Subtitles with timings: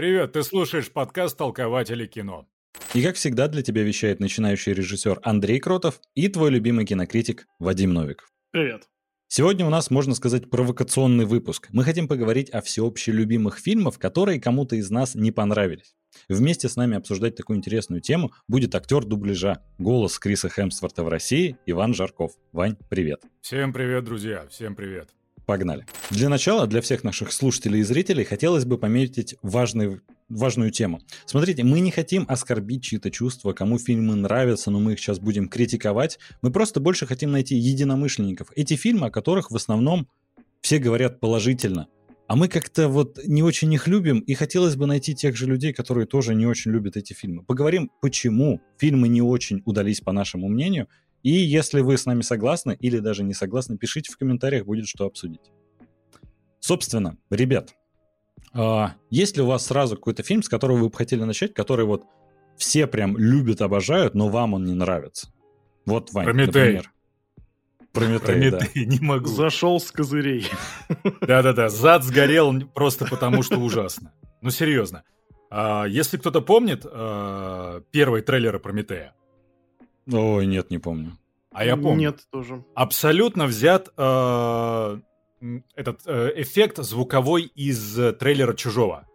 [0.00, 2.48] Привет, ты слушаешь подкаст «Толкователи кино».
[2.94, 7.92] И как всегда для тебя вещает начинающий режиссер Андрей Кротов и твой любимый кинокритик Вадим
[7.92, 8.32] Новиков.
[8.50, 8.88] Привет.
[9.28, 11.68] Сегодня у нас, можно сказать, провокационный выпуск.
[11.72, 15.94] Мы хотим поговорить о всеобще любимых фильмах, которые кому-то из нас не понравились.
[16.30, 21.58] Вместе с нами обсуждать такую интересную тему будет актер дубляжа, голос Криса Хемсворта в России
[21.66, 22.32] Иван Жарков.
[22.52, 23.20] Вань, привет.
[23.42, 25.10] Всем привет, друзья, всем привет.
[25.50, 25.84] Погнали.
[26.10, 31.00] Для начала, для всех наших слушателей и зрителей, хотелось бы пометить важный, важную тему.
[31.26, 35.48] Смотрите, мы не хотим оскорбить чьи-то чувства, кому фильмы нравятся, но мы их сейчас будем
[35.48, 36.20] критиковать.
[36.40, 38.52] Мы просто больше хотим найти единомышленников.
[38.54, 40.06] Эти фильмы, о которых в основном
[40.60, 41.88] все говорят положительно.
[42.28, 45.72] А мы как-то вот не очень их любим, и хотелось бы найти тех же людей,
[45.72, 47.42] которые тоже не очень любят эти фильмы.
[47.42, 50.86] Поговорим, почему фильмы не очень удались, по нашему мнению,
[51.22, 55.06] и если вы с нами согласны или даже не согласны, пишите в комментариях, будет что
[55.06, 55.50] обсудить.
[56.60, 57.74] Собственно, ребят,
[58.52, 61.84] а, есть ли у вас сразу какой-то фильм, с которого вы бы хотели начать, который
[61.86, 62.04] вот
[62.56, 65.32] все прям любят, обожают, но вам он не нравится?
[65.86, 66.46] Вот, Вань, Прометей.
[66.46, 66.92] например.
[67.92, 68.58] Прометей, да.
[68.58, 69.26] Прометей, не могу.
[69.26, 70.46] Зашел с козырей.
[71.20, 74.12] Да-да-да, зад сгорел просто потому, что ужасно.
[74.42, 75.02] Ну, серьезно.
[75.50, 79.14] А, Если кто-то помнит а, первый трейлер Прометея,
[80.12, 81.16] Ой, нет, не помню.
[81.52, 82.64] а я помню, Нет, тоже.
[82.74, 89.06] абсолютно взят м, этот э, эффект звуковой из э, трейлера «Чужого».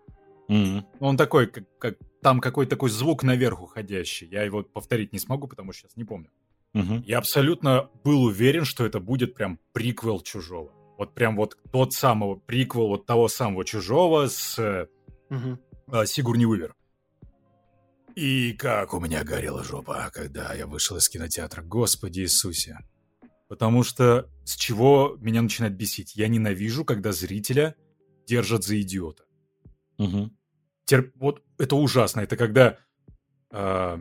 [0.47, 0.85] Мгм.
[0.99, 4.27] Он такой, как, как- там какой-то такой звук наверх уходящий.
[4.27, 6.29] Я его повторить не смогу, потому что сейчас не помню.
[6.73, 7.03] Мгм.
[7.05, 10.71] Я абсолютно был уверен, что это будет прям приквел «Чужого».
[10.97, 14.87] Вот прям вот тот самого приквел вот того самого «Чужого» с э,
[15.29, 15.59] Мгм.
[15.91, 16.75] э, Сигурни Уивер.
[18.15, 21.61] И как у меня горела жопа, когда я вышел из кинотеатра.
[21.61, 22.79] Господи Иисусе.
[23.49, 26.15] Потому что с чего меня начинает бесить?
[26.15, 27.75] Я ненавижу, когда зрителя
[28.25, 29.23] держат за идиота.
[29.97, 30.35] Мгм.
[30.89, 32.21] Тер- Вот это ужасно.
[32.21, 32.77] Это когда...
[33.51, 33.97] э,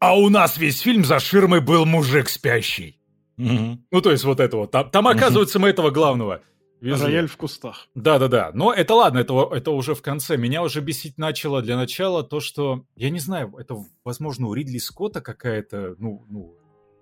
[0.00, 3.00] А у нас весь фильм за ширмой был мужик спящий.
[3.36, 3.86] Мгм.
[3.90, 4.66] Ну, то есть вот этого.
[4.66, 6.42] Там, там оказывается, мы этого главного.
[6.84, 7.06] Везли.
[7.06, 7.88] Рояль в кустах.
[7.94, 8.50] Да-да-да.
[8.54, 10.36] Но это ладно, это, это уже в конце.
[10.36, 12.84] Меня уже бесить начало для начала то, что...
[12.96, 16.54] Я не знаю, это, возможно, у Ридли Скотта какая-то, ну, ну,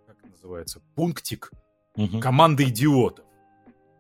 [0.07, 1.51] как это называется, пунктик
[1.97, 2.21] Мгм.
[2.21, 3.27] команды идиотов.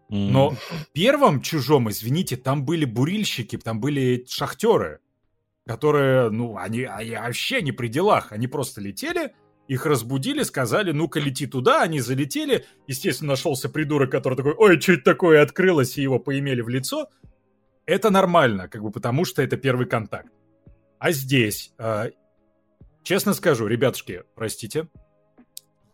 [0.08, 5.00] Но в первом «Чужом», извините, там были бурильщики, там были шахтеры,
[5.66, 8.30] которые, ну, они, они вообще не при делах.
[8.30, 9.34] Они просто летели,
[9.68, 12.66] их разбудили, сказали, ну-ка лети туда, они залетели.
[12.86, 17.08] Естественно, нашелся придурок, который такой, ой, что это такое, открылось, и его поимели в лицо.
[17.86, 20.32] Это нормально, как бы потому что это первый контакт.
[20.98, 22.10] А здесь, э,
[23.02, 24.88] честно скажу, ребятушки, простите,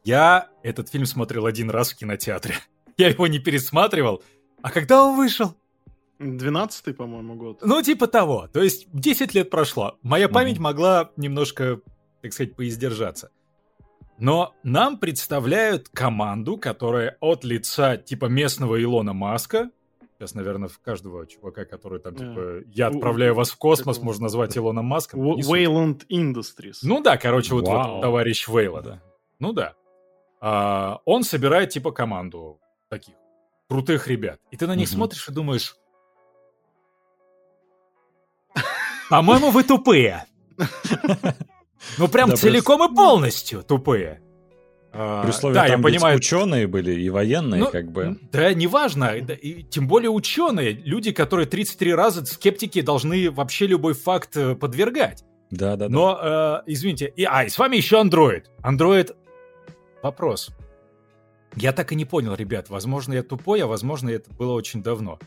[0.05, 2.55] я этот фильм смотрел один раз в кинотеатре.
[2.97, 4.25] Я его не пересматривал.
[4.61, 5.55] А когда он вышел?
[6.19, 7.61] 12-й, по-моему, год.
[7.63, 8.49] Ну, типа того.
[8.53, 9.99] То есть 10 лет прошло.
[10.03, 11.81] Моя память могла немножко,
[12.23, 13.31] так сказать, поиздержаться.
[14.19, 19.71] Но нам представляют команду, которая от лица типа местного Илона Маска,
[20.19, 24.57] сейчас, наверное, в каждого чувака, который там, типа, я отправляю вас в космос, можно назвать
[24.57, 25.21] Илоном Маском.
[25.21, 26.79] Wayland Industries.
[26.83, 29.03] Ну да, короче, вот, вот товарищ Вейла, да.
[29.39, 29.75] Ну да.
[30.41, 33.15] А, он собирает типа команду таких
[33.69, 34.41] крутых ребят.
[34.51, 35.77] И ты на них смотришь и думаешь...
[39.11, 40.27] По-моему, вы тупые.
[41.97, 44.21] Ну прям Да, целиком и полностью тупые.
[44.93, 48.19] А, При условии, да, там я ведь понимаю, ученые были и военные, ну, как бы.
[48.33, 49.15] Да, неважно.
[49.23, 54.55] да, и тем более ученые, люди, которые 33 раза скептики должны вообще любой факт э,
[54.55, 55.25] подвергать.
[55.51, 55.89] Да, да, да.
[55.89, 58.45] Но, э, извините, и, а, и с вами еще Android.
[58.63, 59.15] Android...
[60.03, 60.51] Вопрос.
[61.55, 62.71] Я так и не понял, ребят.
[62.71, 65.19] Возможно, я тупой, а возможно, это было очень давно.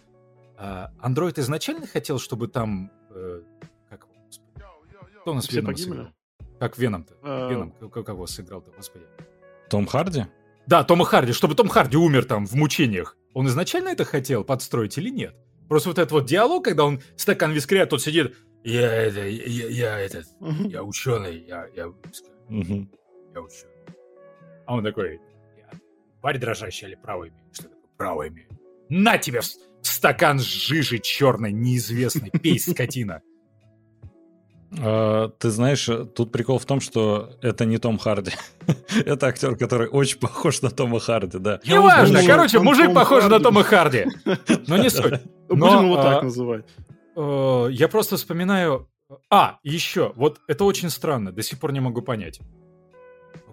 [0.57, 2.91] А, Android изначально хотел, чтобы там...
[3.09, 3.41] э,
[3.89, 4.07] как?
[5.22, 6.07] Кто у нас Все погибли?
[6.61, 7.16] Как Веном-то?
[7.23, 9.05] Э, Веном, к- кого сыграл-то, господи?
[9.67, 10.25] Том Харди?
[10.67, 13.17] Да, Тома Харди, чтобы Том Харди умер там в мучениях.
[13.33, 15.35] Он изначально это хотел подстроить или нет?
[15.67, 19.99] Просто вот этот вот диалог, когда он стакан вискаря, тот сидит, я это, я, я
[19.99, 20.28] этот,
[20.69, 21.87] я ученый, я, я,
[22.47, 22.91] Мгм.
[23.34, 23.73] я ученый.
[24.67, 25.19] А он такой,
[25.57, 25.67] я
[26.19, 26.96] тварь дрожащая или
[27.29, 27.34] имею?
[27.53, 28.47] Что такое имею?
[28.87, 29.47] На тебе в
[29.81, 33.23] стакан жижи черной, неизвестной, пей, скотина.
[34.79, 38.32] А, Ты знаешь, тут прикол в том, что это не Том Харди.
[39.06, 41.59] Это актер, который очень похож на Тома Харди, да.
[41.66, 43.44] Неважно, узнал, короче, он мужик Том похож на Харди.
[43.44, 44.06] Тома Харди.
[44.68, 45.22] Но не суть.
[45.50, 46.66] Будем Но, его а, так называть.
[47.16, 48.88] Э, Я просто вспоминаю...
[49.29, 52.40] А, еще, вот это очень странно, до сих пор не могу понять.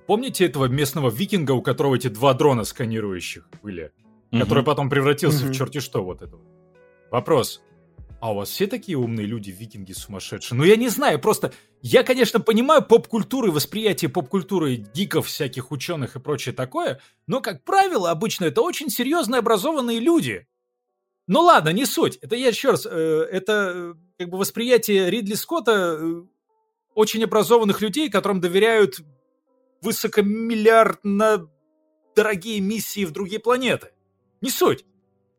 [0.06, 3.90] Помните этого местного викинга, у которого эти два дрона сканирующих были?
[4.30, 6.42] Который потом превратился в черти что вот этого?
[7.10, 7.60] Вопрос.
[8.20, 10.58] А у вас все такие умные люди, викинги сумасшедшие?
[10.58, 11.52] Ну, я не знаю, просто...
[11.80, 17.62] Я, конечно, понимаю поп-культуру и восприятие поп-культуры гиков, всяких ученых и прочее такое, но, как
[17.62, 20.48] правило, обычно это очень серьезно образованные люди.
[21.28, 22.16] Ну ладно, не суть.
[22.16, 26.22] Это я еще раз, э, это э, как бы восприятие Ридли Скотта э,
[26.94, 29.00] очень образованных людей, которым доверяют
[29.82, 31.48] высокомиллиардно
[32.16, 33.92] дорогие миссии в другие планеты.
[34.40, 34.84] Не суть.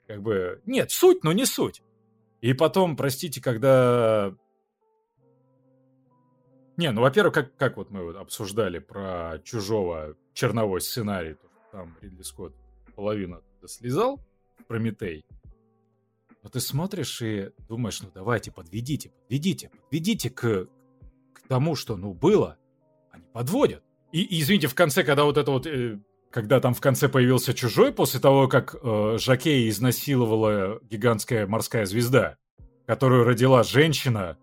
[0.08, 1.82] Как бы, нет, суть, но не суть.
[2.42, 4.34] И потом, простите, когда...
[6.78, 11.36] Не, ну, во-первых, как, как вот мы вот обсуждали про чужого черновой сценарий,
[11.72, 12.56] там Ридли Скотт
[12.96, 14.22] половину слезал,
[14.68, 15.26] Прометей.
[16.42, 20.68] Но ты смотришь и думаешь, ну давайте, подведите, подведите, подведите к,
[21.34, 22.58] к тому, что, ну, было.
[23.12, 23.84] Они подводят.
[24.14, 26.00] И, и извините, в конце, когда вот это вот э,
[26.32, 32.38] когда там в конце появился чужой, после того, как э, Жакея изнасиловала гигантская морская звезда,
[32.86, 34.38] которую родила женщина,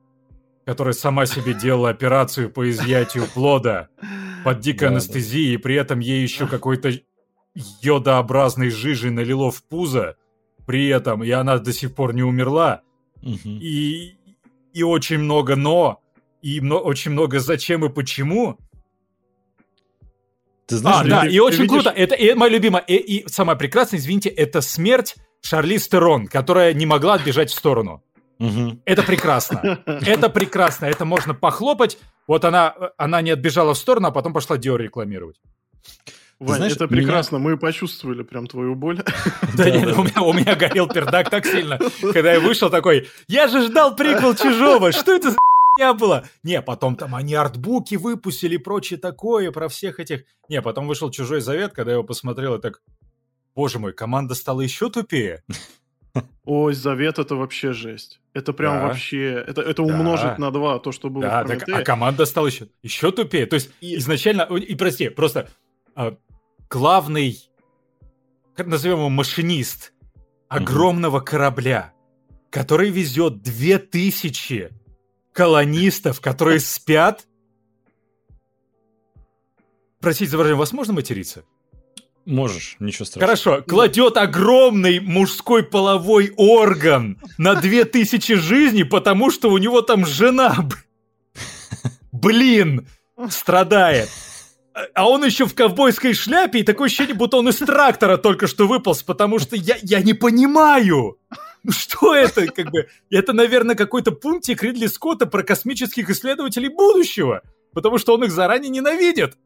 [0.65, 3.89] которая сама себе делала операцию по изъятию плода
[4.45, 6.91] под дикой анестезией, и при этом ей еще какой-то
[7.81, 10.17] йодообразной жижей налило в пузо,
[10.67, 12.83] при этом, и она до сих пор не умерла,
[13.23, 14.17] и,
[14.73, 16.01] и очень много но,
[16.43, 18.59] и мно, очень много зачем и почему,
[20.67, 21.71] ты знаешь, а, да, ты, и очень видишь...
[21.71, 21.91] круто.
[21.91, 22.83] Это и моя любимая.
[22.83, 28.03] И, и самое прекрасное, извините, это смерть Шарли Стерон, которая не могла отбежать в сторону.
[28.39, 28.81] Угу.
[28.85, 29.81] Это прекрасно.
[29.87, 30.87] Это прекрасно.
[30.87, 31.99] Это можно похлопать.
[32.27, 35.37] Вот она, она не отбежала в сторону, а потом пошла Диор рекламировать.
[36.39, 37.49] Вань, знаешь, это прекрасно, меня...
[37.51, 39.03] мы почувствовали прям твою боль.
[39.57, 41.79] Да нет, у меня горел пердак так сильно,
[42.13, 45.39] когда я вышел такой, я же ждал приквел Чужого, что это за
[45.79, 46.25] не было.
[46.43, 50.25] Не, потом там они артбуки выпустили и прочее такое про всех этих...
[50.49, 52.83] Не, потом вышел «Чужой завет», когда я его посмотрел, и так...
[53.55, 55.43] Боже мой, команда стала еще тупее.
[56.45, 58.21] Ой, завет это вообще жесть.
[58.33, 58.87] Это прям да.
[58.89, 60.37] вообще, это, это умножить да.
[60.39, 63.47] на два то, что было да, в так, А команда стала еще, еще тупее.
[63.47, 63.97] То есть и...
[63.97, 65.49] изначально, и прости, просто
[65.95, 66.17] а,
[66.69, 67.39] главный,
[68.55, 69.93] как назовем его, машинист
[70.49, 71.25] огромного mm-hmm.
[71.25, 71.93] корабля,
[72.51, 74.71] который везет две тысячи
[75.37, 77.27] колонистов, которые спят.
[80.01, 81.45] Простите за выражение, вас можно материться?
[82.25, 83.57] Можешь, ничего страшного.
[83.57, 90.69] Хорошо, кладет огромный мужской половой орган на 2000 жизней, потому что у него там жена,
[92.13, 92.89] блин,
[93.29, 94.09] страдает.
[94.95, 98.67] А он еще в ковбойской шляпе, и такое ощущение, будто он из трактора только что
[98.67, 101.19] выполз, потому что я, я не понимаю.
[101.67, 102.87] Ну что это, как бы?
[103.11, 107.43] Это, наверное, какой-то пунктик Ридли Скотта про космических исследователей будущего,
[107.73, 109.37] потому что он их заранее ненавидит.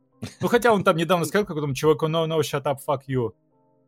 [0.43, 3.33] Ну, хотя он там недавно сказал какому-то чуваку no, no, shut up, fuck you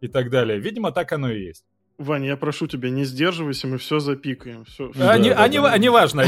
[0.01, 0.59] и так далее.
[0.59, 1.65] Видимо, так оно и есть.
[1.99, 4.65] Ваня, я прошу тебя, не сдерживайся, мы все запикаем.
[4.65, 5.73] Все, а, да, не, да, а, да, не, да.
[5.73, 6.23] а не важно.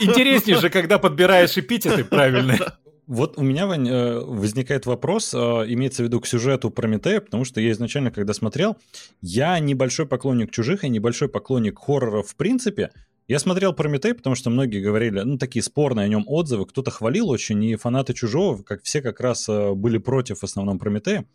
[0.00, 2.58] Интереснее же, когда подбираешь эпитеты правильные.
[3.06, 7.44] Вот у меня, Вань, э, возникает вопрос, э, имеется в виду к сюжету Прометея, потому
[7.44, 8.76] что я изначально, когда смотрел,
[9.22, 12.90] я небольшой поклонник чужих и небольшой поклонник хорроров в принципе.
[13.28, 17.28] Я смотрел Прометей, потому что многие говорили, ну, такие спорные о нем отзывы, кто-то хвалил
[17.28, 21.26] очень, и фанаты чужого, как все как раз э, были против в основном Прометея.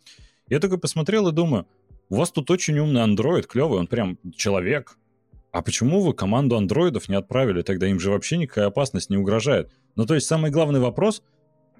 [0.48, 1.66] Я такой посмотрел и думаю,
[2.10, 4.98] у вас тут очень умный андроид, клевый, он прям человек.
[5.52, 7.62] А почему вы команду андроидов не отправили?
[7.62, 9.70] Тогда им же вообще никакая опасность не угрожает.
[9.96, 11.22] Ну, то есть самый главный вопрос,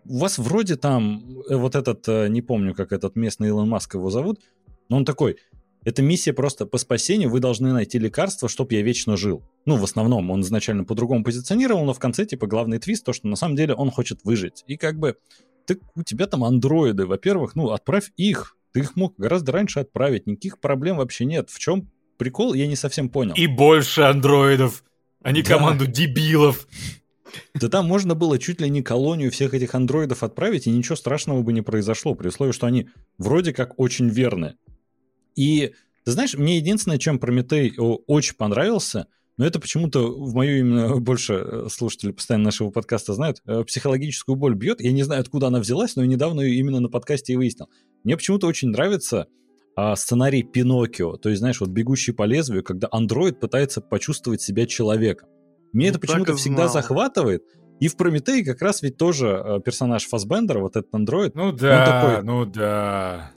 [0.04, 3.94] у вас вроде там э, вот этот, э, не помню, как этот местный Илон Маск
[3.94, 4.40] его зовут,
[4.88, 5.37] но он такой,
[5.85, 9.42] это миссия просто по спасению, вы должны найти лекарство, чтобы я вечно жил.
[9.66, 13.26] Ну, в основном, он изначально по-другому позиционировал, но в конце, типа, главный твист, то, что
[13.26, 14.64] на самом деле он хочет выжить.
[14.66, 15.16] И как бы,
[15.66, 18.56] ты, у тебя там андроиды, во-первых, ну, отправь их.
[18.73, 21.50] Ты их мог гораздо раньше отправить, никаких проблем вообще нет.
[21.50, 23.35] В чем прикол, я не совсем понял.
[23.35, 24.85] И больше андроидов,
[25.23, 25.56] а не да.
[25.56, 26.66] команду дебилов.
[27.55, 31.43] Да там можно было чуть ли не колонию всех этих андроидов отправить, и ничего страшного
[31.43, 34.55] бы не произошло, при условии, что они вроде как очень верны.
[35.35, 35.73] И,
[36.05, 39.07] ты знаешь, мне единственное, чем Прометей очень понравился,
[39.39, 44.37] но это почему-то в мою именно больше э, слушатели постоянно нашего подкаста знают, э, психологическую
[44.37, 44.81] боль бьет.
[44.81, 47.69] Я не знаю, откуда она взялась, но недавно ее именно на подкасте и выяснил.
[48.05, 49.29] Мне почему-то очень нравится
[49.75, 51.17] а, сценарий Пиноккио.
[51.17, 55.29] То есть, знаешь, вот «Бегущий по лезвию», когда андроид пытается почувствовать себя человеком.
[55.73, 57.43] Мне ну, это почему-то всегда захватывает.
[57.81, 61.35] И в Прометее как раз ведь тоже э, персонаж Фасбендера, вот этот андроид.
[61.35, 63.33] Ну да, такой, ну да.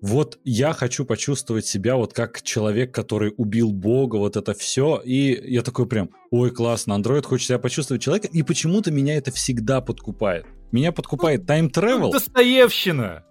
[0.00, 5.00] Вот я хочу почувствовать себя вот как человек, который убил Бога, вот это все.
[5.04, 8.28] И я такой прям, ой, классно, андроид хочет себя почувствовать человека.
[8.28, 10.46] И почему-то меня это всегда подкупает.
[10.72, 12.06] Меня подкупает тайм-тревел.
[12.06, 13.24] Ну, Достоевщина.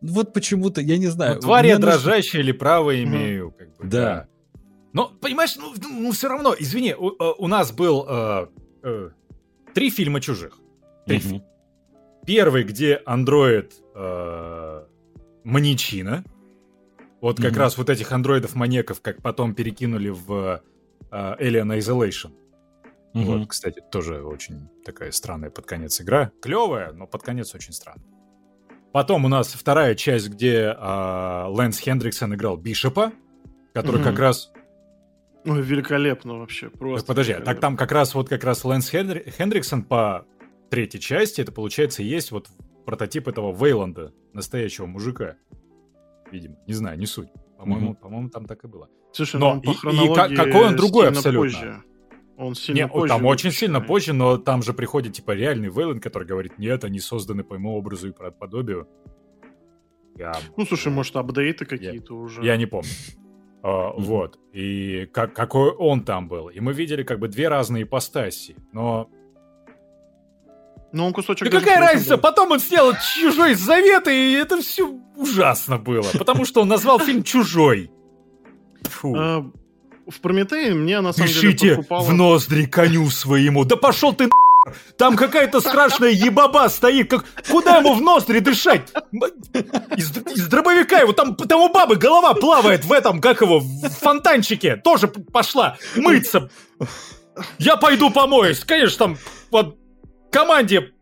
[0.00, 1.36] Вот почему-то, я не знаю.
[1.36, 3.52] Ну, тварь я дрожащая или право имею.
[3.52, 3.88] Как бы, да.
[3.88, 4.28] да.
[4.96, 8.46] Но, понимаешь, ну, ну все равно, извини, у, э, у нас был э,
[8.82, 9.10] э,
[9.74, 10.58] три фильма чужих.
[11.04, 11.42] Три mm-hmm.
[12.24, 14.86] Первый, где андроид э,
[15.44, 16.24] маньячина.
[17.20, 17.58] Вот как mm-hmm.
[17.58, 20.62] раз вот этих андроидов-маньяков, как потом перекинули в
[21.10, 22.32] э, Alien Isolation.
[23.12, 23.24] Mm-hmm.
[23.24, 26.32] Вот, кстати, тоже очень такая странная под конец игра.
[26.40, 28.08] Клевая, но под конец очень странная.
[28.92, 33.12] Потом у нас вторая часть, где э, Лэнс Хендриксон играл Бишопа,
[33.74, 34.04] который mm-hmm.
[34.04, 34.52] как раз
[35.46, 37.06] Ой, великолепно вообще, просто.
[37.06, 39.30] Подожди, так там как раз вот как раз Лэнс Хендри...
[39.30, 40.26] Хендриксон по
[40.70, 42.48] третьей части, это получается есть вот
[42.84, 45.36] прототип этого Вейланда, настоящего мужика.
[46.30, 47.28] Видимо, не знаю, не суть.
[47.58, 48.00] По-моему, mm-hmm.
[48.00, 48.88] по-моему, там так и было.
[49.12, 51.40] Слушай, но ну, и, и какой он другой абсолютно.
[51.40, 51.82] Позже.
[52.36, 53.08] Он сильно нет, позже.
[53.08, 57.00] Там очень сильно позже, но там же приходит типа реальный Вейланд, который говорит, нет, они
[57.00, 58.88] созданы по моему образу и подобию.
[60.16, 60.34] Я...
[60.56, 62.20] Ну, слушай, может, апдейты какие-то я...
[62.20, 62.44] уже.
[62.44, 62.90] Я не помню.
[63.66, 63.92] Uh, mm-hmm.
[63.98, 64.38] Вот.
[64.52, 66.48] И как, какой он там был.
[66.50, 68.54] И мы видели как бы две разные ипостаси.
[68.72, 69.10] Но...
[70.92, 71.50] Ну, он кусочек...
[71.50, 72.16] Да какая разница?
[72.16, 72.22] Был.
[72.22, 76.06] Потом он сделал «Чужой завет», и это все ужасно было.
[76.16, 77.90] Потому что он назвал фильм «Чужой».
[78.82, 79.16] Фу.
[79.16, 79.52] Uh,
[80.08, 82.04] в Прометее мне на самом деле подкупало...
[82.04, 83.64] в ноздри коню своему.
[83.64, 84.28] Да пошел ты
[84.96, 87.10] там какая-то страшная ебаба стоит.
[87.10, 87.24] Как...
[87.50, 88.92] Куда ему в ноздри дышать?
[89.96, 91.12] Из, из дробовика его.
[91.12, 94.76] Там, там у бабы голова плавает в этом, как его, в фонтанчике.
[94.76, 96.50] Тоже пошла мыться.
[97.58, 98.60] Я пойду помоюсь.
[98.60, 99.18] Конечно, там
[99.50, 99.78] вот
[100.30, 100.92] команде...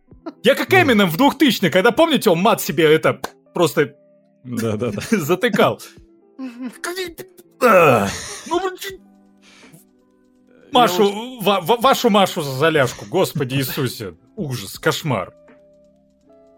[0.43, 3.21] Я как Эмином в 2000 когда, помните, он мат себе это
[3.53, 3.95] просто
[4.45, 5.03] да, да, да.
[5.11, 5.81] затыкал.
[8.47, 8.61] Ну,
[10.75, 14.13] Машу, ва- вашу Машу за заляжку, господи Иисусе.
[14.37, 15.33] Ужас, кошмар.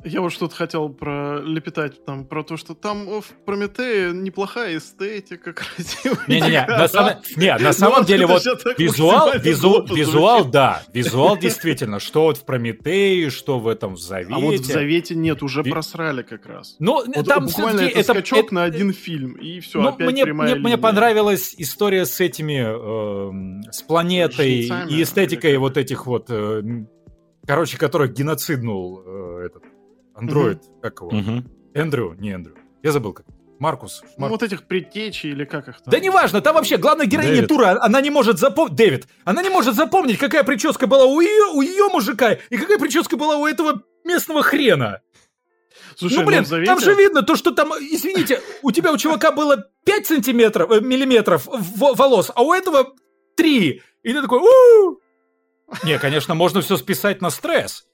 [0.06, 6.24] Я вот что-то хотел пролепетать там про то, что там в Прометее неплохая эстетика, красивая.
[6.28, 8.44] Не-не-не, на, самом, не, на самом деле вот
[8.78, 14.34] визуал, визу, визуал, да, визуал действительно, что вот в Прометее, что в этом в Завете.
[14.34, 16.76] А вот в Завете нет, уже просрали как раз.
[16.78, 20.08] Ну, вот там буквально это, это скачок это, на один фильм, и все, ну, опять
[20.08, 25.76] мне, прямая мне, мне понравилась история с этими, э, с планетой Жнецами, и эстетикой вот
[25.76, 26.62] этих вот, э,
[27.44, 29.64] короче, которых геноциднул э, этот
[30.16, 30.80] Андроид, угу.
[30.80, 31.08] как его?
[31.08, 31.44] Угу.
[31.74, 32.16] Эндрю?
[32.18, 32.56] Не Эндрю.
[32.82, 33.26] Я забыл как.
[33.58, 34.02] Маркус.
[34.02, 34.18] Маркус.
[34.18, 35.90] Ну, вот этих предтечей или как их там.
[35.90, 37.48] Да неважно, там вообще главная героиня Дэвид.
[37.48, 38.76] Тура, она не может запомнить...
[38.76, 42.78] Дэвид, она не может запомнить, какая прическа была у ее, у ее мужика и какая
[42.78, 45.00] прическа была у этого местного хрена.
[45.96, 46.70] Слушай, ну, блин, Завете...
[46.70, 50.80] там же видно то, что там, извините, у тебя у чувака было 5 сантиметров, э,
[50.80, 52.92] миллиметров волос, а у этого
[53.36, 53.82] 3.
[54.02, 55.00] И ты такой, у
[55.84, 57.86] Не, конечно, можно все списать на стресс.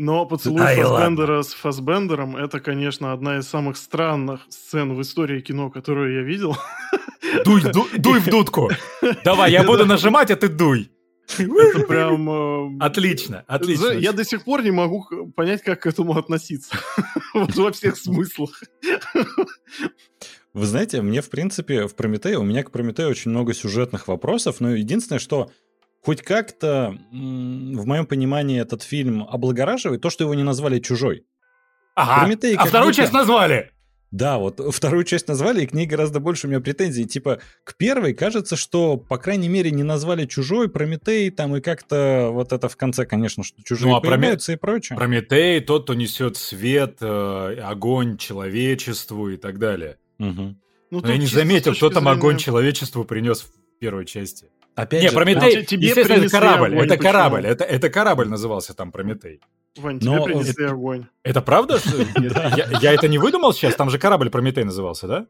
[0.00, 5.42] Но поцелуй Ай, Фасбендера с Фасбендером это, конечно, одна из самых странных сцен в истории
[5.42, 6.56] кино, которую я видел.
[7.44, 8.70] Дуй, дуй, дуй в дудку.
[9.24, 10.90] Давай, я буду нажимать, а ты дуй.
[11.38, 12.30] Это прям...
[12.30, 13.90] Э, отлично, отлично.
[13.90, 15.04] Я до сих пор не могу
[15.36, 16.74] понять, как к этому относиться.
[17.34, 18.62] Вот во всех смыслах.
[20.54, 24.60] Вы знаете, мне, в принципе, в Прометее, у меня к Прометею очень много сюжетных вопросов,
[24.60, 25.50] но единственное, что
[26.00, 31.24] хоть как-то, в моем понимании, этот фильм облагораживает то, что его не назвали «Чужой».
[31.94, 33.02] Ага, Прометей, а вторую будто...
[33.02, 33.72] часть назвали!
[34.10, 37.04] Да, вот вторую часть назвали, и к ней гораздо больше у меня претензий.
[37.04, 42.30] Типа, к первой кажется, что, по крайней мере, не назвали «Чужой», «Прометей», там, и как-то
[42.32, 44.56] вот это в конце, конечно, что «Чужие» ну, а появляются Проме...
[44.56, 44.96] и прочее.
[44.96, 49.98] «Прометей»— тот, кто несет свет, э, огонь человечеству и так далее.
[50.18, 50.56] Угу.
[50.90, 52.18] Ну, Но я не заметил, кто там зрения...
[52.18, 54.46] огонь человечеству принес в первой части.
[54.74, 57.02] Опять не, же, Прометей, тебе естественно, это корабль, огонь, это почему?
[57.02, 59.40] корабль, это, это корабль назывался там Прометей.
[59.76, 61.06] Вань, тебе Но принесли это, огонь.
[61.22, 61.78] Это правда?
[62.80, 63.74] Я это не выдумал сейчас?
[63.74, 65.26] Там же корабль Прометей назывался, да?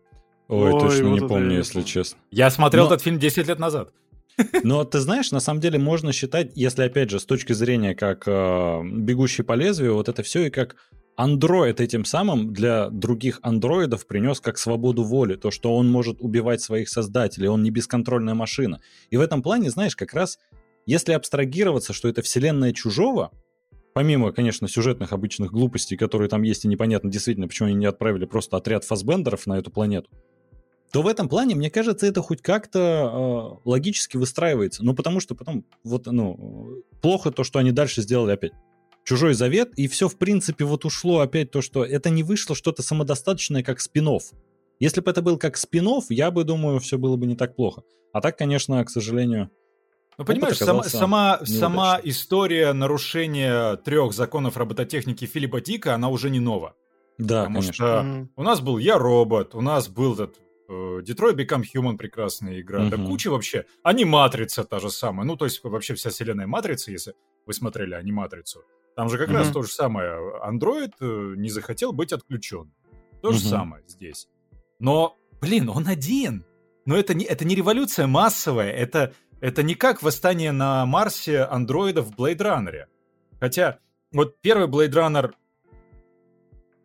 [0.49, 2.19] Ой, точно не помню, если честно.
[2.31, 3.93] Я смотрел этот фильм 10 лет назад.
[4.63, 8.25] Но ты знаешь, на самом деле можно считать, если опять же с точки зрения как
[8.27, 10.77] э, бегущий по лезвию, вот это все и как
[11.21, 16.63] андроид этим самым для других андроидов принес как свободу воли, то, что он может убивать
[16.63, 18.81] своих создателей, он не бесконтрольная машина.
[19.11, 20.39] И в этом плане, знаешь, как раз,
[20.87, 23.33] если абстрагироваться, что это вселенная чужого,
[23.93, 28.25] помимо, конечно, сюжетных обычных глупостей, которые там есть, и непонятно действительно, почему они не отправили
[28.25, 30.09] просто отряд фасбендеров на эту планету,
[30.91, 34.83] то в этом плане, мне кажется, это хоть как-то э, логически выстраивается.
[34.83, 38.53] Ну, потому что потом, вот, ну, плохо то, что они дальше сделали опять.
[39.05, 42.83] Чужой завет, и все, в принципе, вот ушло опять то, что это не вышло что-то
[42.83, 44.23] самодостаточное, как спин -офф.
[44.79, 47.83] Если бы это был как спин я бы, думаю, все было бы не так плохо.
[48.13, 49.51] А так, конечно, к сожалению...
[50.19, 56.41] Ну, понимаешь, сама, сама, сама история нарушения трех законов робототехники Филиппа Дика, она уже не
[56.41, 56.75] нова.
[57.17, 57.73] Да, Потому конечно.
[57.73, 58.29] что mm-hmm.
[58.37, 60.37] у нас был Я робот, у нас был этот
[60.71, 63.07] Detroit Become Human прекрасная игра, да Мгм.
[63.09, 63.65] куча вообще.
[63.83, 65.27] Аниматрица та же самая.
[65.27, 67.15] Ну, то есть вообще вся вселенная Матрицы, если
[67.47, 68.63] вы смотрели аниматрицу.
[68.97, 69.37] Там же как Мгм.
[69.37, 70.39] раз то же самое.
[70.43, 72.73] Андроид э, не захотел быть отключен.
[73.23, 73.49] То же Мгм.
[73.49, 74.29] самое здесь.
[74.79, 76.45] Но, блин, он один.
[76.87, 82.07] Но это не, это не революция массовая, это, это не как восстание на Марсе андроидов
[82.07, 82.85] в Blade Runner.
[83.39, 83.79] Хотя,
[84.13, 85.33] вот первый Blade Runner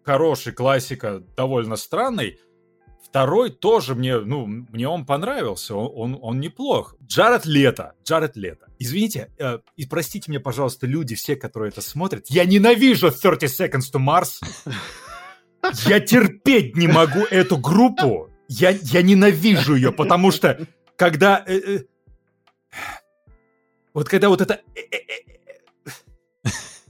[0.03, 2.39] хороший, классика, довольно странный.
[3.07, 6.95] Второй тоже мне, ну, мне он понравился, он, он, он неплох.
[7.05, 8.67] Джаред Лето, Джаред Лето.
[8.79, 13.93] Извините, э, и простите меня, пожалуйста, люди, все, которые это смотрят, я ненавижу 30 Seconds
[13.93, 14.41] to Mars.
[15.85, 18.29] Я терпеть не могу эту группу.
[18.47, 21.43] Я, я ненавижу ее, потому что когда...
[21.47, 21.79] э, э,
[23.93, 24.61] вот когда вот это...
[24.75, 25.34] э, э, э,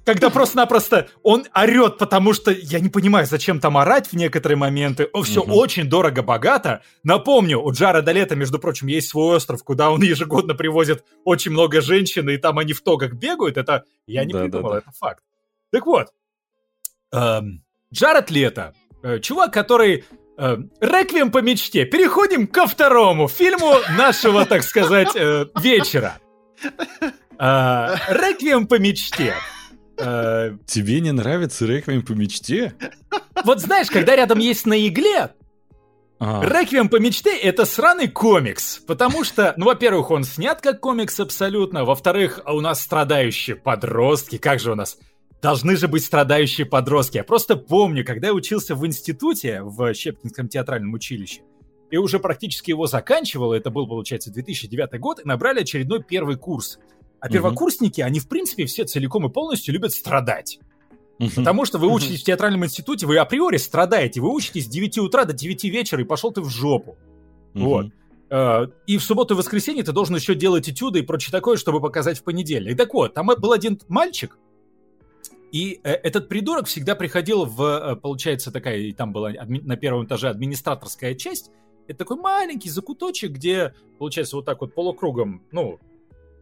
[0.05, 5.09] Когда просто-напросто он орет, потому что я не понимаю, зачем там орать в некоторые моменты.
[5.23, 5.51] Все Мгм.
[5.53, 6.83] очень дорого-богато.
[7.03, 11.81] Напомню, у Джареда Лето, между прочим, есть свой остров, куда он ежегодно привозит очень много
[11.81, 13.57] женщин, и там они в тогах бегают.
[13.57, 14.77] Это я не Да, да, придумал, да.
[14.77, 15.23] это факт.
[15.71, 16.07] Так вот,
[17.11, 20.05] эм, Джаред Лето, э, чувак, который
[20.37, 21.85] э, Реквием по мечте.
[21.85, 26.19] Переходим ко второму фильму нашего, так сказать, э, вечера.
[27.39, 29.33] Э, Реквием по мечте.
[29.97, 32.73] Э, Тебе не нравится «Реквием по мечте»?
[33.43, 35.31] Вот знаешь, когда рядом есть на игле,
[36.19, 38.79] А, Реквием по мечте это сраный комикс.
[38.87, 41.83] Потому что, ну, во-первых, он снят как комикс абсолютно.
[41.83, 44.37] Во-вторых, а у нас страдающие подростки.
[44.37, 44.97] Как же у нас?
[45.41, 47.17] Должны же быть страдающие подростки.
[47.17, 51.41] Я просто помню, когда я учился в институте, в Щепкинском театральном училище,
[51.91, 56.79] и уже практически его заканчивал, это был, получается, 2009 год, и набрали очередной первый курс.
[57.19, 60.59] А первокурсники, они, в принципе, все целиком и полностью любят страдать.
[61.17, 64.21] Потому что вы учитесь в театральном институте, вы априори страдаете.
[64.21, 66.97] Вы учитесь с 9 утра до 9 вечера, и пошел ты в жопу.
[67.53, 67.87] Вот.
[68.29, 71.79] Э, И в субботу и воскресенье ты должен еще делать этюды и прочее такое, чтобы
[71.79, 72.77] показать в понедельник.
[72.77, 74.37] Так вот, там был один мальчик,
[75.51, 80.05] и э, этот придурок всегда приходил в, э, получается, такая, и там была на первом
[80.05, 81.51] этаже администраторская часть.
[81.87, 85.79] Это такой маленький закуточек, где, получается, вот так вот полукругом, ну,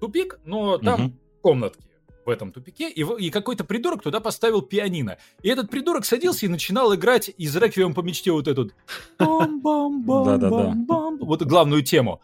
[0.03, 1.19] тупик, но там Мгм.
[1.41, 1.81] комнатки
[2.25, 5.17] в этом тупике, и, и какой-то придурок туда поставил пианино.
[5.41, 8.75] И этот придурок садился и начинал играть из «Реквием по мечте» вот этот
[9.17, 12.21] бам-бам-бам-бам-бам, вот эту главную тему.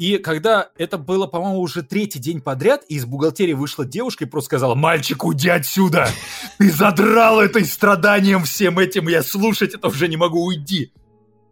[0.00, 4.28] И когда это было, по-моему, уже третий день подряд, и из бухгалтерии вышла девушка и
[4.28, 6.08] просто сказала, «Мальчик, уйди отсюда!
[6.58, 10.92] Ты задрал этой страданием всем этим, я слушать это уже не могу, уйди!»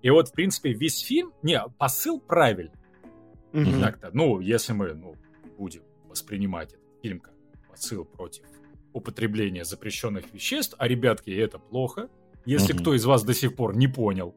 [0.03, 2.73] И вот, в принципе, весь фильм, не, посыл правильный.
[3.53, 3.81] Мгм.
[3.81, 5.15] Так-то, ну, если мы ну,
[5.59, 7.35] будем воспринимать этот фильм как
[7.69, 8.45] посыл против
[8.93, 12.09] употребления запрещенных веществ, а, ребятки, это плохо,
[12.47, 12.83] если Мгм.
[12.83, 14.35] кто из вас до сих пор не понял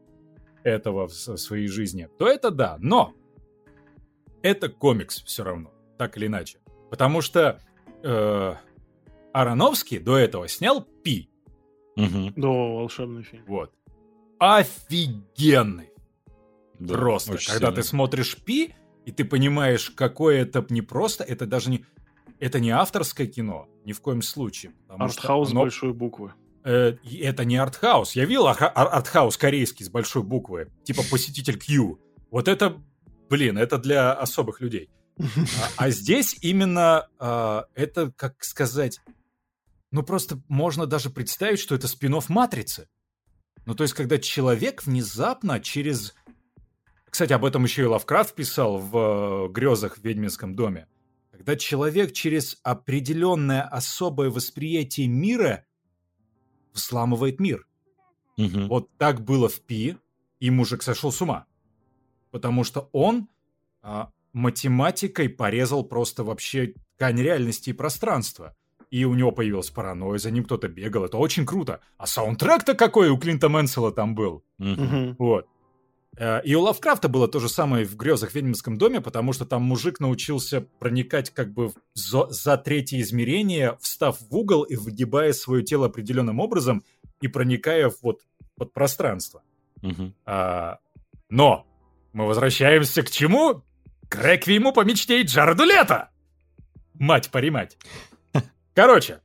[0.63, 2.77] этого в своей жизни, то это да.
[2.79, 3.13] Но
[4.41, 6.59] это комикс все равно, так или иначе.
[6.89, 7.59] Потому что
[8.03, 8.53] э,
[9.33, 11.29] Ароновский до этого снял «Пи».
[11.95, 12.33] Мгм.
[12.35, 13.45] Да, волшебный фильм.
[13.47, 13.71] Вот.
[14.39, 15.89] Офигенный.
[16.79, 17.31] Да, Просто.
[17.33, 17.71] Когда сильно.
[17.71, 18.73] ты смотришь Пи,
[19.05, 21.85] и ты понимаешь, какое это не просто, это даже не...
[22.39, 24.73] Это не авторское кино, ни в коем случае.
[24.87, 26.33] Артхаус с оно- большой буквы.
[26.63, 28.13] э, это не артхаус.
[28.15, 31.99] Я видел артхаус корейский с большой буквы, типа посетитель Q.
[32.31, 32.81] Вот это,
[33.29, 34.89] блин, это для особых людей.
[35.19, 35.23] А,
[35.77, 39.01] а здесь именно а, это, как сказать,
[39.91, 42.87] ну просто можно даже представить, что это спин Матрицы.
[43.65, 46.15] Ну то есть, когда человек внезапно через...
[47.11, 50.87] Кстати, об этом еще и Лавкрафт писал в э, «Грезах в ведьминском доме».
[51.31, 55.65] Когда человек через определенное особое восприятие мира
[56.73, 57.67] взламывает мир.
[58.37, 58.69] Мгм.
[58.69, 59.97] Вот так было в Пи,
[60.39, 61.47] и мужик сошел с ума.
[62.31, 63.27] Потому что он
[63.81, 68.55] а, математикой порезал просто вообще ткань реальности и пространства.
[68.89, 71.03] И у него появилась паранойя, за ним кто-то бегал.
[71.03, 71.81] Это очень круто.
[71.97, 74.45] А саундтрек-то какой у Клинта Мэнсела там был.
[74.59, 75.17] Мгм.
[75.19, 75.47] Вот.
[76.17, 79.45] Э, И у Лавкрафта было то же самое в «Грезах в ведьминском доме», потому что
[79.45, 85.33] там мужик научился проникать как бы за, за третье измерение, встав в угол и выгибая
[85.33, 86.83] свое тело определенным образом
[87.21, 88.21] и проникая в вот
[88.57, 89.41] под пространство.
[89.81, 90.13] Мгм.
[90.25, 90.79] А,
[91.29, 91.65] но
[92.13, 93.63] мы возвращаемся к чему?
[94.09, 96.09] К реквиему по мечте и Джареду Лето!
[96.93, 97.77] Мать-поримать.
[98.75, 99.21] Короче,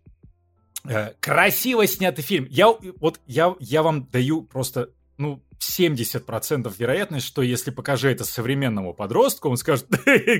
[0.88, 2.46] э, красиво снятый фильм.
[2.48, 8.94] Я, вот, я, я вам даю просто, ну, 70% вероятность, что если покажи это современному
[8.94, 9.86] подростку, он скажет,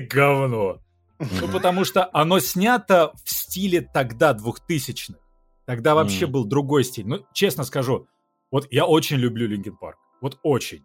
[0.09, 0.79] говно.
[1.19, 5.19] Ну, потому что оно снято в стиле тогда, двухтысячных.
[5.65, 7.07] Тогда вообще был другой стиль.
[7.07, 8.07] Ну, честно скажу,
[8.51, 9.97] вот я очень люблю Линкен Парк.
[10.21, 10.83] Вот очень.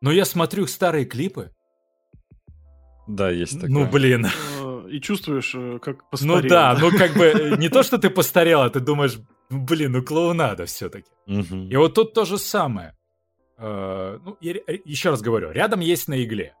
[0.00, 1.52] Но я смотрю их старые клипы.
[3.06, 3.70] Да, есть такое.
[3.70, 4.26] Ну, блин.
[4.26, 6.42] Э, И чувствуешь, э, как постарел.
[6.42, 9.18] Ну да, ну как бы э, не то, что ты постарел, а ты думаешь,
[9.50, 11.10] блин, ну клоунада все-таки.
[11.26, 12.95] И вот тут то же самое.
[13.58, 16.54] Э, Ну, я еще раз говорю, рядом есть на игле.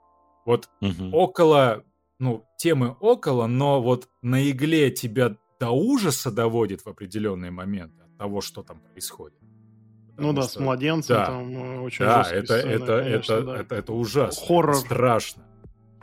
[0.44, 1.12] Вот Мгм.
[1.12, 1.82] около,
[2.18, 8.16] ну, темы около, но вот на игле тебя до ужаса доводит в определенные моменты от
[8.18, 9.38] того, что там происходит.
[10.18, 11.26] Ну Потому да, что- с младенцем да.
[11.26, 13.56] там э, очень Да, жесткие это, сцены, это, конечно, это, да.
[13.60, 14.46] это, это ужасно.
[14.46, 14.70] Хоррор.
[14.76, 15.42] это страшно.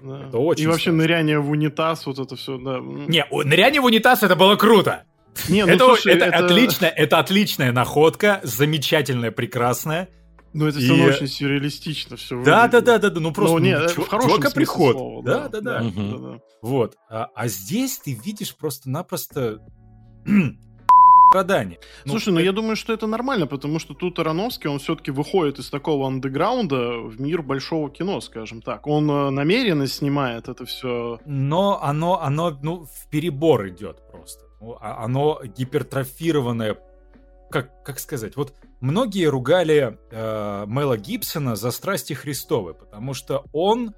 [0.02, 0.28] Да.
[0.28, 1.02] это очень И вообще страшно.
[1.02, 2.80] ныряние в унитаз, вот это все, да.
[2.80, 5.04] Не, ныряние в унитаз это было круто.
[5.50, 10.10] Не, ну это, слушай, это, отлично, это отличная находка, замечательная, прекрасная.
[10.54, 13.58] Ну это все равно И- очень сюрреалистично все Да, да, да, да, да, ну просто
[13.58, 14.96] ну, не, ну, в хорошем чувака приход.
[14.96, 15.82] слова, да, да, да.
[15.82, 16.40] Да.
[16.62, 16.96] Вот.
[17.10, 19.60] А, а здесь ты видишь просто-напросто
[21.30, 21.80] страдания.
[22.06, 25.10] Ну, Слушай, ну э, я думаю, что это нормально, потому что тут Ароновский, он все-таки
[25.10, 28.86] выходит из такого андеграунда в мир большого кино, скажем так.
[28.86, 31.20] Он э, намеренно снимает это все.
[31.26, 34.46] Но оно, оно, ну, в перебор идет просто.
[34.62, 36.78] Ну, а- Оно гипертрофированное.
[37.50, 38.36] Как, как сказать?
[38.36, 43.96] Вот многие ругали э, Мела Гибсона за страсти Христовы, потому что он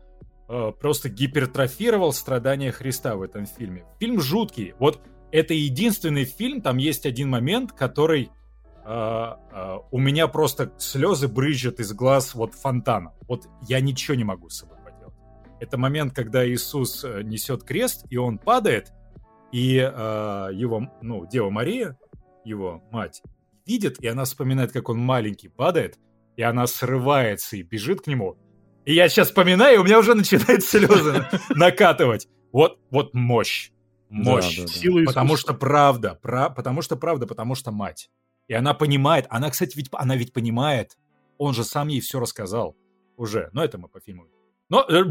[0.47, 3.83] э, просто гипертрофировал страдания Христа в этом фильме.
[3.99, 4.75] Фильм жуткий.
[4.77, 8.29] Вот это единственный фильм, там есть один момент, который
[8.85, 13.13] э, э, у меня просто слезы брызжут из глаз вот фонтаном.
[13.27, 15.15] Вот я ничего не могу с собой поделать.
[15.59, 18.93] Это момент, когда Иисус э, несет крест, и он падает,
[19.51, 21.97] и э, его, ну, Дева Мария,
[22.43, 23.23] его мать,
[23.65, 25.97] видит, и она вспоминает, как он маленький падает,
[26.35, 28.37] и она срывается и бежит к нему.
[28.85, 32.27] И я сейчас вспоминаю, и у меня уже начинают слезы на- накатывать.
[32.51, 33.71] Вот, вот мощь.
[34.09, 34.57] Мощь.
[34.57, 34.73] Да, да, да.
[34.73, 38.09] Сила Потому что правда, пра- потому что правда, потому что мать.
[38.47, 40.97] И она понимает, она, кстати, ведь, она ведь понимает,
[41.37, 42.77] он же сам ей все рассказал
[43.17, 44.27] уже, но это мы по фильму.
[44.69, 45.03] Но э,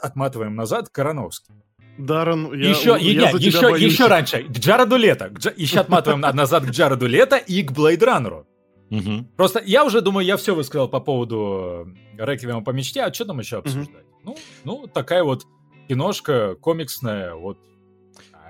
[0.00, 1.54] отматываем назад, Короновский.
[1.98, 3.92] Даррен, я, еще, я и- за нет, тебя еще, боюсь.
[3.92, 5.28] еще раньше, к Джареду Лето.
[5.30, 8.46] К Джа- Еще отматываем на- назад к Джареду Лето и к Блейд Раннеру.
[8.90, 9.24] Мгм.
[9.36, 13.40] Просто я уже думаю, я все высказал по поводу Реквиема по мечте, а что там
[13.40, 14.04] еще обсуждать?
[14.24, 15.44] Ну, ну, такая вот
[15.88, 17.58] киношка комиксная, вот.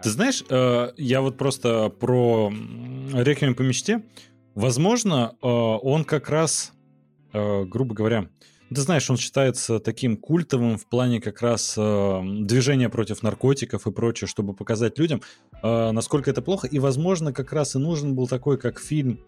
[0.02, 2.52] Ты знаешь, э, я вот просто про
[3.12, 4.02] «Реквием по мечте».
[4.54, 6.72] Возможно, э, он как раз,
[7.32, 8.28] э, грубо говоря,
[8.74, 13.92] ты знаешь, он считается таким культовым в плане как раз э, движения против наркотиков и
[13.92, 15.22] прочее, чтобы показать людям,
[15.62, 16.66] э, насколько это плохо.
[16.66, 19.20] И, возможно, как раз и нужен был такой, как фильм,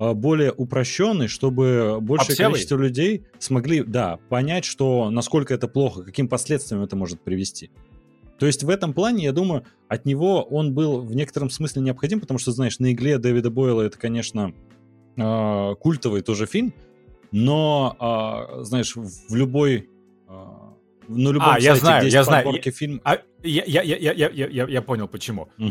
[0.00, 2.52] э, более упрощенный, чтобы большее Обсевый?
[2.52, 7.70] количество людей смогли, да, понять, что насколько это плохо, каким последствиям это может привести.
[8.40, 12.20] То есть в этом плане, я думаю, от него он был в некотором смысле необходим,
[12.20, 14.54] потому что, знаешь, на игле Дэвида Бойла это, конечно,
[15.16, 16.72] э, культовый тоже фильм,
[17.32, 19.88] но, э, знаешь, в любой...
[20.28, 20.32] э,
[21.08, 22.44] на любом А, я сайте, знаю, где есть я знаю.
[22.44, 23.00] подборки фильм...
[23.04, 25.48] А, я, я, я, я, я, я, я понял, почему.
[25.58, 25.62] Э,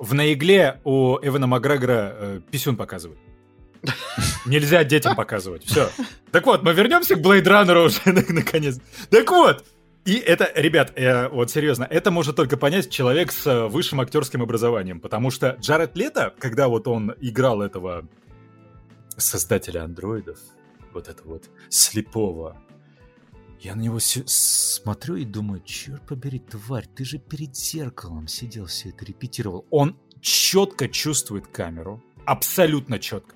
[0.00, 3.20] В наигле у Эвана Макгрегора э, писюн показывают.
[4.46, 5.64] Нельзя детям показывать.
[5.64, 5.88] Все.
[6.32, 8.80] Так вот, мы вернемся к Блейд Раннеру уже на- наконец.
[9.10, 9.64] Так вот.
[10.04, 14.42] И это, ребят, э, вот серьезно, это может только понять человек с э, высшим актерским
[14.42, 18.04] образованием, потому что Джаред Лето, когда вот он играл этого
[19.16, 20.38] создателя андроидов,
[20.92, 22.56] вот это вот слепого,
[23.60, 28.90] я на него смотрю и думаю, черт побери, тварь, ты же перед зеркалом сидел, все
[28.90, 29.66] это репетировал.
[29.70, 33.34] Он четко чувствует камеру, абсолютно четко.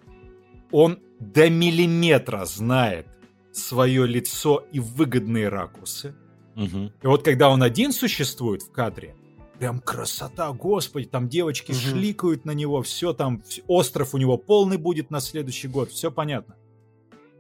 [0.70, 3.06] Он до миллиметра знает
[3.52, 6.14] свое лицо и выгодные ракурсы.
[6.54, 6.92] Мгм.
[7.02, 9.16] И вот когда он один существует в кадре,
[9.58, 11.80] прям красота, господи, там девочки Мгм.
[11.80, 16.56] шликают на него, все там, остров у него полный будет на следующий год, все понятно.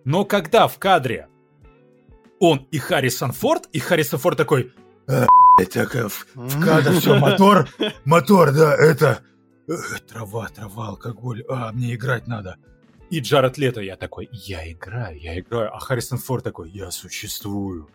[0.04, 1.28] Но когда в кадре
[2.40, 4.72] он и Харрисон Форд, и Харрисон Форд такой,
[5.06, 5.26] «Э,
[5.60, 7.68] это как в, в кадр все, мотор,
[8.04, 9.20] мотор, да, это,
[9.68, 9.72] э,
[10.08, 12.56] трава, трава, алкоголь, а, мне играть надо.
[13.10, 17.88] И Джаред Лето, я такой, я играю, я играю, а Харрисон Форд такой, я существую.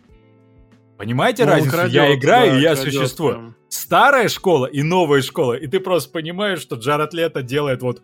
[0.97, 1.75] Понимаете Ну, разницу?
[1.75, 3.33] крадет, я играю, да, и я крадет существую.
[3.33, 3.55] прям.
[3.69, 8.01] Старая школа и новая школа, и ты просто понимаешь, что Джаред Лето делает вот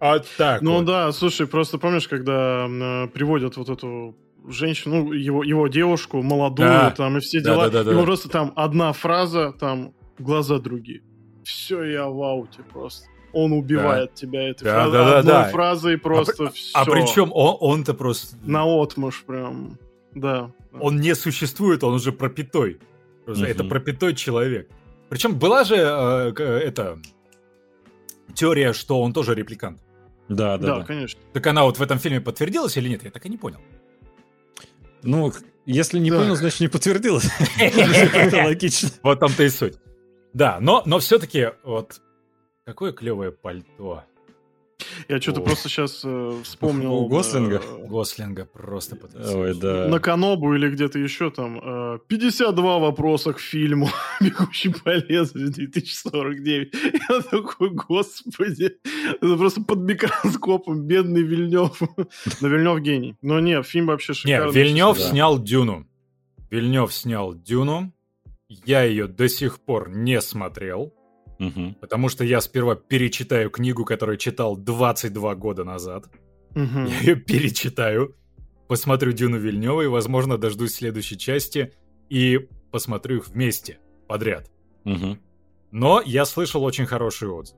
[0.00, 0.84] вот так Ну вот.
[0.86, 4.14] да, слушай, просто помнишь, когда э, приводят вот эту
[4.48, 6.90] женщину, ну, его, его девушку, молодую, Да.
[6.90, 8.02] там, и все Да, дела, да, да, и да.
[8.02, 11.02] просто там одна фраза, там, глаза другие.
[11.44, 13.06] Все, я в ауте просто.
[13.32, 15.48] Он убивает тебя этой Да, фразой, да, да, одной да.
[15.50, 16.70] фразой просто все.
[16.74, 18.36] А причем он, он-то просто...
[18.42, 19.78] На отмышь прям,
[20.14, 20.50] да.
[20.80, 22.78] Он не существует, он уже пропитой.
[23.26, 23.52] Просто Мгм.
[23.52, 24.68] Это пропитой человек.
[25.10, 26.98] Причем была же э, к- эта
[28.34, 29.80] теория, что он тоже репликант.
[30.28, 30.84] Да, да, Да, да.
[30.84, 31.20] конечно.
[31.32, 33.02] Так она вот в этом фильме подтвердилась или нет?
[33.04, 33.58] Я так и не понял.
[35.02, 35.32] Ну,
[35.64, 37.28] если не понял, значит не подтвердилось.
[37.58, 38.90] Это логично.
[39.02, 39.74] Вот там-то и суть.
[40.34, 42.00] Да, но, но все-таки вот
[42.64, 44.04] какое клевое пальто.
[45.08, 46.94] Я что-то просто сейчас э, вспомнил...
[46.94, 47.60] У Гослинга?
[47.64, 48.96] Э, Гослинга просто
[49.34, 49.88] Ой, да.
[49.88, 53.88] На Канобу или где-то еще там э, 52 вопроса к фильму
[54.20, 56.68] «Бегущий по лезвию 2049».
[57.08, 58.76] Я такой, господи,
[59.20, 61.80] это просто под микроскопом бедный Вильнев.
[62.40, 63.16] Но Вильнев гений.
[63.20, 64.46] Но нет, фильм вообще шикарный.
[64.46, 65.86] Нет, Вильнев снял «Дюну».
[66.50, 67.92] Вильнев снял «Дюну».
[68.48, 70.94] Я ее до сих пор не смотрел.
[71.38, 71.76] Угу.
[71.80, 76.06] Потому что я сперва перечитаю книгу, которую читал 22 года назад.
[76.54, 76.78] Угу.
[76.88, 78.16] Я ее перечитаю,
[78.66, 81.72] посмотрю Дюну Вильнева и, возможно, дождусь следующей части
[82.08, 84.50] и посмотрю их вместе, подряд.
[84.84, 85.18] Угу.
[85.70, 87.56] Но я слышал очень хороший отзыв.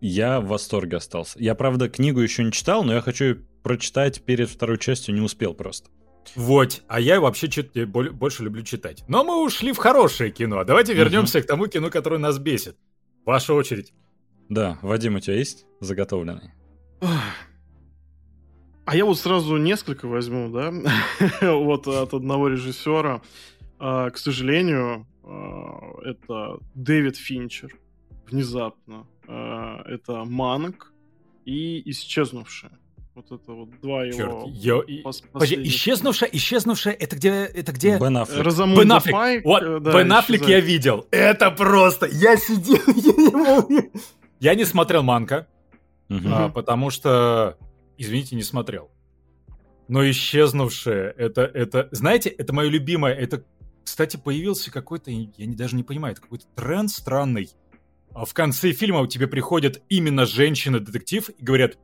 [0.00, 1.38] Я в восторге остался.
[1.40, 5.52] Я, правда, книгу еще не читал, но я хочу прочитать перед второй частью, не успел
[5.52, 5.90] просто.
[6.34, 9.04] Вот, а я вообще чит- больше люблю читать.
[9.08, 10.64] Но мы ушли в хорошее кино.
[10.64, 11.44] Давайте вернемся угу.
[11.44, 12.76] к тому кино, которое нас бесит.
[13.24, 13.92] Ваша очередь.
[14.48, 16.52] Да, Вадим, у тебя есть заготовленный?
[17.00, 20.72] А я вот сразу несколько возьму, да,
[21.42, 23.20] вот от одного режиссера.
[23.78, 27.76] А, к сожалению, а, это Дэвид Финчер.
[28.26, 29.06] Внезапно.
[29.26, 30.94] А, это Манк
[31.44, 32.78] и Исчезнувшая.
[33.18, 34.84] Вот это вот два Черт, его...
[34.86, 35.02] Я...
[35.02, 37.30] Пос- Подожди, исчезнувшая, исчезнувшая, это где...
[37.30, 37.98] Это где?
[37.98, 38.44] Бен Аффлек.
[38.44, 39.12] Розамунда Бен Аффлек.
[39.12, 41.04] Пайк, вот, э, да, Бен Аффлек я видел.
[41.10, 42.06] Это просто...
[42.06, 43.68] Я сидел, я не мог...
[44.38, 45.48] Я не смотрел Манка,
[46.08, 46.28] угу.
[46.30, 47.58] а, потому что,
[47.96, 48.88] извините, не смотрел.
[49.88, 51.88] Но исчезнувшая, это, это...
[51.90, 53.44] Знаете, это мое любимое, это...
[53.82, 57.50] Кстати, появился какой-то, я не, даже не понимаю, это какой-то тренд странный.
[58.14, 61.78] А в конце фильма у тебя приходят именно женщины-детектив и говорят,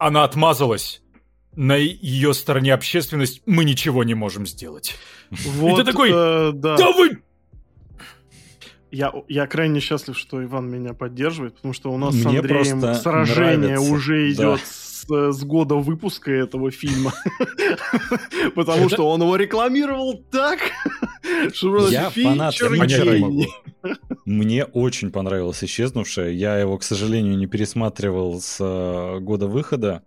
[0.00, 1.02] она отмазалась.
[1.54, 4.96] На ее стороне общественность мы ничего не можем сделать.
[5.30, 6.76] Вот, И ты такой, э, да.
[6.76, 7.22] да вы...
[8.90, 12.94] Я, я крайне счастлив, что Иван меня поддерживает, потому что у нас Мне с Андреем
[12.94, 13.92] сражение нравится.
[13.92, 14.64] уже идет да.
[14.64, 17.12] с, с года выпуска этого фильма.
[18.54, 20.58] Потому что он его рекламировал так,
[21.54, 23.18] что Я фанат Финчера.
[24.24, 26.30] Мне очень понравилась «Исчезнувшая».
[26.30, 30.02] Я его, к сожалению, не пересматривал с э, года выхода.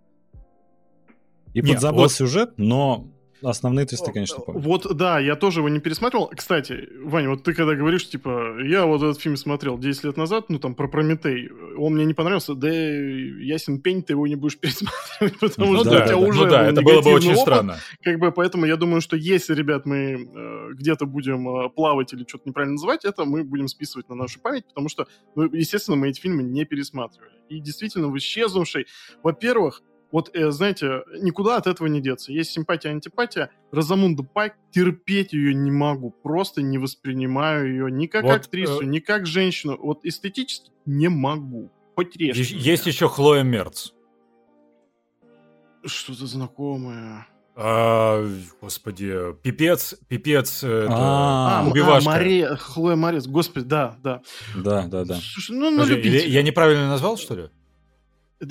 [1.52, 3.06] И подзабыл сюжет, но
[3.42, 4.60] основные твисты, конечно, помню.
[4.60, 6.30] Вот, да, я тоже его не пересматривал.
[6.34, 10.46] Кстати, Ваня, вот ты когда говоришь, типа, я вот этот фильм смотрел 10 лет назад,
[10.48, 14.58] ну, там, про Прометей, он мне не понравился, да ясен пень, ты его не будешь
[14.60, 17.40] пересматривать, потому ну, что да, у тебя уже ну, да, это было бы очень опыт,
[17.40, 17.76] странно.
[18.02, 22.24] Как бы, поэтому я думаю, что если, ребят, мы э, где-то будем э, плавать или
[22.26, 26.08] что-то неправильно называть, это мы будем списывать на нашу память, потому что, ну, естественно, мы
[26.08, 27.32] эти фильмы не пересматривали.
[27.48, 28.86] И действительно, в «Исчезнувшей»,
[29.22, 29.82] во-первых,
[30.14, 32.30] вот, э, знаете, никуда от этого не деться.
[32.30, 33.50] Есть симпатия, антипатия.
[33.72, 36.12] Розамунда Пайк, терпеть ее не могу.
[36.12, 38.84] Просто не воспринимаю ее ни как вот, актрису, э...
[38.84, 39.76] ни как женщину.
[39.76, 41.68] Вот эстетически не могу.
[41.96, 42.36] Хоть режь.
[42.36, 43.90] Есть еще Хлоя Мерц.
[45.84, 47.26] Что-то знакомое.
[47.56, 48.24] А,
[48.60, 52.08] господи, пипец, пипец, это а, убивашка.
[52.08, 52.46] А, Мари...
[52.56, 54.22] Хлоя Морец, господи, да, да.
[54.54, 55.14] Да, да, да.
[55.16, 57.50] Слушай, ну, на Подожди, я неправильно назвал, что ли?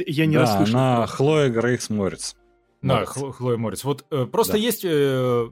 [0.05, 0.75] Я не да, расслышал.
[0.75, 2.35] на Хлоя Грейс Морец.
[2.81, 3.83] Да, Хло, Хлоя Морец.
[3.83, 4.59] Вот э, просто да.
[4.59, 5.49] есть э,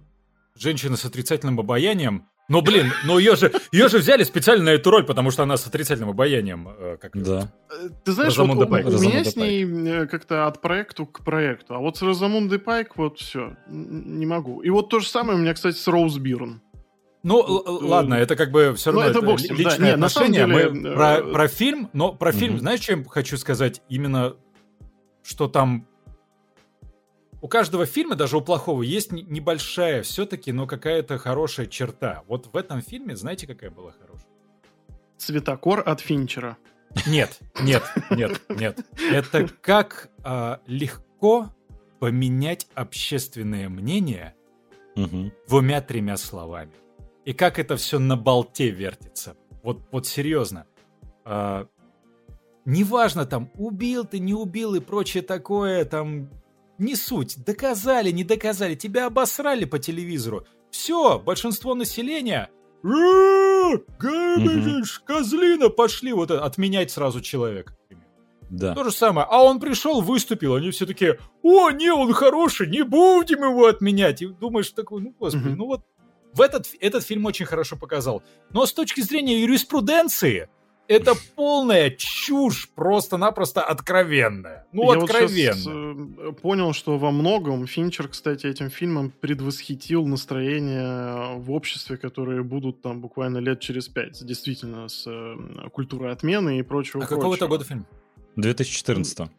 [0.56, 4.92] женщина с отрицательным обаянием, но, блин, но ее же, ее же взяли специально на эту
[4.92, 6.68] роль, потому что она с отрицательным обаянием.
[6.68, 7.54] Э, как да.
[7.70, 9.88] Э, ты знаешь, вот у, у меня с ней Пайк.
[9.88, 11.76] Э, как-то от проекта к проекту.
[11.76, 14.60] А вот с Розамундой Пайк вот все, не могу.
[14.62, 16.62] И вот то же самое у меня, кстати, с Роуз Бирн.
[17.24, 20.96] Ну, ладно, это как бы все равно ну, это, это личное да, нет, деле, Мы
[20.96, 22.38] про, про фильм, но про угу.
[22.38, 23.82] фильм, знаешь, чем хочу сказать?
[23.90, 24.36] Именно,
[25.24, 25.88] что там
[27.42, 32.24] у каждого фильма, даже у плохого, есть небольшая все-таки, но какая-то хорошая черта.
[32.28, 34.28] Вот в этом фильме, знаете, какая была хорошая?
[35.18, 36.58] Цветокор от Финчера.
[37.08, 38.80] Нет, нет, нет, нет.
[39.12, 41.50] Это как а, легко
[42.00, 44.36] поменять общественное мнение
[44.96, 45.32] угу.
[45.48, 46.72] двумя-тремя словами.
[47.26, 49.36] И как это все на болте вертится.
[49.64, 50.66] Вот, вот серьезно.
[51.24, 51.68] А,
[52.66, 56.30] неважно там, убил ты, не убил и прочее такое, там,
[56.78, 57.44] не суть.
[57.46, 60.46] Доказали, не доказали, тебя обосрали по телевизору.
[60.72, 62.50] Все, большинство населения...
[64.00, 67.78] Габелиш, козлина, пошли вот отменять сразу человека.
[68.50, 68.74] Да.
[68.74, 69.28] То же самое.
[69.30, 74.24] А он пришел, выступил, они все такие, о, не, он хороший, не будем его отменять.
[74.24, 75.84] И думаешь такой, ну, господи, ну вот
[76.34, 78.24] в этот, этот фильм очень хорошо показал.
[78.52, 80.48] Но с точки зрения юриспруденции,
[80.88, 84.68] это полная чушь, просто-напросто откровенная.
[84.74, 85.54] Ну, Я вот откровенно.
[85.54, 92.44] щас, э, понял, что во многом Финчер, кстати, этим фильмом предвосхитил настроение в обществе, которые
[92.44, 94.24] будут там буквально лет через пять.
[94.26, 97.04] Действительно, с э, культурой отмены и прочего.
[97.04, 97.86] а какого это года фильм?
[98.36, 99.30] 2014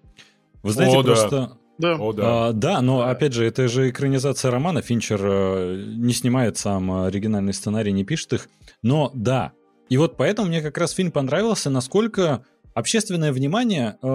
[0.63, 1.31] Вы знаете, О, просто...
[1.31, 1.59] Да.
[1.79, 2.49] О, да.
[2.49, 4.83] А, да, но опять же, это же экранизация романа.
[4.83, 8.49] Финчер э, не снимает сам оригинальный сценарий, не пишет их.
[8.83, 9.53] Но да.
[9.89, 14.07] И вот поэтому мне как раз фильм понравился, насколько общественное внимание, э,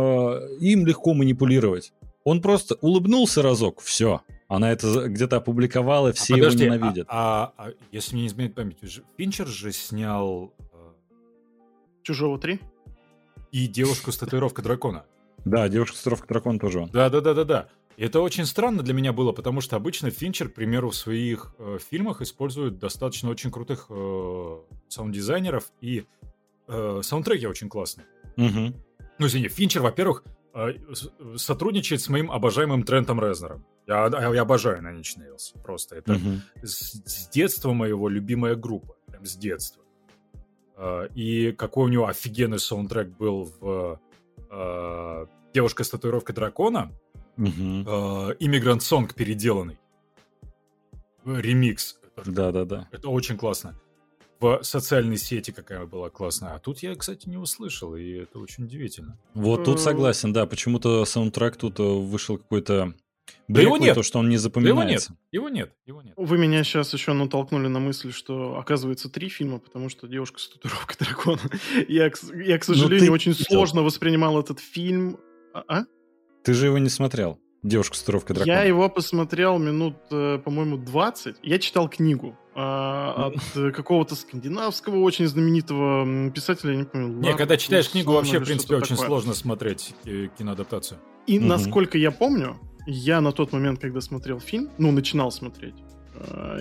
[0.59, 1.93] им легко манипулировать.
[2.23, 4.21] Он просто улыбнулся разок, все.
[4.47, 7.07] Она это где-то опубликовала, все а подожди, его а- ненавидят.
[7.09, 8.77] А, а если мне не изменит память,
[9.17, 10.63] Финчер же снял э,
[12.03, 12.59] Чужого 3?
[13.51, 15.05] и девушку с татуировкой дракона.
[15.49, 16.89] Да, девушка с татуировкой дракон тоже он.
[16.91, 17.69] Да, да, да, да, да.
[17.97, 21.55] И это очень странно для меня было, потому что обычно Финчер, к примеру, в своих
[21.57, 24.57] э, фильмах использует достаточно очень крутых э,
[24.87, 26.05] саунд-дизайнеров, и
[26.67, 28.05] э, саундтреки очень классные.
[28.35, 28.75] Мгм.
[29.17, 30.73] Ну, извини, Финчер, во-первых, э,
[31.37, 33.65] сотрудничает с моим обожаемым Трентом Резнером.
[33.87, 35.59] Я, я обожаю Nine Inch Nails.
[35.63, 36.41] Просто это Мгм.
[36.61, 38.95] с, с детства моего любимая группа.
[39.07, 39.81] Прям с детства.
[40.75, 43.99] Э, И какой у него офигенный саундтрек был в
[44.51, 45.25] э,
[45.57, 46.91] «Девушка с татуировкой дракона»,
[47.35, 47.81] Мгм.
[48.39, 49.79] Иммигрант Сонг переделанный.
[51.25, 51.97] Э, Ремикс.
[52.15, 52.87] Это, Да-да-да.
[52.91, 53.73] это очень классно.
[54.39, 56.53] В социальной сети какая была классная.
[56.53, 59.17] А тут я, кстати, не услышал, и это очень удивительно.
[59.33, 60.45] Вот тут Э, согласен, да.
[60.45, 62.93] Почему-то саундтрек тут э, вышел какой-то...
[63.47, 63.95] Да его нет.
[63.95, 64.43] То, что он не Да его нет.
[64.43, 65.17] запоминается.
[65.31, 65.73] Его нет.
[65.87, 66.13] Его нет.
[66.17, 70.49] Вы меня сейчас еще натолкнули на мысль, что оказывается три фильма, потому что девушка с
[70.49, 71.39] татуировкой дракона.
[71.87, 72.05] Я,
[72.45, 75.17] я, к сожалению, Ну, ты очень сложно воспринимал этот фильм.
[75.53, 75.63] А?
[75.67, 75.85] а?
[76.43, 77.39] Ты же его не смотрел.
[77.63, 78.53] Девушка с татуировкой дракона.
[78.53, 81.37] Я его посмотрел минут, э, по-моему, 20.
[81.41, 87.07] Я читал книгу а, от э, какого-то скандинавского очень знаменитого писателя, я не помню.
[87.07, 89.07] Не, Лар- когда читаешь книгу, вообще, в принципе, очень такое.
[89.07, 90.99] сложно смотреть э, киноадаптацию.
[91.25, 95.75] И насколько я помню, я на тот момент, когда смотрел фильм, ну, начинал смотреть,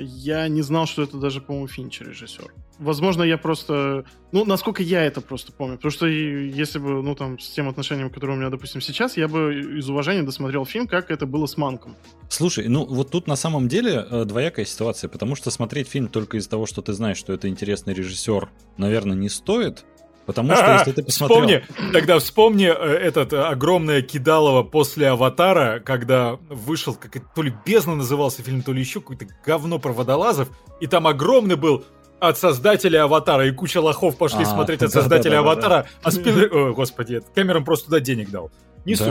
[0.00, 2.52] я не знал, что это даже, по-моему, Финчер режиссер.
[2.78, 4.04] Возможно, я просто...
[4.32, 5.76] Ну, насколько я это просто помню.
[5.76, 9.28] Потому что если бы, ну, там, с тем отношением, которое у меня, допустим, сейчас, я
[9.28, 11.96] бы из уважения досмотрел фильм, как это было с Манком.
[12.28, 16.36] Слушай, ну вот тут на самом деле э, двоякая ситуация, потому что смотреть фильм только
[16.36, 19.84] из-за того, что ты знаешь, что это интересный режиссер, наверное, не стоит.
[20.26, 21.62] Потому что если ты посмотрел...
[21.62, 27.54] Вспомни, тогда вспомни э, этот э, огромное кидалово после «Аватара», когда вышел, как то ли
[27.64, 30.48] «Бездна» назывался фильм, то ли еще какое-то говно про водолазов,
[30.80, 31.84] и там огромный был
[32.18, 35.50] от создателя «Аватара», и куча лохов пошли А, смотреть от да, создателя да, да, да.
[35.50, 36.52] «Аватара», а Спилберг...
[36.52, 38.50] О, господи, Кэмерон просто туда денег дал.
[38.84, 39.08] Не суть.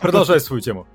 [0.00, 0.86] Продолжай свою тему.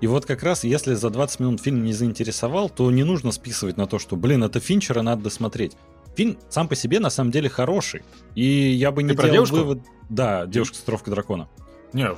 [0.00, 3.76] И вот как раз, если за 20 минут фильм не заинтересовал, то не нужно списывать
[3.76, 5.76] на то, что, блин, это Финчера, надо досмотреть.
[6.20, 8.02] Фильм сам по себе на самом деле хороший.
[8.34, 9.56] И я бы не Ты про делал девушку?
[9.56, 9.80] вывод...
[10.10, 11.48] Да, девушка с дракона.
[11.94, 12.10] Не,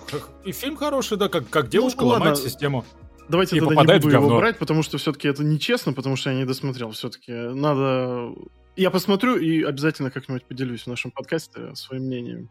[0.44, 2.30] и фильм хороший, да, как, как девушка Ну, ладно.
[2.30, 2.84] ломает систему.
[3.28, 6.36] Давайте И тогда не буду его брать, потому что все-таки это нечестно, потому что я
[6.36, 6.90] не досмотрел.
[6.90, 8.30] Все-таки надо...
[8.74, 12.50] Я посмотрю и обязательно как-нибудь поделюсь в нашем подкасте своим мнением.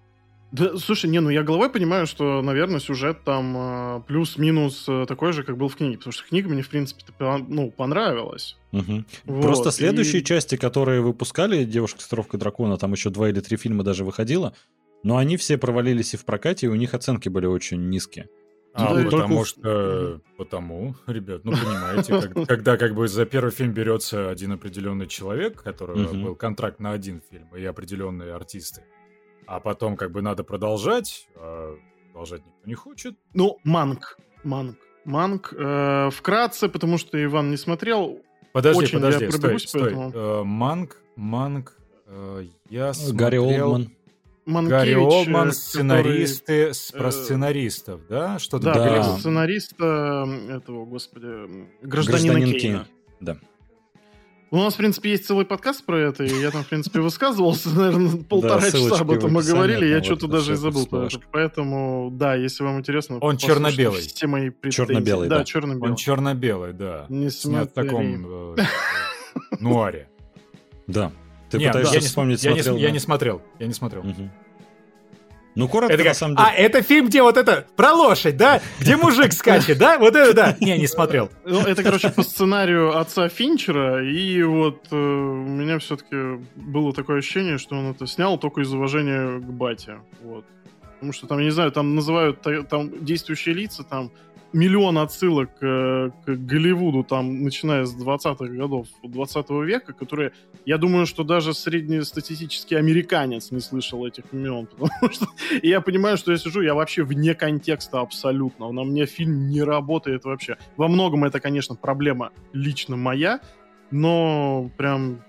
[0.51, 5.31] Да, слушай, не, ну я головой понимаю, что, наверное, сюжет там э, плюс-минус э, такой
[5.31, 7.03] же, как был в книге, потому что книга мне, в принципе,
[7.47, 8.57] ну, понравилась.
[8.73, 9.05] Мгм.
[9.25, 13.39] Вот, Просто следующие и- части, которые выпускали «Девушка с татуировкой дракона», там еще два или
[13.39, 14.53] три фильма даже выходило,
[15.03, 18.27] но они все провалились и в прокате, и у них оценки были очень низкие.
[18.73, 20.21] А, Да, ну, потому только- что...
[20.37, 25.59] Потому, ребят, ну, понимаете, как- когда как бы за первый фильм берется один определенный человек,
[25.61, 26.23] у которого Мгм.
[26.23, 28.83] был контракт на один фильм, и определенные артисты,
[29.47, 31.75] а потом как бы надо продолжать, а
[32.11, 33.15] продолжать никто не хочет.
[33.33, 34.17] Ну, Манк.
[34.43, 34.77] Манк.
[35.05, 35.53] Манк.
[35.57, 38.19] э, вкратце, потому что Иван не смотрел.
[38.53, 39.81] Подожди, Очень я подожди, стой, пробегусь стой.
[39.95, 40.11] поэтому.
[40.13, 41.77] Э, Манк, Манк,
[42.07, 43.91] э, я Гарри смотрел- Олдман.
[44.45, 48.39] Манкевич, Гарри Олдман, э, сценаристы, с- про э, сценаристов, да?
[48.39, 49.03] Что-то Да, Да.
[49.17, 51.27] сценариста этого, господи,
[51.81, 52.59] гражданина Гражданин Кейна.
[52.59, 52.85] Кейн.
[53.19, 53.37] Да.
[54.53, 57.69] У нас, в принципе, есть целый подкаст про это, и я там, в принципе, высказывался,
[57.73, 60.87] наверное, полтора часа об этом мы говорили, я что-то даже и забыл.
[61.31, 64.01] Поэтому, да, если вам интересно, Он черно-белый.
[64.01, 64.51] Все мои.
[64.69, 65.39] Черно-белый, да.
[65.39, 65.91] Да, черно-белый.
[65.91, 67.05] Он черно-белый, да.
[67.07, 68.63] Не Снят в таком э,
[69.61, 70.09] нуаре.
[70.85, 71.13] Да.
[71.49, 72.93] Ты пытаешься вспомнить, я, не, смотрел, я да.
[72.93, 74.03] не смотрел, я не смотрел.
[75.55, 76.47] Ну, коротко, Это на как, самом деле.
[76.49, 78.61] а, это фильм, где вот это, про лошадь, да?
[78.79, 79.97] Где мужик скачет, да?
[79.99, 80.57] Вот это да.
[80.61, 81.29] Не, не смотрел.
[81.45, 87.19] Ну, это, короче, по сценарию отца Финчера, и вот э, у меня все-таки было такое
[87.19, 89.97] ощущение, что он это снял только из уважения к бате.
[90.23, 90.45] Вот.
[90.95, 94.11] Потому что там, я не знаю, там называют та- там действующие лица, там
[94.53, 100.33] миллион отсылок э, к Голливуду, там, начиная с 20-х годов 20 века, которые,
[100.65, 105.27] я думаю, что даже среднестатистический американец не слышал этих имен, потому что
[105.61, 109.63] и я понимаю, что я сижу, я вообще вне контекста абсолютно, на мне фильм не
[109.63, 110.57] работает вообще.
[110.77, 113.39] Во многом это, конечно, проблема лично моя,
[113.91, 115.21] но прям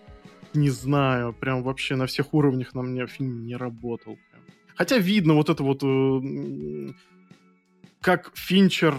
[0.55, 4.19] не знаю, прям вообще на всех уровнях на мне фильм не работал.
[4.75, 6.93] Хотя видно вот это вот, э,
[8.01, 8.95] как Финчер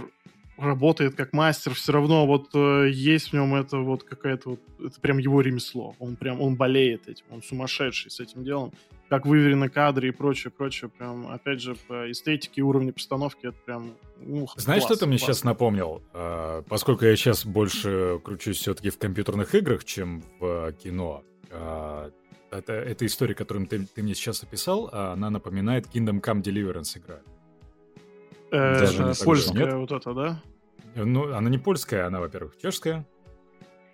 [0.63, 4.99] работает как мастер, все равно вот э, есть в нем это вот какая-то вот, это
[5.01, 5.95] прям его ремесло.
[5.99, 8.71] Он прям, он болеет этим, он сумасшедший с этим делом.
[9.09, 10.89] Как выверены кадры и прочее, прочее.
[10.89, 15.05] Прям, опять же, по эстетике и уровню постановки это прям, ну, Знаешь, класс, что ты
[15.07, 15.27] мне класс.
[15.27, 16.01] сейчас напомнил?
[16.13, 22.09] А, Поскольку я сейчас больше кручусь все-таки в компьютерных играх, чем в кино, а,
[22.49, 27.19] это, эта история, которую ты, ты мне сейчас описал, она напоминает Kingdom Come Deliverance игра.
[28.53, 29.73] Э, Даже не польская нет?
[29.73, 30.43] вот это, да?
[30.95, 33.05] Ну, она не польская, она, во-первых, чешская.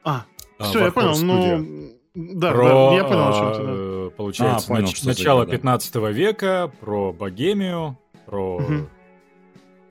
[0.03, 0.25] А,
[0.57, 1.95] А, все, я понял, ну...
[2.15, 3.73] Да, про, да, я понял, о чем ты, да.
[3.75, 5.57] э, получается, А, понял, нач- начало игра, да.
[5.57, 8.59] 15 века, про Богемию, про...
[8.59, 8.89] Мгм.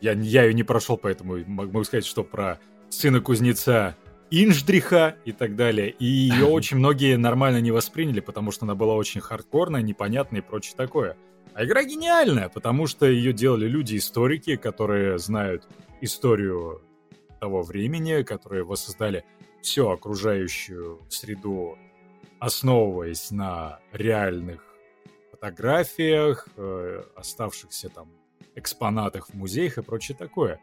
[0.00, 2.58] Я, я ее не прошел, поэтому могу сказать, что про
[2.90, 3.96] сына кузнеца
[4.30, 5.90] Инждриха и так далее.
[5.90, 10.44] И ее очень многие нормально не восприняли, потому что она была очень хардкорная, непонятная и
[10.44, 11.16] прочее такое.
[11.54, 15.66] А игра гениальная, потому что ее делали люди-историки, которые знают
[16.00, 16.82] историю
[17.38, 19.24] того времени, которые воссоздали
[19.62, 21.78] всю окружающую среду,
[22.38, 24.62] основываясь на реальных
[25.30, 28.10] фотографиях, э, оставшихся там
[28.54, 30.60] экспонатах в музеях и прочее такое.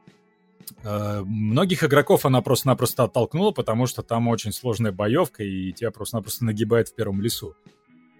[0.83, 6.45] Э, Многих игроков она просто-напросто оттолкнула, потому что там очень сложная боевка, и тебя просто-напросто
[6.45, 7.55] нагибает в первом лесу.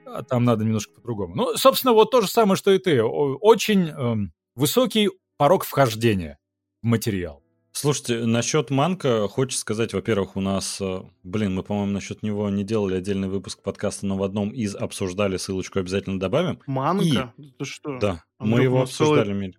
[0.06, 1.36] А там надо немножко по-другому.
[1.36, 3.04] Ну, собственно, вот то же самое, что и ты.
[3.04, 6.38] Очень эм, высокий порог вхождения
[6.82, 7.42] в материал.
[7.80, 12.64] Слушайте, насчет Манка, хочется сказать, во-первых, у нас, э, блин, мы, по-моему, насчет него не
[12.64, 16.60] делали отдельный выпуск подкаста, но в одном из обсуждали, ссылочку обязательно добавим.
[16.68, 17.34] Манка?
[17.60, 18.00] Ты что?
[18.00, 19.58] Да, Андрюх, мы его целый- обсуждали, Миль.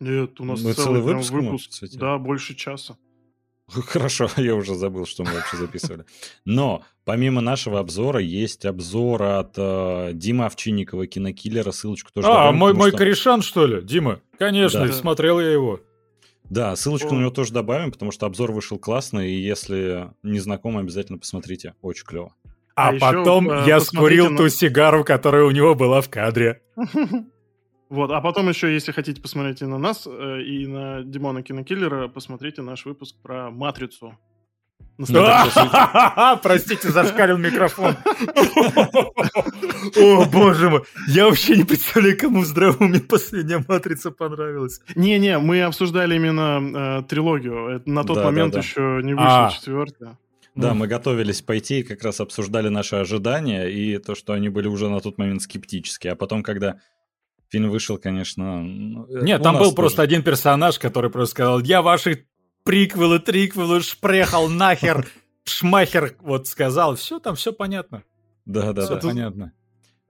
[0.00, 1.66] Нет, у нас Мы целый, целый выпуск выпуск.
[1.68, 2.00] посвятили?
[2.00, 2.96] Да, больше часа.
[3.68, 6.04] Хорошо, я уже забыл, что мы вообще записывали.
[6.44, 12.56] Но помимо нашего обзора есть обзор от э, Димы Овчинникова, кинокиллера, ссылочку тоже А, добавим,
[12.58, 13.82] мой, мой что- корешан, что ли?
[13.82, 14.20] Дима?
[14.36, 14.92] Конечно, Да.
[14.92, 15.78] смотрел я его.
[16.50, 17.12] Да, ссылочку О.
[17.14, 21.74] на него тоже добавим, потому что обзор вышел классный, и если не знакомы, обязательно посмотрите.
[21.82, 22.34] Очень клево.
[22.76, 26.62] А, А потом э, я скурил на- ту сигару, которая у него была в кадре.
[27.88, 32.08] Вот, а потом еще, если хотите посмотреть и на нас, э, и на Димона Кинокиллера,
[32.08, 34.18] посмотрите наш выпуск про «Матрицу».
[34.98, 35.06] Ну,
[36.42, 37.96] Простите, зашкалил микрофон.
[39.96, 40.82] О, боже мой.
[41.08, 44.80] Я вообще не представляю, кому в здравом последняя матрица понравилась.
[44.94, 47.76] Не-не, мы обсуждали именно э, трилогию.
[47.76, 50.18] Это на тот момент еще не вышла четвертая.
[50.54, 54.68] Да, мы готовились пойти и как раз обсуждали наши ожидания и то, что они были
[54.68, 56.14] уже на тот момент скептические.
[56.14, 56.76] А потом, когда
[57.50, 58.62] фильм вышел, конечно...
[58.62, 59.76] ну, э, Нет, там был тоже.
[59.76, 62.26] просто один персонаж, который просто сказал, я ваши
[62.66, 65.08] приквелы, триквелы шпрехал нахер,
[65.44, 66.96] шмахер, вот сказал.
[66.96, 68.02] Все, там все понятно.
[68.44, 69.00] Да, да, Все да.
[69.00, 69.52] понятно.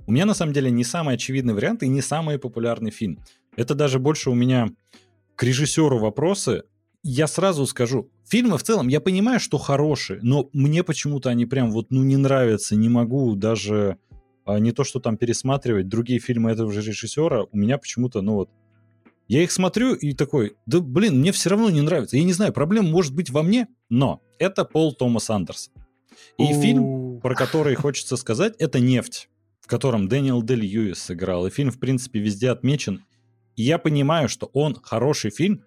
[0.07, 3.21] У меня на самом деле не самый очевидный вариант и не самый популярный фильм.
[3.57, 4.71] Это даже больше у меня
[5.37, 6.65] к режиссеру вопросы.
[7.03, 11.71] Я сразу скажу, фильмы в целом я понимаю, что хорошие, но мне почему-то они прям
[11.71, 13.99] вот ну не нравятся, не могу даже
[14.45, 18.35] а, не то, что там пересматривать другие фильмы этого же режиссера, у меня почему-то, ну
[18.35, 18.51] вот,
[19.29, 22.17] я их смотрю и такой, да блин, мне все равно не нравится.
[22.17, 25.73] Я не знаю, проблема может быть во мне, но это Пол Томас Андерсон.
[26.39, 29.29] И фильм, про который хочется сказать, это «Нефть»,
[29.61, 31.47] в котором Дэниел Дель Льюис сыграл.
[31.47, 33.05] И фильм, в принципе, везде отмечен.
[33.57, 35.65] И я понимаю, что он хороший фильм,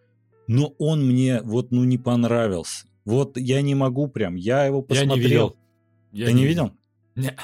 [0.47, 2.85] но он мне вот ну не понравился.
[3.05, 5.15] Вот я не могу прям, я его Я посмотрел.
[5.15, 5.55] не видел.
[6.11, 6.71] Я Ты не видел?
[7.15, 7.35] Не.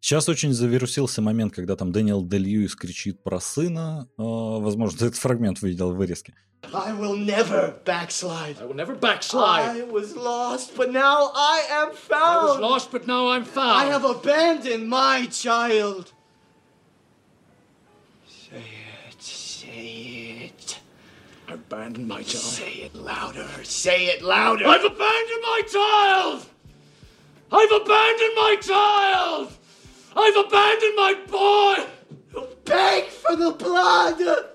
[0.00, 4.08] Сейчас очень завирусился момент, когда там Дэниел Дель Льюис кричит про сына.
[4.18, 6.34] Э, возможно, ты этот фрагмент видел в вырезке.
[6.72, 8.56] I will never backslide.
[8.60, 9.76] I will never backslide.
[9.76, 12.60] I was lost, but now I am I was found.
[12.60, 13.80] lost, but now I'm found.
[13.80, 16.12] I have abandoned my child.
[18.28, 18.64] Say
[19.08, 20.78] it, say it.
[21.48, 22.42] I abandoned my child.
[22.44, 23.48] Say it louder.
[23.62, 24.66] Say it louder.
[24.66, 26.46] I've abandoned my child!
[27.52, 29.55] I've abandoned my child!
[30.16, 31.84] I've abandoned my boy!
[32.64, 34.46] Beg for the blood.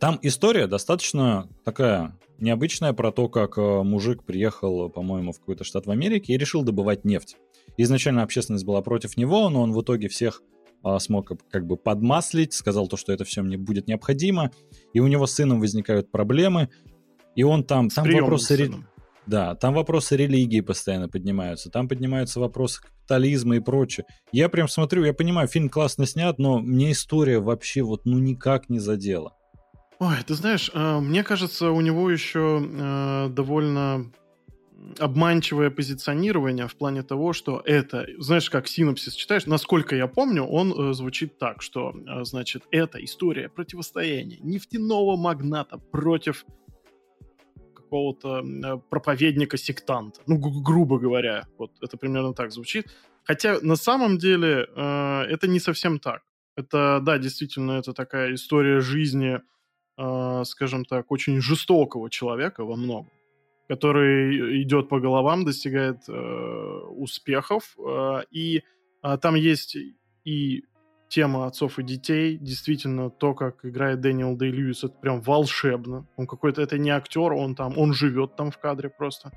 [0.00, 5.86] Там история достаточно такая необычная про то, как э, мужик приехал, по-моему, в какой-то штат
[5.86, 7.36] в Америке и решил добывать нефть.
[7.76, 10.42] Изначально общественность была против него, но он в итоге всех
[10.82, 14.50] а, смог как бы подмаслить, сказал то, что это все мне будет необходимо,
[14.92, 16.68] и у него с сыном возникают проблемы.
[17.36, 18.87] И он там, С там приемным вопросы, сыном.
[19.28, 24.06] Да, там вопросы религии постоянно поднимаются, там поднимаются вопросы капитализма и прочее.
[24.32, 28.68] Я прям смотрю, я понимаю, фильм классно снят, но мне история вообще вот ну никак
[28.68, 29.34] не задела.
[29.98, 34.10] Ой, ты знаешь, э, мне кажется, у него еще э, довольно
[34.98, 40.72] обманчивое позиционирование в плане того, что это, знаешь, как синопсис читаешь, насколько я помню, он
[40.72, 46.46] э, звучит так, что, значит, это история противостояния нефтяного магната против
[47.88, 50.20] какого-то э, проповедника-сектанта.
[50.26, 52.86] Ну, гру- грубо говоря, вот это примерно так звучит.
[53.24, 56.22] Хотя на самом деле э, это не совсем так.
[56.56, 59.40] Это, да, действительно, это такая история жизни,
[59.98, 63.10] э, скажем так, очень жестокого человека во многом,
[63.68, 66.12] который идет по головам, достигает э,
[66.90, 67.74] успехов.
[67.78, 68.62] э, и
[69.02, 69.76] э, там есть
[70.24, 70.64] и
[71.08, 72.38] тема отцов и детей.
[72.38, 76.06] Действительно, то, как играет Дэниел Дэй Льюис, это прям волшебно.
[76.16, 79.32] Он какой-то, это не актер, он там, он живет там в кадре просто.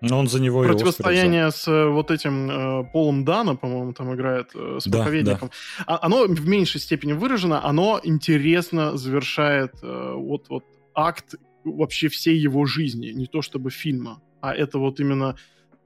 [0.00, 0.62] Но он за него.
[0.62, 5.50] Противостояние с э, вот этим э, Полом Дана, по-моему, там играет э, с Да, проповедником.
[5.86, 10.64] А- оно в меньшей степени выражено, оно интересно завершает э, вот, вот
[10.94, 15.36] акт вообще всей его жизни, не то чтобы фильма, а это вот именно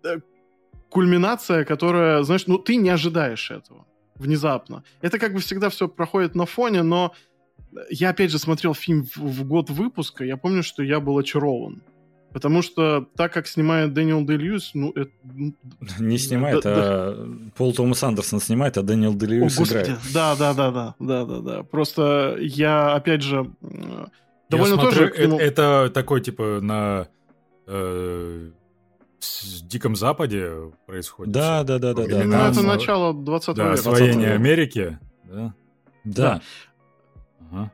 [0.04, 0.20] э,
[0.90, 3.84] кульминация, которая, знаешь, ну ты не ожидаешь этого
[4.18, 4.82] внезапно.
[5.00, 7.12] Это как бы всегда все проходит на фоне, но
[7.90, 11.82] я опять же смотрел фильм в, в год выпуска, я помню, что я был очарован.
[12.32, 15.10] Потому что так как снимает Дэниел Дэй Льюис, ну, это...
[15.22, 15.54] ну,
[16.00, 19.98] Не снимает, Да, а Пол Томас Андерсон снимает, а Дэниел О, Делиус господи, играет.
[20.12, 21.62] да, да, да, да, да, да, да.
[21.62, 24.08] Просто я, опять же, Я
[24.48, 27.06] довольно смотрю, тоже к нему- э- это такой, типа, на
[27.68, 28.50] э,
[29.24, 30.50] с Диком Западе
[30.86, 31.32] происходит.
[31.32, 31.64] Да, всё.
[31.66, 32.24] да, да, да, да.
[32.24, 33.74] Ну, Там, это э, начало 20 Да, века.
[33.74, 34.98] освоение 20 Америки.
[35.24, 35.54] Да.
[36.04, 36.40] Да.
[37.50, 37.72] Ага.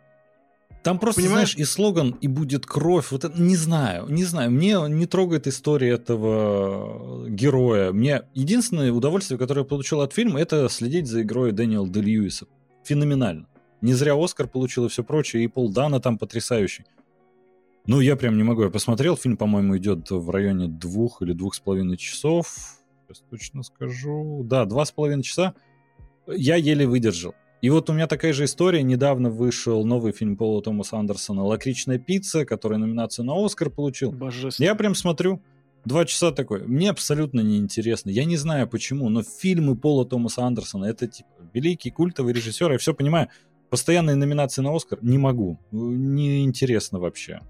[0.83, 1.53] Там просто, Понимаешь?
[1.53, 3.11] знаешь, и слоган, и будет кровь.
[3.11, 4.51] Вот это, не знаю, не знаю.
[4.51, 7.93] Мне не трогает история этого героя.
[7.93, 12.47] Мне единственное удовольствие, которое я получил от фильма, это следить за игрой Дэниела Де Льюиса.
[12.85, 13.47] Феноменально.
[13.83, 16.85] Не зря Оскар получил и все прочее, и Пол Дана там потрясающий.
[17.87, 18.63] Ну, я прям не могу.
[18.63, 22.47] Я посмотрел, фильм, по-моему, идет в районе двух или двух с половиной часов.
[23.07, 24.43] Сейчас точно скажу.
[24.45, 25.55] Да, два с половиной часа.
[26.27, 27.35] Я еле выдержал.
[27.63, 28.83] И вот у меня такая же история.
[28.83, 34.13] Недавно вышел новый фильм Пола Томаса Андерсона «Лакричная пицца», который номинацию на Оскар получил.
[34.13, 34.67] Божественно.
[34.67, 35.43] Я прям смотрю,
[35.85, 36.67] два часа такой.
[36.67, 38.11] Мне абсолютно неинтересно.
[38.11, 42.79] Я не знаю почему, но фильмы Пола Томаса Андерсона это типа великий культовый режиссер, я
[42.79, 43.29] все понимаю.
[43.69, 45.59] Постоянные номинации на Оскар не могу.
[45.71, 47.41] Неинтересно вообще.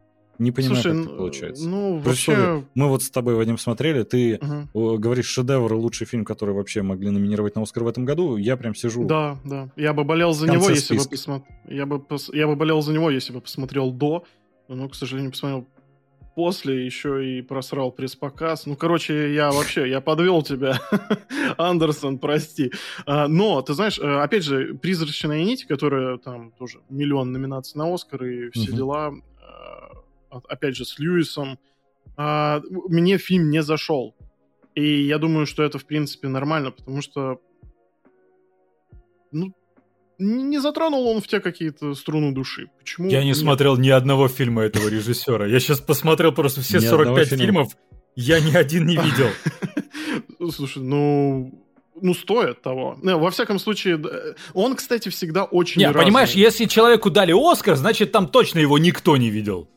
[0.41, 1.69] Не понимаю, Слушай, как так получается.
[1.69, 2.33] ну, вообще...
[2.33, 4.39] условии, Мы вот с тобой, Вадим, смотрели, ты э,
[4.73, 8.39] говоришь шедевр, лучший фильм, который вообще могли номинировать на Оскар в этом году.
[8.39, 9.05] Я прям сижу.
[9.05, 9.69] Да, да.
[9.77, 11.11] Я бы болел за него, если бы списка.
[11.11, 11.57] посмотрел.
[11.69, 14.25] Я бы, пос- я бы болел за него, если бы посмотрел до.
[14.69, 15.67] Но, к сожалению, посмотрел
[16.35, 18.65] после, еще и просрал пресс-показ.
[18.65, 20.81] Ну, короче, я вообще, я подвел тебя,
[21.59, 22.73] Андерсон, прости.
[23.05, 27.93] А, Но, ты знаешь, э, опять же, «Призрачная нить», которая там тоже миллион номинаций на
[27.93, 30.00] Оскар и все дела, от-
[30.31, 31.59] опять же, с Льюисом,
[32.17, 34.15] а, мне фильм не зашел.
[34.75, 37.41] И я думаю, что это, в принципе, нормально, потому что
[39.33, 39.53] ну,
[40.19, 42.69] не затронул он в тебя какие-то струны души.
[42.79, 43.09] Почему?
[43.09, 43.37] Я не нет?
[43.37, 45.47] смотрел ни одного фильма этого режиссера.
[45.47, 47.45] Я сейчас посмотрел просто все Ни одного 45 фильма.
[47.45, 47.73] фильмов.
[48.17, 49.29] Я ни один не видел.
[50.51, 51.67] Слушай, ну...
[52.03, 52.97] Ну, стоит того.
[53.03, 56.05] Не, во всяком случае, д- он, кстати, всегда очень Не, разный.
[56.05, 59.69] понимаешь, если человеку дали Оскар, значит там точно его никто не видел.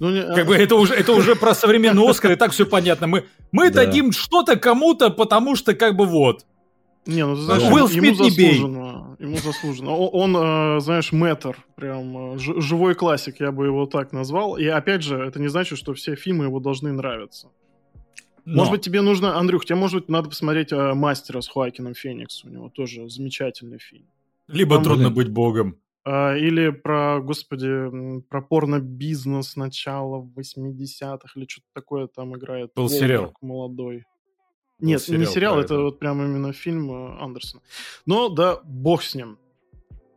[0.00, 3.06] Ну, не- Как бы это уже, это уже про современный Оскар, и так все понятно.
[3.06, 3.84] Мы, мы Да.
[3.84, 6.44] дадим что-то кому-то, потому что как бы вот.
[7.06, 8.52] Не, ну ты знаешь, Уилл ему Смит не бей.
[8.52, 9.16] заслуженно.
[9.18, 9.90] Ему заслуженно.
[9.96, 14.56] Он, э, знаешь, мэтр, прям э, живой классик, я бы его так назвал.
[14.58, 17.48] И опять же, это не значит, что все фильмы его должны нравиться.
[18.44, 21.94] Но Может быть, тебе нужно, Андрюх, тебе, может быть, надо посмотреть э, «Мастера» с Хоакином
[21.94, 22.44] Феникс.
[22.44, 24.06] У него тоже замечательный фильм.
[24.46, 25.14] Либо Там, трудно блин.
[25.14, 25.76] быть богом.
[26.10, 32.70] А, Или про, господи, про порно-бизнес начала 80-х или что-то такое там играет.
[32.74, 33.34] Был сериал.
[33.42, 34.06] молодой.
[34.78, 37.60] Был Нет, не сериал сериал, про это вот прям именно фильм э, Андерсона.
[38.06, 39.38] Но да, бог с ним.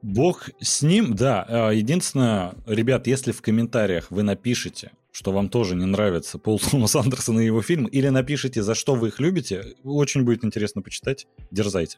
[0.01, 1.45] Бог с ним, да.
[1.49, 6.95] А, Единственное, ребят, если в комментариях вы напишите, что вам тоже не нравится Пол Томас
[6.95, 11.27] Андерсон и его фильм, или напишите, за что вы их любите, очень будет интересно почитать.
[11.51, 11.97] Дерзайте.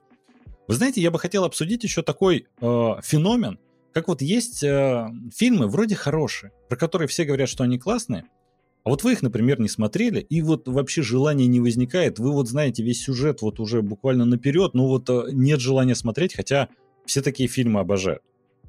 [0.68, 3.60] Вы знаете, я бы хотел обсудить еще такой э, феномен,
[3.94, 8.26] как вот есть э, фильмы вроде хорошие, про которые все говорят, что они классные,
[8.84, 12.50] а вот вы их, например, не смотрели, и вот вообще желания не возникает, вы вот
[12.50, 16.68] знаете весь сюжет вот уже буквально наперед, но вот э, нет желания смотреть, хотя
[17.06, 18.22] все такие фильмы обожают.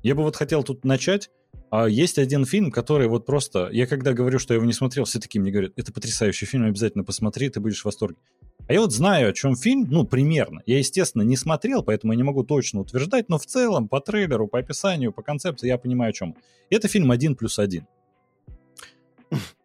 [0.02, 1.30] Я бы вот хотел тут начать.
[1.70, 3.68] А есть один фильм, который вот просто...
[3.72, 6.66] Я когда говорю, что я его не смотрел, все такие мне говорят, это потрясающий фильм,
[6.66, 8.18] обязательно посмотри, ты будешь в восторге.
[8.66, 10.62] А я вот знаю, о чем фильм, ну, примерно.
[10.64, 14.48] Я, естественно, не смотрел, поэтому я не могу точно утверждать, но в целом, по трейлеру,
[14.48, 16.36] по описанию, по концепции я понимаю, о чем.
[16.70, 17.86] Это фильм «Один плюс один».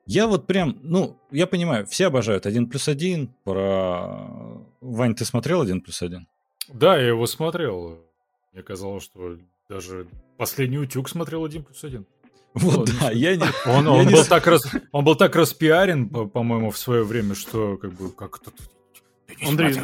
[0.06, 4.66] Я вот прям, ну, я понимаю, все обожают «Один плюс один», про...
[4.82, 6.28] Вань, ты смотрел «Один плюс один»?
[6.68, 8.00] Да, я его смотрел.
[8.52, 9.38] Мне казалось, что
[9.70, 12.06] даже последний утюг смотрел один плюс один.
[12.54, 13.44] Вот, да, я не...
[13.66, 17.04] Он, я он, не был так раз, он был так распиарен, по- по-моему, в свое
[17.04, 18.52] время, что как бы как то
[19.46, 19.76] Андрей,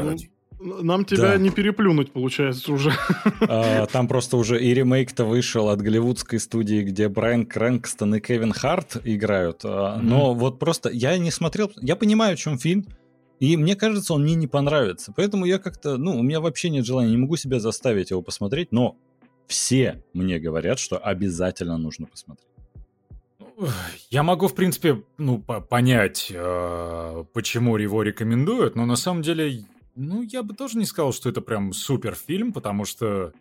[0.60, 1.38] ну, нам тебя Да.
[1.38, 2.92] не переплюнуть, получается, уже.
[3.42, 8.54] А, Там просто уже и ремейк-то вышел от голливудской студии, где Брайан Крэнкстон и Кевин
[8.54, 9.62] Харт играют.
[9.64, 11.72] А, Но вот просто я не смотрел...
[11.82, 12.86] Я понимаю, о чем фильм,
[13.40, 15.14] и мне кажется, он мне не понравится.
[15.16, 15.98] Поэтому я как-то...
[15.98, 18.96] Ну, у меня вообще нет желания, не могу себя заставить его посмотреть, но
[19.48, 22.48] все мне говорят, что обязательно нужно посмотреть.
[24.10, 29.64] Я могу, в принципе, ну, по- понять, э, почему его рекомендуют, но на самом деле,
[29.96, 33.32] ну, я бы тоже не сказал, что это прям супер фильм, потому что,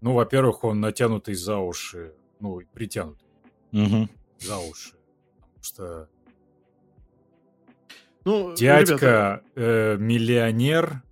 [0.00, 3.26] ну, во-первых, он натянутый за уши, ну, притянутый
[3.72, 4.08] Мгм.
[4.38, 4.92] за уши.
[5.40, 6.08] Потому что
[8.24, 11.02] Ну, ребята, дядька э, миллионер,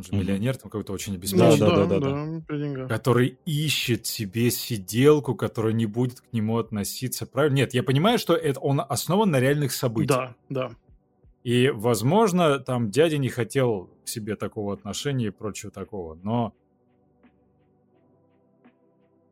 [0.00, 5.34] он же миллионер, там какой-то очень обеспеченный, да, да, да, да, который ищет себе сиделку,
[5.34, 7.56] которая не будет к нему относиться правильно.
[7.56, 10.34] Нет, я понимаю, что это он основан на реальных событиях.
[10.48, 10.76] Да, да.
[11.42, 16.54] И, возможно, там дядя не хотел к себе такого отношения и прочего такого, но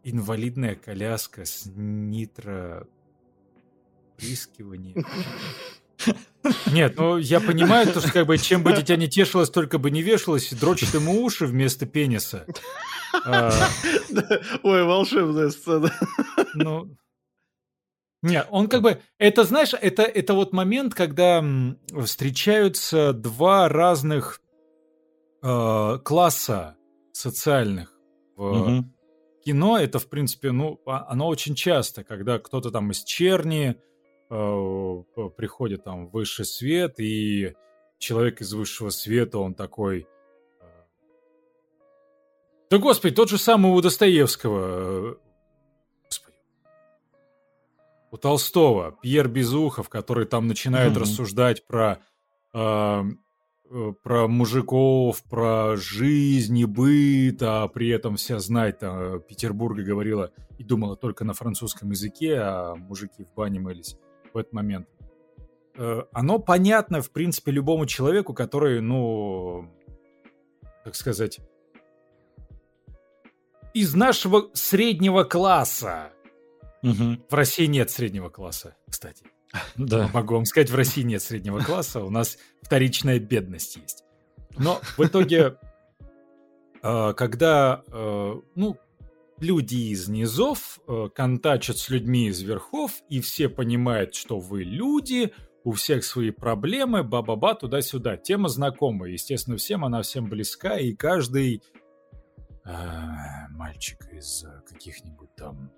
[0.05, 2.87] инвалидная коляска с нитро
[4.16, 5.05] прискиванием.
[6.73, 9.91] Нет, ну я понимаю, то, что как бы чем бы дитя не тешилось, только бы
[9.91, 12.47] не вешалось, дрочит ему уши вместо пениса.
[13.25, 13.51] А,
[14.63, 15.91] Ой, волшебная сцена.
[16.55, 16.97] ну,
[18.23, 21.45] не, он как бы, это знаешь, это, это вот момент, когда
[22.05, 24.41] встречаются два разных
[25.43, 26.77] э, класса
[27.13, 27.93] социальных
[28.37, 28.95] в Мгм.
[29.45, 29.79] кино.
[29.79, 33.77] Это, в принципе, ну, а- оно очень часто, когда кто-то там из черни
[34.29, 37.55] приходит там высший свет, и
[37.99, 40.07] человек из высшего света, он такой...
[40.61, 40.64] э,
[42.70, 45.12] Да, господи, тот же самый у Достоевского.
[45.12, 45.14] э,
[46.05, 46.37] Господи.
[48.11, 48.93] У Толстого.
[49.03, 51.03] Пьер Безухов, который там начинает Мгм.
[51.03, 51.99] рассуждать про...
[52.55, 53.03] э,
[53.70, 60.33] э, про мужиков, про жизнь и быт, а при этом вся знать там, Петербурга говорила
[60.59, 63.97] и думала только на французском языке, а мужики в бане мылись
[64.33, 64.89] в этот момент.
[65.76, 69.70] Э, Оно понятно, в принципе, любому человеку, который, ну,
[70.85, 71.41] как сказать,
[73.74, 76.11] из нашего среднего класса.
[76.83, 77.22] Мгм.
[77.29, 79.24] В России нет среднего класса, кстати.
[79.76, 80.11] Да.
[80.12, 84.05] Могу вам сказать, в России нет среднего класса, у нас вторичная бедность есть.
[84.57, 85.57] Но в итоге,
[86.83, 88.76] э, когда, э, ну,
[89.41, 95.32] люди из низов э, контачат с людьми из верхов, и все понимают, что вы люди,
[95.64, 98.16] у всех свои проблемы, ба-ба-ба, туда-сюда.
[98.16, 101.62] Тема знакомая, естественно, всем она всем близка, и каждый
[102.64, 102.70] э,
[103.51, 105.70] мальчик из э, каких-нибудь там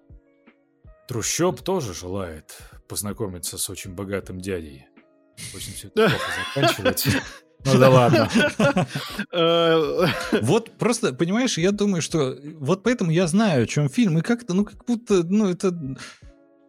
[1.08, 2.56] трущоб тоже желает
[2.88, 4.86] познакомиться с очень богатым дядей.
[5.54, 6.18] Очень все плохо
[6.54, 7.10] заканчивается.
[7.64, 8.28] Ну да ладно.
[9.32, 10.06] Э,
[10.42, 14.54] Вот просто, понимаешь, я думаю, что вот поэтому я знаю, о чем фильм, и как-то,
[14.54, 15.68] ну, как будто, ну, это...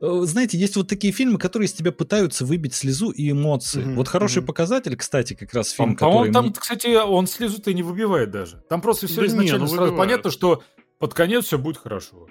[0.01, 3.81] э, Знаете, есть вот такие фильмы, которые из тебя пытаются выбить слезу и эмоции.
[3.83, 4.47] Мгм, Вот хороший мгм.
[4.47, 6.33] показатель, кстати, как раз фильм, По-моему, который...
[6.33, 8.61] там, мне- кстати, он слезу-то и не выбивает даже.
[8.69, 10.63] Там просто все Да не, изначально ну сразу понятно, что
[10.99, 12.27] под конец все будет хорошо.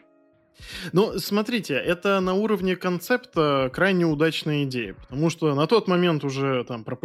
[0.92, 6.64] Ну, смотрите, это на уровне концепта крайне удачная идея, потому что на тот момент уже
[6.64, 6.96] там про,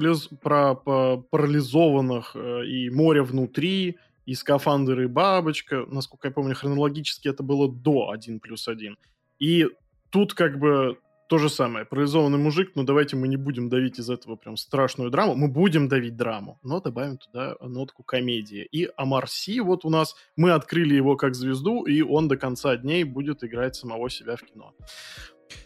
[0.42, 7.28] про па- парализованных э, и море внутри, и скафандр, и бабочка, насколько я помню, хронологически
[7.28, 8.98] это было до 1 плюс 1.
[9.40, 9.68] И
[10.10, 10.98] тут как бы
[11.28, 11.86] то же самое.
[11.86, 15.36] Парализованный мужик, но давайте мы не будем давить из этого прям страшную драму.
[15.36, 18.68] Мы будем давить драму, но добавим туда нотку комедии.
[18.72, 22.76] И Амар Си, вот у нас, мы открыли его как звезду, и он до конца
[22.78, 24.74] дней будет играть самого себя в кино.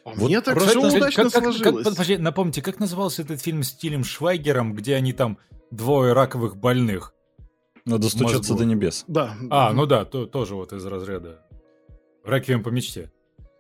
[0.04, 1.88] По Вот мне так просто- все удачно как- как- как- сложилось.
[1.88, 5.38] подожди, напомните, как назывался этот фильм с Тилем Швайгером, где они там
[5.72, 7.14] двое раковых больных?
[7.86, 9.04] Надо стучаться до небес.
[9.08, 9.36] Да.
[9.50, 11.42] А, ну да, то- тоже вот из разряда.
[12.24, 13.12] Реквием по мечте.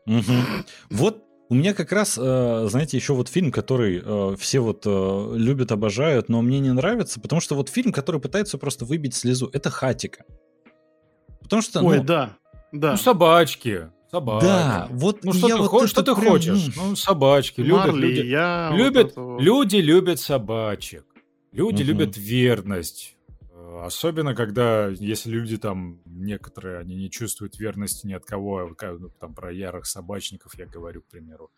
[0.05, 0.43] Мгм.
[0.89, 5.31] Вот у меня как раз, э, знаете, еще вот фильм, который э, все вот э,
[5.35, 9.49] любят, обожают, но мне не нравится, потому что вот фильм, который пытается просто выбить слезу,
[9.51, 10.25] это Хатика.
[11.41, 12.37] Потому что, Ой, ну, да.
[12.71, 12.91] Да.
[12.91, 13.89] Ну, собачки.
[14.11, 14.45] собаки.
[14.45, 16.67] Да, вот Ну что я ты, вот хо- это что ты прям, хочешь?
[16.67, 17.61] м, Ну, собачки.
[17.61, 18.27] Любят Марли, люди.
[18.27, 18.69] я...
[18.71, 19.41] вот любят, это вот.
[19.41, 21.05] люди любят собачек.
[21.51, 21.87] Люди Мгм.
[21.91, 23.15] любят верность.
[23.79, 28.91] Э, Особенно, когда, если люди там, некоторые, они не чувствуют верности ни от кого, а
[28.97, 31.51] ну, там про ярых собачников я говорю, к примеру,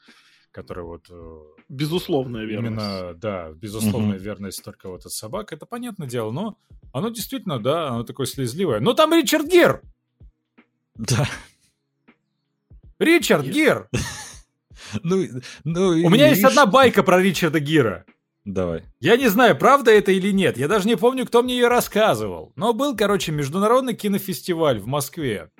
[0.51, 2.83] которые вот э, Безусловная верность.
[2.85, 6.57] именно, да, безусловная верность только вот от собак, это понятное дело, но
[6.93, 8.79] оно действительно, да, оно такое слезливое.
[8.79, 9.81] Но там Ричард Гир!
[10.95, 11.27] Да.
[12.99, 13.45] Ричард.
[13.45, 13.89] Гир!
[15.03, 15.23] Ну,
[15.63, 18.03] ну, У меня есть и одна байка про Ричарда Гира.
[18.45, 18.83] Давай.
[18.99, 20.57] Я не знаю, правда это или нет.
[20.57, 22.53] Я даже не помню, кто мне ее рассказывал.
[22.55, 25.51] Но был, короче, международный кинофестиваль в Москве.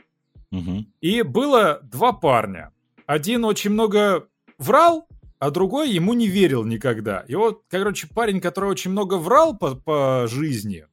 [0.50, 0.92] Мгм.
[1.00, 2.72] И было два парня.
[3.06, 4.28] Один очень много
[4.58, 5.08] врал,
[5.38, 7.24] а другой ему не верил никогда.
[7.28, 10.86] И вот, короче, парень, который очень много врал по, по жизни.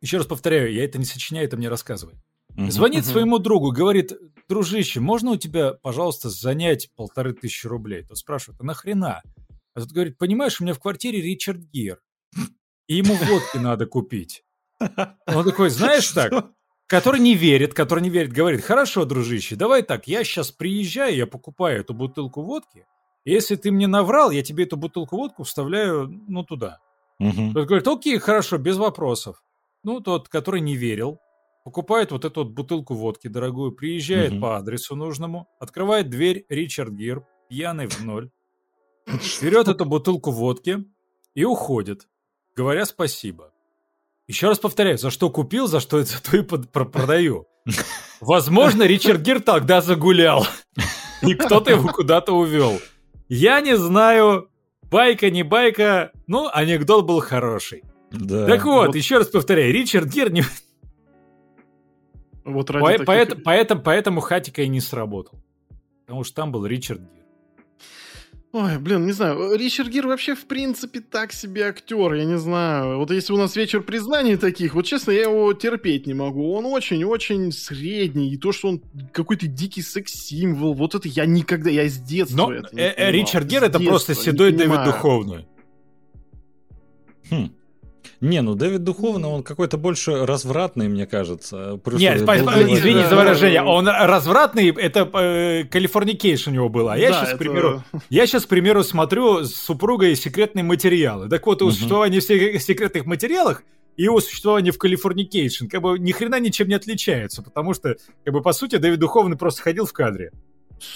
[0.00, 2.14] Еще раз повторяю, я это не сочиняю, это мне рассказывай.
[2.54, 2.70] Мгм.
[2.70, 3.10] Звонит Мгм.
[3.12, 4.12] своему другу, говорит,
[4.48, 8.02] дружище, можно у тебя, пожалуйста, занять полторы тысячи рублей?
[8.04, 9.22] Тот спрашивает, а нахрена?
[9.74, 12.00] А тот говорит, понимаешь, у меня в квартире Ричард Гир.
[12.88, 14.42] И ему водки надо купить.
[15.26, 16.50] Он такой, знаешь так,
[16.86, 21.26] который не верит, который не верит, говорит, хорошо, дружище, давай так, я сейчас приезжаю, я
[21.26, 22.86] покупаю эту бутылку водки,
[23.24, 26.80] если ты мне наврал, я тебе эту бутылку водку вставляю, ну, туда.
[27.18, 27.52] Мгм.
[27.52, 29.44] Тот говорит, окей, хорошо, без вопросов.
[29.84, 31.20] Ну, тот, который не верил,
[31.64, 34.40] покупает вот эту вот бутылку водки дорогую, приезжает Мгм.
[34.40, 38.30] по адресу нужному, открывает дверь Ричард Гир, пьяный в ноль,
[39.42, 40.84] берет эту бутылку водки
[41.34, 42.08] и уходит,
[42.56, 43.52] говоря спасибо.
[44.26, 47.46] Еще раз повторяю, за что купил, за что за то и под- про- продаю.
[48.20, 50.46] Возможно, Ричард Гир тогда загулял,
[51.22, 52.80] и кто-то его куда-то увел.
[53.28, 54.48] Я не знаю,
[54.82, 57.82] байка не байка, ну, анекдот был хороший.
[58.10, 58.46] Да.
[58.46, 60.42] Так вот, вот- еще раз повторяю, Ричард Гир не...
[62.44, 65.40] Вот ради По- таких- поэт- поэтому, поэтому Хатика и не сработал.
[66.06, 67.19] Потому что там был Ричард Гир.
[68.52, 69.54] Ой, блин, не знаю.
[69.56, 72.98] Ричард Гир вообще, в принципе, так себе актер, я не знаю.
[72.98, 76.52] Вот если у нас вечер признаний таких, вот честно, я его терпеть не могу.
[76.52, 78.32] Он очень-очень средний.
[78.32, 78.82] И то, что он
[79.12, 83.12] какой-то дикий секс-символ, вот это я никогда, я с детства Но это не э, э.
[83.12, 85.46] Ричард Гир это просто седой Дэвид Духовны.
[87.30, 87.52] Хм.
[88.20, 91.80] Не, ну Дэвид Духовны, он какой-то больше развратный, мне кажется.
[91.86, 96.92] Нет, говорит- извини за выражение, он развратный, это э, Californication у него было.
[96.92, 100.64] А я Да, сейчас, это- к примеру, я сейчас, к примеру, смотрю с супругой секретные
[100.64, 101.28] материалы.
[101.30, 101.72] Так вот, о Мгм.
[101.74, 103.62] существовании в се- секретных материалах
[103.96, 108.34] и о существовании в Californication как бы ни хрена ничем не отличаются, потому что, как
[108.34, 110.30] бы, по сути, Дэвид Духовный просто ходил в кадре.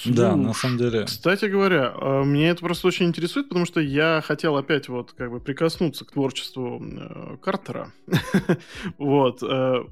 [0.05, 1.05] Да, на Слушай, самом деле.
[1.05, 5.30] Кстати говоря, э, меня это просто очень интересует, потому что я хотел опять вот как
[5.30, 7.93] бы прикоснуться к творчеству э, Картера.
[8.99, 9.43] Вот.
[9.43, 9.85] э,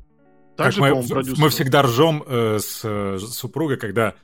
[0.57, 1.03] Как Также, мы,
[1.36, 4.14] мы всегда ржем э, с э, супругой, когда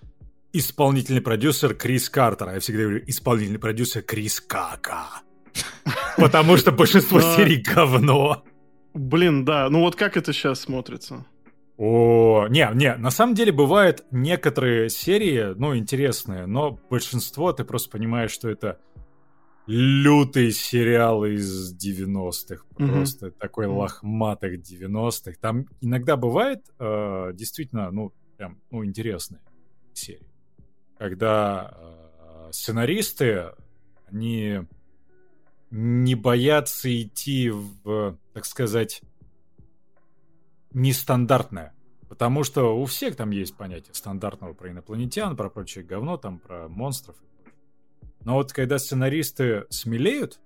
[0.53, 5.23] исполнительный продюсер Крис Картер, а я всегда говорю исполнительный продюсер Крис Кака.
[6.17, 8.45] Потому что большинство серий говно.
[8.95, 9.69] Блин, да.
[9.71, 11.25] Ну вот как это сейчас смотрится?
[11.79, 17.89] О, не, не, на самом деле бывают некоторые серии, ну, интересные, но большинство ты просто
[17.91, 18.81] понимаешь, что это
[19.65, 22.93] лютые сериалы из 90-х, Мгм.
[22.93, 23.77] просто такой Мгм.
[23.77, 25.39] лохматых 90-х.
[25.41, 29.41] Там иногда бывает э, действительно, ну, прям, ну, интересные
[29.93, 30.27] серии,
[30.99, 33.53] когда э, сценаристы,
[34.07, 34.63] они
[35.71, 39.03] не боятся идти в, так сказать,
[40.73, 41.75] нестандартное.
[42.09, 46.69] Потому что у всех там есть понятие стандартного про инопланетян, про прочее говно, там про
[46.69, 47.17] монстров.
[48.25, 50.41] Но вот когда сценаристы смелеют,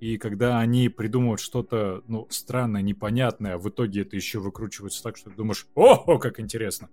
[0.00, 5.16] и когда они придумывают что-то, ну, странное, непонятное, а в итоге это еще выкручивается так,
[5.16, 6.90] что ты думаешь, о, как интересно,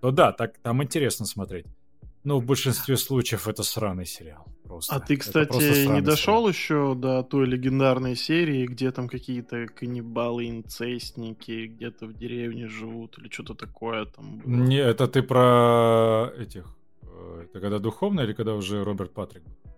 [0.00, 1.66] то да, так, там интересно смотреть.
[2.24, 4.46] Но в большинстве случаев это сраный сериал.
[4.72, 4.96] Просто.
[4.96, 11.66] А ты, кстати, не дошел еще до той легендарной серии, где там какие-то каннибалы, инцестники
[11.66, 14.50] где-то в деревне живут или что-то такое там было?
[14.50, 16.64] Не, это ты про этих.
[17.02, 19.42] э, Это когда духовно или когда уже Роберт Патрик?
[19.42, 19.71] был?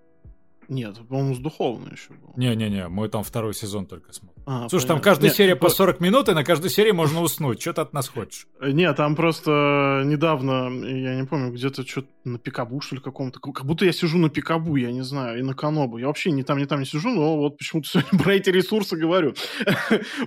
[0.68, 2.32] Нет, по-моему, с духовной еще был.
[2.36, 4.42] Не-не-не, мы там второй сезон только смотрим.
[4.46, 5.10] А, Слушай, там понятно.
[5.10, 7.60] каждая Нет, серия по по- 40 минут, и на каждой серии можно уснуть.
[7.62, 8.46] Что ты от нас хочешь?
[8.60, 13.40] Э, Нет, там просто недавно, я не помню, где-то что-то на пикабу, что ли, каком-то.
[13.40, 15.98] Как будто я сижу на пикабу, я не знаю, и на канобу.
[15.98, 18.96] Я вообще ни там, ни там не сижу, но вот почему-то сегодня про эти ресурсы
[18.96, 19.34] говорю.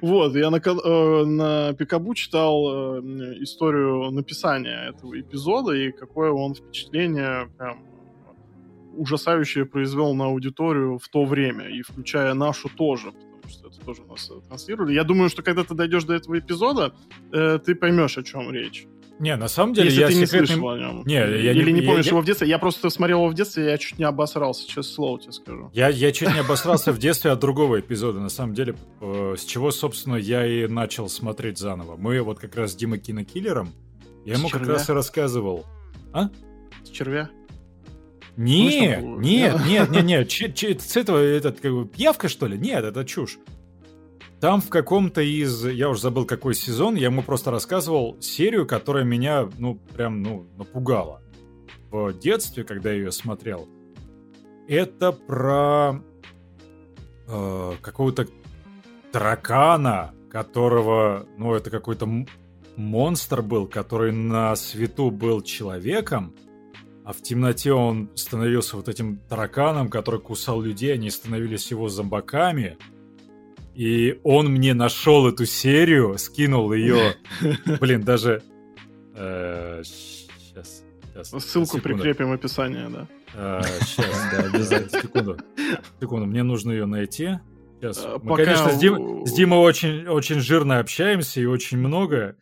[0.02, 3.02] Вот, я на, э, на пикабу читал э,
[3.44, 7.84] историю написания этого эпизода, и какое он впечатление прям
[8.98, 14.02] ужасающее произвел на аудиторию в то время, и включая нашу тоже, потому что это тоже
[14.02, 14.94] у нас э, транслировали.
[14.94, 16.94] Я думаю, что когда ты дойдешь до этого эпизода,
[17.32, 18.86] э, ты поймешь, о чем речь.
[19.20, 21.04] Не, на самом деле Если я ты не секретный- слышал о нем.
[21.08, 22.48] Не, я Или не- помнишь я- его в детстве.
[22.48, 24.62] Я просто смотрел его в детстве, я чуть не обосрался.
[24.62, 25.72] Сейчас слово тебе скажу.
[25.74, 29.44] Я, я чуть не обосрался в детстве от другого эпизода, на самом деле, э, с
[29.44, 31.96] чего, собственно, я и начал смотреть заново.
[31.98, 33.70] Мы вот как раз с Димой Кинокиллером,
[34.24, 35.66] я ему как раз и рассказывал.
[36.84, 37.30] С червя.
[38.38, 42.46] Нет, Ну, нет, нет, нет, нет, че- че- с этого этот, как бы, пьявка, что
[42.48, 42.58] ли?
[42.58, 43.40] Нет, это чушь.
[44.40, 49.04] Там в каком-то из, я уже забыл какой сезон, я ему просто рассказывал серию, которая
[49.04, 51.22] меня, ну, прям, ну, напугала.
[51.90, 53.68] В детстве, когда я ее смотрел.
[54.68, 56.04] Это про
[57.28, 58.28] э, какого-то
[59.12, 62.08] таракана, которого, ну, это какой-то
[62.76, 66.36] монстр был, который на свету был человеком,
[67.08, 72.78] а в темноте он становился вот этим тараканом, который кусал людей, они становились его зомбаками.
[73.74, 77.16] И он мне нашел эту серию, скинул ее.
[77.80, 78.44] Блин, даже...
[79.16, 80.84] Сейчас.
[81.24, 83.08] Ссылку прикрепим в описании, да.
[83.80, 85.02] Сейчас, да, обязательно.
[85.02, 85.38] Секунду.
[86.02, 87.40] Секунду, мне нужно ее найти.
[87.80, 88.04] Сейчас.
[88.04, 92.36] Э, Мы, конечно, с, Дим- с Димой очень, очень жирно общаемся и очень много.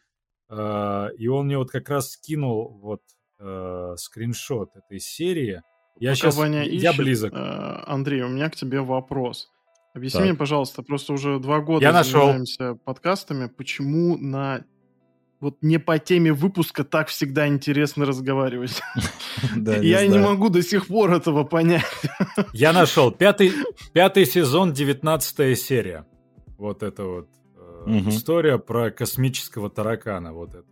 [0.50, 3.02] Э, И он мне вот как раз скинул вот
[3.40, 5.62] э, скриншот этой серии.
[5.98, 6.38] Я Пока сейчас...
[6.38, 7.34] Ваня Я ищет, близок.
[7.34, 9.50] э, Андрей, у меня к тебе вопрос.
[9.94, 10.28] Объясни Так.
[10.30, 12.22] мне, пожалуйста, просто уже два года Я нашел.
[12.22, 14.66] занимаемся подкастами, почему на
[15.40, 18.82] вот не по теме выпуска так всегда интересно разговаривать.
[19.56, 21.84] Да, Я не могу до сих пор этого понять.
[22.54, 23.12] Я нашел.
[23.12, 23.52] Пятый,
[23.94, 26.06] пятый сезон, девятнадцатая серия.
[26.58, 27.30] Вот это вот
[27.86, 30.34] э, история про космического таракана.
[30.34, 30.66] Вот это.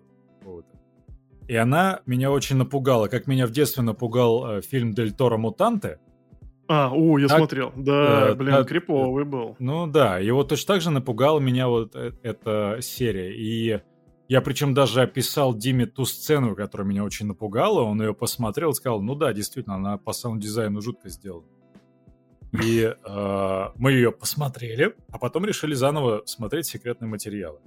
[1.47, 5.99] И она меня очень напугала, как меня в детстве напугал э, фильм Дель Торо «Мутанты».
[6.67, 7.73] А, о, я Так, смотрел.
[7.75, 9.55] Да, э, блин, так, криповый был.
[9.59, 13.33] Ну да, вот точно так же напугала меня вот э- эта серия.
[13.35, 13.81] И
[14.29, 17.81] я причем даже описал Диме ту сцену, которая меня очень напугала.
[17.81, 21.47] Он ее посмотрел и сказал, ну да, действительно, она по саунд-дизайну жутко сделана.
[22.63, 27.59] И э, мы ее посмотрели, а потом решили заново смотреть секретные материалы.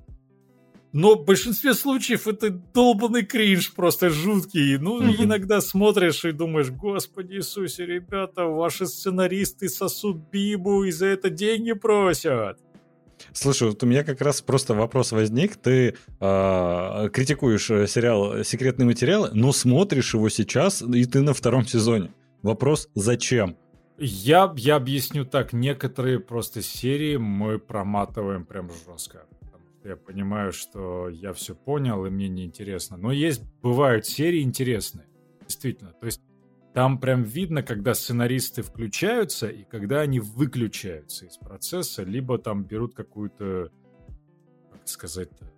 [0.92, 4.78] Но в большинстве случаев это долбанный кринж, просто жуткий.
[4.78, 5.24] Ну, Мгм.
[5.24, 11.72] иногда смотришь и думаешь, господи Иисусе, ребята, ваши сценаристы сосут бибу и за это деньги
[11.72, 12.58] просят.
[13.32, 15.56] Слушай, вот у меня как раз просто вопрос возник.
[15.56, 21.66] Ты а, критикуешь э, сериал «Секретные материалы», но смотришь его сейчас, и ты на втором
[21.66, 22.12] сезоне.
[22.42, 23.56] Вопрос, зачем?
[23.98, 29.24] Я, я объясню так, некоторые просто серии мы проматываем прям жестко.
[29.86, 32.96] Я понимаю, что я все понял, и мне неинтересно.
[32.96, 35.06] Но есть, бывают серии интересные,
[35.42, 35.92] действительно.
[35.92, 36.20] То есть
[36.74, 42.96] там прям видно, когда сценаристы включаются и когда они выключаются из процесса, либо там берут
[42.96, 43.70] какую-то,
[44.72, 45.52] как сказать-то,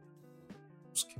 [0.91, 1.17] русский.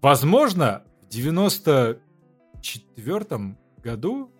[0.00, 4.32] Возможно, в 94 году,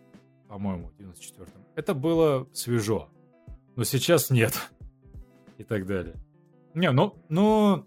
[0.48, 3.10] по-моему, в 94-м, это было свежо.
[3.76, 4.54] Но сейчас нет.
[5.62, 6.16] И так далее.
[6.74, 7.86] Не, ну, ну,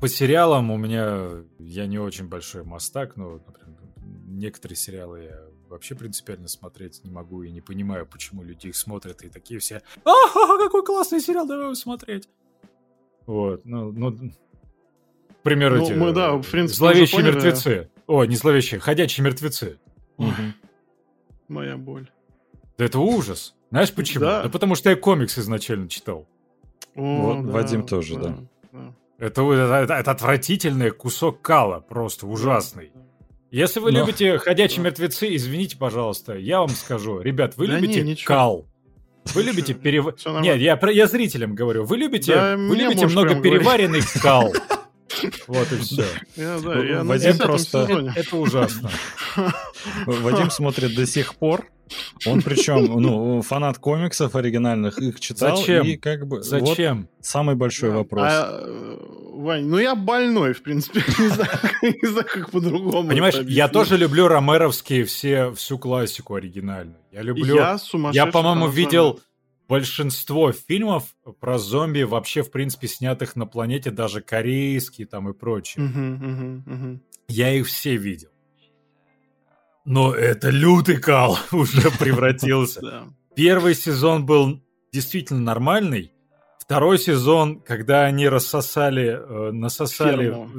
[0.00, 3.80] по сериалам у меня я не очень большой мастак, но, например,
[4.28, 9.22] некоторые сериалы я вообще принципиально смотреть не могу и не понимаю, почему люди их смотрят
[9.22, 12.28] и такие все «Ага, какой классный сериал, давай его смотреть!»
[13.26, 17.34] Вот, ну, ну, к примеру, Ну, эти, мы, да, в принципе, «Зловещие поняли.
[17.34, 17.90] мертвецы».
[18.06, 19.80] О, не «Зловещие», «Ходячие мертвецы».
[21.48, 22.08] Моя боль.
[22.76, 23.56] Да это ужас.
[23.70, 24.20] Знаешь почему?
[24.20, 24.44] Да.
[24.44, 24.48] Да.
[24.48, 26.28] потому что я комикс изначально читал.
[26.98, 28.36] О, Вот Вадим тоже, да.
[28.72, 28.94] да.
[29.18, 32.92] Это, это, это- это отвратительный кусок кала, просто ужасный.
[33.50, 34.90] Если вы Но- любите «Ходячие Да.
[34.90, 37.20] мертвецы», извините, пожалуйста, я вам скажу.
[37.20, 38.26] Ребят, вы Да любите не, ничего.
[38.26, 38.66] кал?
[39.34, 40.06] Вы любите перев...
[40.42, 41.84] Нет, я, про- я зрителям говорю.
[41.84, 43.60] Вы любите, Да, вы любите много прям говорить.
[43.60, 44.52] переваренный кал.
[45.46, 46.04] Вот и все.
[46.36, 48.12] Я, да, я на Вадим 10 просто-.
[48.14, 48.90] Это ужасно.
[50.06, 51.66] Вадим смотрит до сих пор.
[52.26, 55.56] Он причем, ну, фанат комиксов оригинальных, их читал.
[55.56, 55.86] Зачем?
[55.86, 56.36] И как бы...
[56.36, 57.08] Вот Зачем?
[57.20, 57.96] самый большой Да.
[57.96, 58.24] вопрос.
[58.26, 58.96] А, э,
[59.38, 61.00] Вань, ну я больной, в принципе.
[61.18, 61.50] Не знаю,
[61.82, 63.08] не знаю, как по-другому.
[63.08, 66.98] Понимаешь, я тоже люблю ромеровские все, всю классику оригинальную.
[67.12, 67.54] Я люблю...
[67.54, 68.26] Я сумасшедший.
[68.26, 69.20] Я, по-моему, видел
[69.68, 71.04] большинство фильмов
[71.40, 77.00] про зомби вообще, в принципе, снятых на планете, даже корейские там и прочее.
[77.28, 78.30] Я их все видел.
[79.90, 83.04] Но это лютый кал уже превратился.
[83.34, 84.60] Первый сезон был
[84.92, 86.12] действительно нормальный.
[86.58, 90.50] Второй сезон, когда они рассосали, э, насосали Ферму.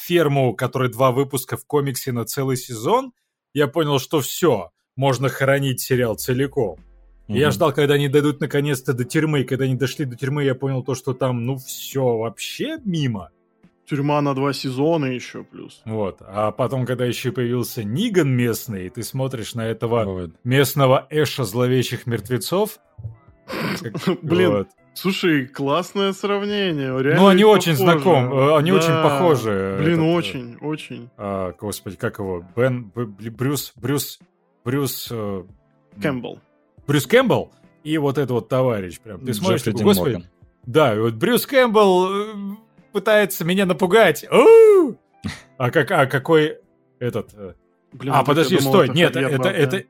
[0.00, 3.12] ферму, которой два выпуска в комиксе на целый сезон,
[3.52, 6.78] я понял, что все, можно хоронить сериал целиком.
[7.26, 9.42] И Я ждал, когда они дойдут наконец-то до тюрьмы.
[9.42, 13.30] Когда они дошли до тюрьмы, я понял то, что там, ну, все вообще мимо.
[13.88, 15.80] Тюрьма на два сезона еще плюс.
[15.86, 16.18] Вот.
[16.20, 20.30] А потом, когда еще появился Ниган местный, и ты смотришь на этого Вот.
[20.44, 22.78] местного Эша зловещих мертвецов.
[24.22, 24.66] Блин.
[24.94, 26.88] Слушай, классное сравнение.
[27.00, 29.76] реально Ну, они очень знакомы, они очень похожи.
[29.80, 31.08] Блин, Этот, э, очень, очень.
[31.16, 32.44] а, господи, как его?
[32.56, 34.18] Бен, Б- Брюс, Брюс,
[34.64, 35.08] Брюс...
[35.10, 35.44] э,
[36.02, 36.40] Кэмпбелл.
[36.86, 37.52] Брюс Кэмпбелл
[37.84, 39.20] и вот этот вот товарищ прям.
[39.24, 40.30] Ты смотришь, такой, господи, Морган.
[40.66, 42.58] да, и вот Брюс Кэмпбелл
[42.92, 44.24] пытается меня напугать.
[44.30, 44.94] У!
[45.56, 46.58] А, как, а какой
[46.98, 47.30] этот...
[47.34, 47.54] э,
[47.92, 49.60] Блин, а, подожди, думал, стой, это нет, это, Бардем.
[49.62, 49.84] это,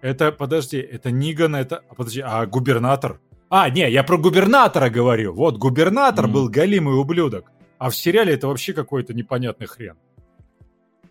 [0.00, 3.20] это, подожди, это Ниган, это, а, подожди, а губернатор?
[3.50, 5.32] А, не, я про губернатора говорю.
[5.34, 6.32] Вот, губернатор Мгм.
[6.34, 7.50] был галимый ублюдок.
[7.78, 9.96] А в сериале это вообще какой-то непонятный хрен.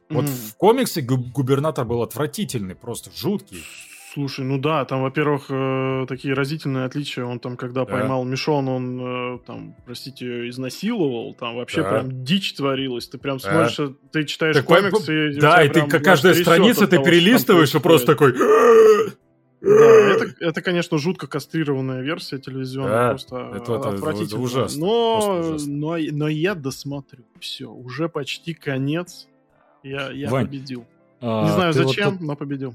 [0.09, 0.31] Вот Мгм.
[0.33, 3.63] в комиксе гу- губернатор был отвратительный, просто жуткий.
[4.17, 7.23] Слушай, ну да, там, во-первых, э, такие разительные отличия.
[7.23, 7.91] Он там, когда Да.
[7.91, 11.35] поймал Мишон, он э, там, простите, изнасиловал.
[11.35, 11.89] Там вообще Да.
[11.91, 13.07] прям дичь творилась.
[13.07, 13.51] Ты прям Да.
[13.51, 17.05] смотришь, э, ты читаешь Так, комикс, и да, и ты прям каждая страница ты того,
[17.05, 18.33] перелистываешь и просто такой...
[18.33, 24.27] Да, это, это, конечно, жутко кастрированная версия телевизионная, Да, просто это- это- отвратительно.
[24.29, 25.73] это ужасно, Но, просто ужасно.
[25.73, 27.23] но, но я досмотрю.
[27.39, 29.27] Все, уже почти конец.
[29.83, 30.85] Я, я Вань, победил.
[31.21, 32.73] А, Не знаю ты вот зачем, тут- но победил.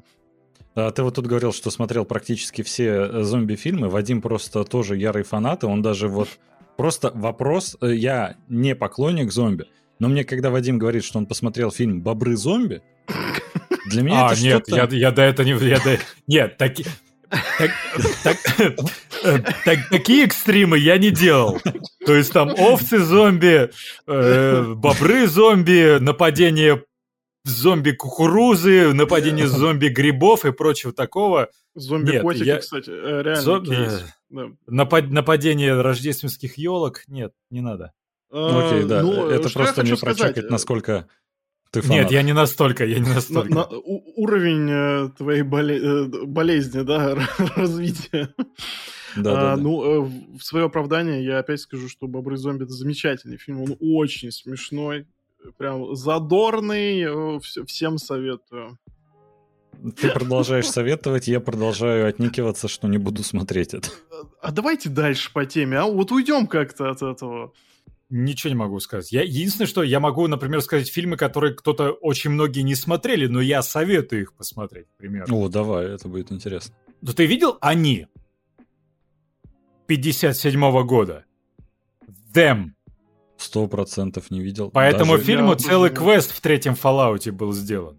[0.75, 3.89] А, ты вот тут говорил, что смотрел практически все э, зомби-фильмы.
[3.89, 6.29] Вадим просто тоже ярый фанат, и он даже вот...
[6.77, 9.67] Просто вопрос, э, я не поклонник зомби,
[9.99, 12.81] но мне когда Вадим говорит, что он посмотрел фильм «Бобры-зомби»,
[13.87, 15.53] для меня А, это нет, я, я до этого не...
[15.53, 15.99] Я до...
[16.27, 16.87] Нет, таки...
[17.59, 17.71] так-
[18.25, 18.39] так-
[19.25, 21.61] э, так- такие экстримы я не делал.
[22.07, 23.71] То есть там овцы-зомби,
[24.07, 26.83] э, бобры-зомби, нападение
[27.45, 31.49] зомби-кукурузы, нападение зомби-грибов и прочего такого.
[31.75, 34.05] Зомби-котики, я- кстати, э, реально Зом- кейс.
[34.31, 34.47] Да.
[34.67, 37.03] Напад- Нападение рождественских елок.
[37.07, 37.93] Нет, не надо.
[38.31, 41.07] Ну, Окей, Э, да, ну, это что я просто сказать, прочекать, э, насколько
[41.71, 41.97] ты фанат.
[42.05, 43.53] Нет, я не настолько, я не на- настолько.
[43.55, 47.15] на- у- уровень э, твоей боле- э, болезни, да,
[47.57, 48.35] развития.
[49.17, 49.53] Да-да-да.
[49.53, 53.37] А, ну, э, в в свое оправдание я опять скажу, что «Бобры зомби»— это замечательный
[53.37, 55.07] фильм, он очень смешной,
[55.59, 58.79] прям задорный, э, вс- всем советую.
[59.97, 63.89] Ты продолжаешь советовать, я продолжаю отникиваться, что не буду смотреть это.
[64.41, 67.53] А давайте дальше по теме, а вот уйдем как-то от этого.
[68.09, 69.11] Ничего не могу сказать.
[69.11, 73.41] Я, единственное, что я могу, например, сказать фильмы, которые кто-то очень многие не смотрели, но
[73.41, 75.35] я советую их посмотреть, к примеру.
[75.35, 76.75] О, давай, это будет интересно.
[77.01, 78.07] Ну, ты видел «Они»
[79.87, 81.25] 57 года?
[82.35, 82.73] Them.
[83.43, 84.71] Сто процентов не видел.
[84.71, 87.99] По этому Даже- фильму я целый квест в третьем Fallout был сделан.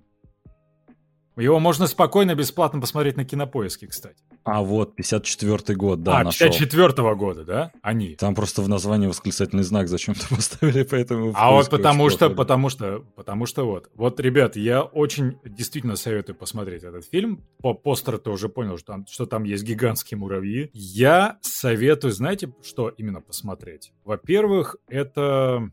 [1.36, 4.24] Его можно спокойно, бесплатно посмотреть на кинопоиске, кстати.
[4.44, 6.48] А вот, 54-й год, да, а, нашел.
[6.48, 7.72] 54 года, да?
[7.82, 8.16] Они.
[8.16, 11.32] Там просто в названии восклицательный знак зачем-то поставили, поэтому...
[11.36, 12.36] А вот потому что, плохо.
[12.36, 13.90] потому что, потому что вот.
[13.96, 17.42] Вот, ребят, я очень действительно советую посмотреть этот фильм.
[17.62, 20.70] По постеру ты уже понял, что там, что там есть гигантские муравьи.
[20.74, 23.94] Я советую, знаете, что именно посмотреть?
[24.04, 25.70] Во-первых, это...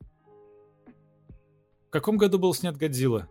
[1.89, 3.29] В каком году был снят «Годзилла»?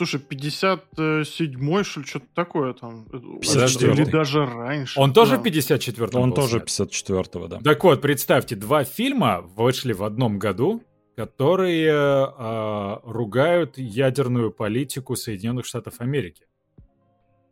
[0.00, 3.06] Слушай, 57-й, что ли, что-то такое там.
[3.12, 3.92] Э, 54-й.
[3.92, 4.98] Или даже раньше.
[4.98, 5.42] Он тоже Да.
[5.42, 6.88] в 54-м Он тоже снят?
[6.90, 7.58] 54-го, да.
[7.60, 10.82] Так вот, представьте, два фильма вышли в одном году,
[11.16, 16.46] которые а, ругают ядерную политику Соединенных Штатов Америки.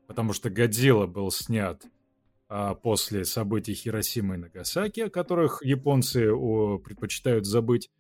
[0.07, 1.83] Потому что «Годзилла» был снят
[2.49, 7.91] а, после событий Хиросимы и Нагасаки, о которых японцы о, предпочитают забыть.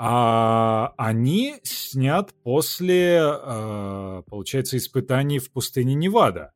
[0.00, 6.52] А они снят после, а, получается, испытаний в пустыне Невада.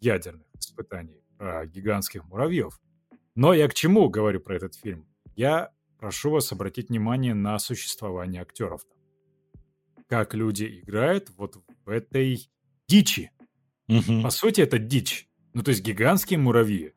[0.00, 2.80] Ядерных испытаний про гигантских муравьев.
[3.36, 5.06] Но я к чему говорю про этот фильм?
[5.36, 8.82] Я прошу вас обратить внимание на существование актеров.
[10.08, 11.56] Как люди играют вот
[11.86, 12.50] в этой
[12.88, 13.30] дичи.
[13.86, 15.28] Мгм, По сути, это дичь.
[15.54, 16.94] Ну, то есть гигантские муравьи.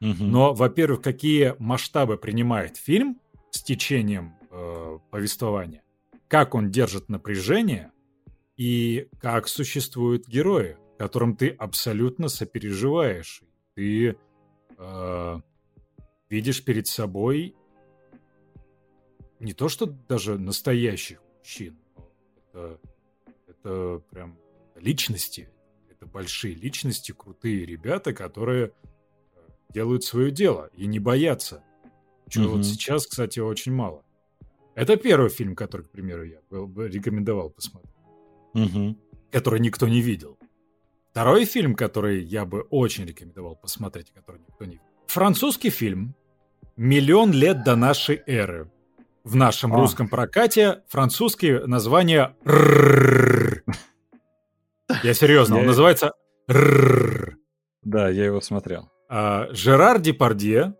[0.00, 0.30] мгм.
[0.30, 3.20] Но, во-первых, какие масштабы принимает фильм
[3.50, 5.82] с течением э, повествования,
[6.28, 7.92] как он держит напряжение
[8.56, 13.42] и как существуют герои, которым ты абсолютно сопереживаешь.
[13.74, 14.16] Ты
[14.78, 15.40] э,
[16.30, 17.54] видишь перед собой
[19.38, 21.76] не то, что даже настоящих мужчин,
[22.36, 22.80] это,
[23.46, 24.38] это прям
[24.74, 25.50] личности,
[25.90, 28.70] это большие личности, крутые ребята, которые э,
[29.68, 31.62] делают свое дело и не боятся.
[32.28, 32.56] Чего Мгм.
[32.56, 34.05] вот сейчас, кстати, очень мало.
[34.76, 37.92] Это первый фильм, который, к примеру, я был бы рекомендовал посмотреть,
[38.54, 38.96] Мгм.
[39.32, 40.38] который никто не видел.
[41.10, 44.84] Второй фильм, который я бы очень рекомендовал посмотреть, который никто не видел.
[45.06, 46.14] Французский фильм
[46.76, 48.70] «Миллион лет до нашей эры».
[49.24, 49.76] в нашем А.
[49.78, 52.36] русском прокате французские названия.
[55.02, 56.12] Я серьезно, он называется.
[57.82, 58.88] Да, я его смотрел.
[59.08, 60.74] Жерар Депардье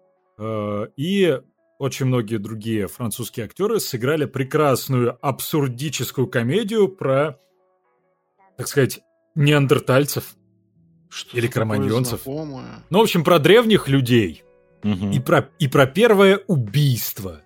[0.96, 1.40] и
[1.78, 7.38] очень многие другие французские актеры сыграли прекрасную абсурдическую комедию про,
[8.56, 9.00] так сказать,
[9.34, 10.36] неандертальцев.
[11.08, 12.26] Что Или кроманьонцев.
[12.26, 14.42] Ну, в общем, про древних людей.
[14.82, 15.10] Мгм.
[15.10, 17.42] И про, и про первое убийство.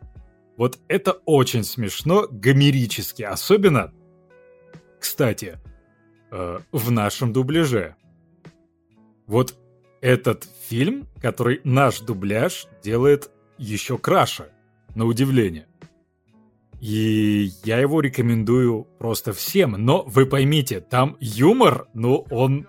[0.57, 3.22] Вот это очень смешно, гомерически.
[3.22, 3.93] Особенно,
[4.99, 5.59] кстати,
[6.31, 7.97] э, в нашем дубляже.
[9.26, 9.55] Вот
[10.01, 13.31] этот фильм, который наш дубляж делает
[13.61, 14.49] еще краше,
[14.95, 15.67] на удивление.
[16.81, 19.73] И я его рекомендую просто всем.
[19.73, 22.67] Но вы поймите, там юмор, ну, он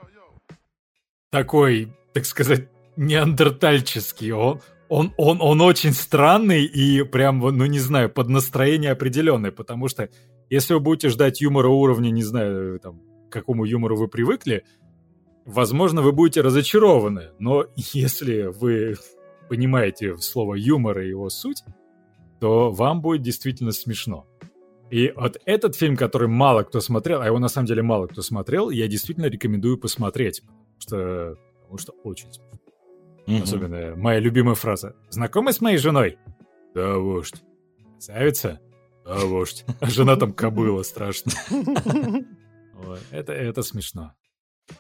[1.32, 2.68] такой, так сказать,
[2.98, 4.34] неандертальческий.
[4.34, 9.88] Он, он, он, он очень странный и прям, ну не знаю, под настроение определенное, потому
[9.88, 10.10] что
[10.50, 14.66] если вы будете ждать юмора уровня, не знаю, там, к какому юмору вы привыкли,
[15.46, 17.30] возможно, вы будете разочарованы.
[17.40, 18.98] Но если вы
[19.52, 21.64] понимаете слово юмор и его суть,
[22.40, 24.26] то вам будет действительно смешно.
[24.90, 28.22] И вот этот фильм, который мало кто смотрел, а его на самом деле мало кто
[28.22, 32.60] смотрел, я действительно рекомендую посмотреть, потому что, потому что очень смешно.
[33.28, 33.44] Мгм.
[33.44, 34.96] Особенно моя любимая фраза.
[35.10, 36.18] Знакомы с моей женой?
[36.74, 37.44] Да, вождь.
[37.96, 38.62] Красавица?
[39.04, 39.66] Да, вождь.
[39.82, 41.34] А жена там кобыла страшно.
[43.12, 44.14] Это, это смешно.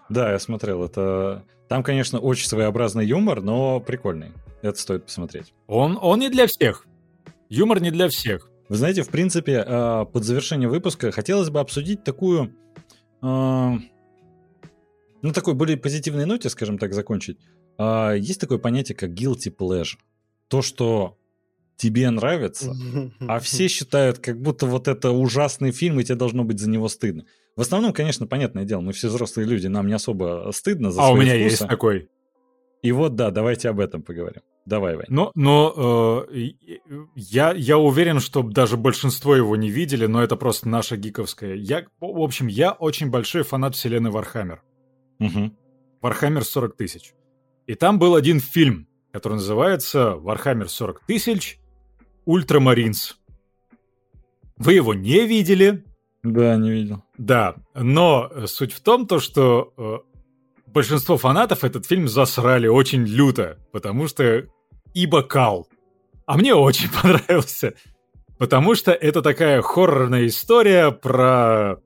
[0.07, 0.82] Да, я смотрел.
[0.86, 4.32] Это там, конечно, очень своеобразный юмор, но прикольный.
[4.62, 5.53] Это стоит посмотреть.
[5.68, 6.86] Он, он не для всех.
[7.49, 8.49] Юмор не для всех.
[8.70, 12.53] Вы знаете, в принципе, э, под завершение выпуска хотелось бы обсудить такую,
[13.22, 13.72] э,
[15.22, 17.38] ну, такой более позитивной ноте, скажем так, закончить.
[17.78, 19.97] А, Есть такое понятие, как guilty pleasure.
[20.47, 21.18] То, что
[21.76, 22.74] тебе нравится,
[23.28, 26.88] а все считают, как будто вот это ужасный фильм, и тебе должно быть за него
[26.88, 27.26] стыдно.
[27.55, 31.12] В основном, конечно, понятное дело, мы все взрослые люди, нам не особо стыдно за А
[31.12, 31.43] у меня вкусы.
[31.43, 32.09] есть такой.
[32.82, 34.41] И вот, да, давайте об этом поговорим.
[34.66, 35.05] Давай, Вань.
[35.09, 36.49] Но, но э,
[37.16, 41.55] я, я уверен, что даже большинство его не видели, но это просто наша гиковская.
[41.55, 44.61] Я, в общем, я очень большой фанат вселенной Warhammer.
[45.20, 45.57] Мгм.
[46.01, 47.14] Warhammer 40 тысяч.
[47.66, 51.59] И там был один фильм, который называется Warhammer 40 тысяч
[52.25, 53.17] Ultramarines.
[54.57, 55.84] Вы его не видели,
[56.22, 57.03] Да, не видел.
[57.18, 60.11] да, но э, суть в том, то, что э,
[60.74, 64.45] большинство фанатов этот фильм засрали очень люто, потому что
[64.93, 65.67] ибо кал.
[66.26, 67.74] А мне очень понравился,
[68.38, 71.78] потому что это такая хоррорная история про,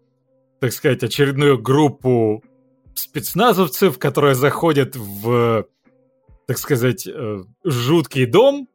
[0.60, 2.44] так сказать, очередную группу
[2.96, 5.66] спецназовцев, которые заходят в,
[6.48, 8.70] так сказать, э, жуткий дом,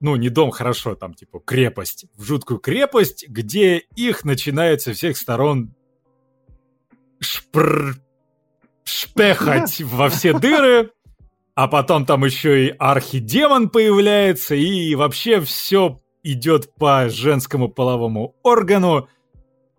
[0.00, 5.16] ну, не дом, хорошо, там, типа, крепость, в жуткую крепость, где их начинает со всех
[5.16, 5.74] сторон
[7.20, 7.94] шпр...
[8.84, 10.90] шпехать во все дыры,
[11.54, 19.08] а потом там еще и архидемон появляется, и вообще все идет по женскому половому органу,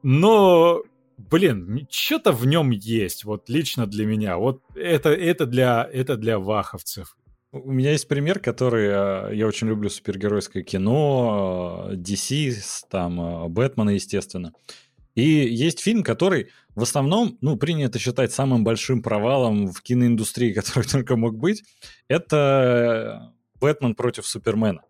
[0.03, 0.81] но,
[1.17, 6.39] блин, что-то в нем есть, вот лично для меня, вот это, это, для, это для
[6.39, 7.15] ваховцев.
[7.55, 8.87] У меня есть пример, который...
[8.87, 12.51] э, Я очень люблю супергеройское кино, э, DC,
[12.89, 14.53] там, э, Бэтмена, естественно.
[15.15, 20.85] И есть фильм, который в основном, ну, принято считать самым большим провалом в киноиндустрии, который
[20.87, 21.63] только мог быть.
[22.07, 24.81] Это «Бэтмен против Супермена».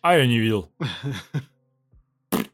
[0.00, 0.70] А я не видел.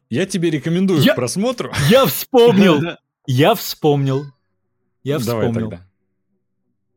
[0.09, 1.71] Я тебе рекомендую Я- к просмотру.
[1.89, 2.81] Я вспомнил!
[3.27, 4.25] Я вспомнил.
[5.03, 5.69] Я Давай вспомнил.
[5.69, 5.87] тогда.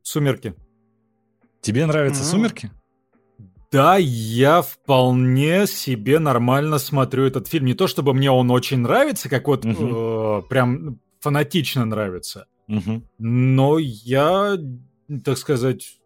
[0.03, 0.55] Сумерки.
[1.61, 2.25] Тебе нравятся.
[2.25, 2.71] «Сумерки»?
[3.73, 7.65] Да, я вполне себе нормально смотрю этот фильм.
[7.65, 9.95] Не то чтобы мне он очень нравится, как вот Мгм.
[9.95, 13.09] э, прям фанатично нравится, Мгм.
[13.19, 14.59] но я,
[15.25, 15.99] так сказать,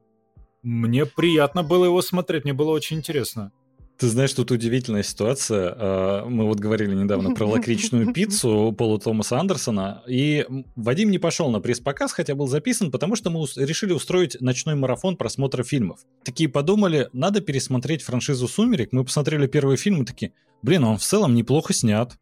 [0.62, 3.50] мне приятно было его смотреть, мне было очень интересно.
[3.98, 5.74] Ты знаешь, тут удивительная ситуация.
[5.74, 10.46] А, Мы вот говорили недавно про лакричную пиццу Пола Томаса Андерсона, и
[10.76, 15.16] Вадим не пошел на пресс-показ, хотя был записан, потому что мы решили устроить ночной марафон
[15.16, 16.00] просмотра фильмов.
[16.24, 18.92] Такие подумали, надо пересмотреть франшизу «Сумерек».
[18.92, 22.18] Мы посмотрели первый фильм и такие, блин, он в целом неплохо снят.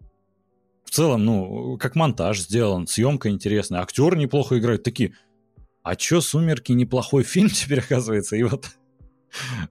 [0.84, 4.84] В целом, ну, как монтаж сделан, съемка интересная, актер неплохо играет.
[4.84, 5.14] Такие,
[5.82, 8.36] а чё «Сумерки» неплохой фильм теперь оказывается?
[8.36, 8.66] И вот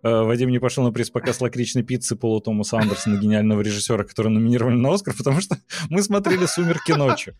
[0.02, 4.94] Вадим не пошел на пресс-показ лакричной пиццы Пола Томаса Андерсона, гениального режиссера, который номинировали на
[4.94, 5.58] Оскар, потому что
[5.90, 7.36] мы смотрели «Сумерки ночью».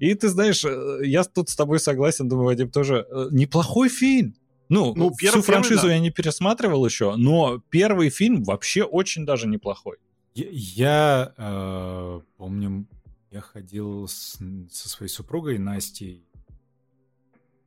[0.00, 3.06] И ты знаешь, э, я тут с тобой согласен, думаю, Вадим тоже.
[3.10, 4.34] э, Неплохой фильм.
[4.68, 5.94] Ну, Ну, всю первый- франшизу первый, да.
[5.94, 9.96] я не пересматривал еще, но первый фильм вообще очень даже неплохой.
[10.34, 12.86] Я, я, э, помню,
[13.30, 14.38] я ходил с-
[14.72, 16.24] со своей супругой Настей.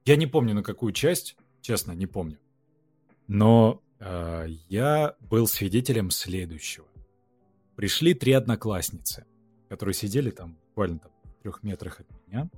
[0.06, 2.38] Я не помню на какую часть, честно, не помню.
[3.28, 6.88] Но э, я был свидетелем следующего.
[7.76, 9.26] Пришли три одноклассницы,
[9.70, 12.49] которые сидели там буквально там, в трех метрах от меня.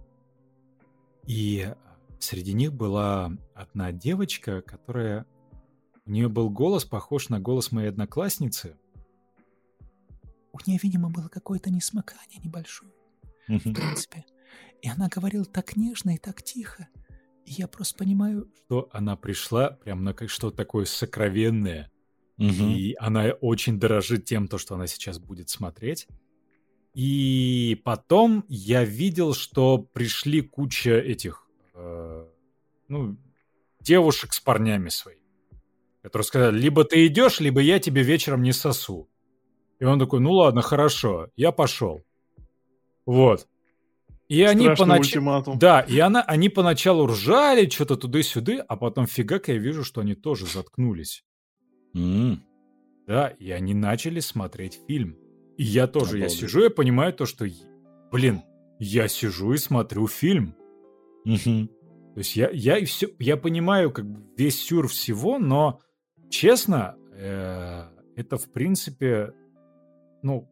[1.25, 1.75] И э,
[2.19, 5.25] среди них была одна девочка, которая...
[6.05, 8.75] У нее был голос, похож на голос моей одноклассницы.
[10.51, 12.91] У нее, видимо, было какое-то несмыкание небольшое,
[13.47, 14.25] в принципе.
[14.81, 16.87] И она говорила так нежно и так тихо.
[17.51, 21.91] Я просто понимаю, что она пришла прям на что-то такое сокровенное.
[22.37, 22.69] Мгм.
[22.69, 26.07] И она очень дорожит тем, то, что она сейчас будет смотреть.
[26.93, 32.27] И потом я видел, что пришли куча этих, э,
[32.87, 33.17] ну,
[33.79, 35.21] девушек с парнями своими,
[36.03, 39.09] которые сказали, либо ты идешь, либо я тебе вечером не сосу.
[39.79, 42.03] И он такой, ну ладно, хорошо, я пошел.
[43.05, 43.47] Вот.
[44.29, 44.99] И они Страшный понач...
[45.07, 45.57] ультиматум.
[45.57, 50.13] Да, и она, они поначалу ржали, что-то туда-сюда, а потом фигак я вижу, что они
[50.13, 51.25] тоже заткнулись.
[51.95, 52.45] М.
[53.07, 55.17] Да, и они начали смотреть фильм.
[55.57, 56.39] И я тоже, я Обалдеть.
[56.39, 57.47] сижу, я понимаю то, что,
[58.11, 58.43] блин,
[58.77, 60.55] я сижу и смотрю фильм.
[61.25, 61.67] Мгм.
[62.13, 65.81] То есть я, я, и все, я понимаю как бы весь сюр всего, но
[66.29, 67.83] честно, э,
[68.15, 69.33] это в принципе,
[70.21, 70.47] ну,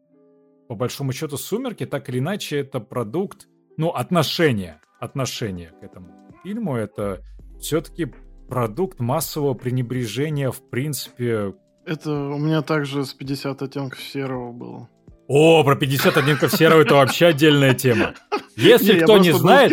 [0.68, 3.48] по большому счету, «Сумерки» так или иначе это продукт,
[3.78, 6.08] ну, отношения, отношения к этому
[6.42, 6.76] фильму.
[6.76, 7.22] Это
[7.60, 8.12] все-таки
[8.48, 11.54] продукт массового пренебрежения, в принципе,
[11.86, 14.88] Это у меня также с 50 оттенков серого было.
[15.28, 18.14] О, про 50 оттенков серого это вообще отдельная тема.
[18.56, 19.72] Если я кто не знает,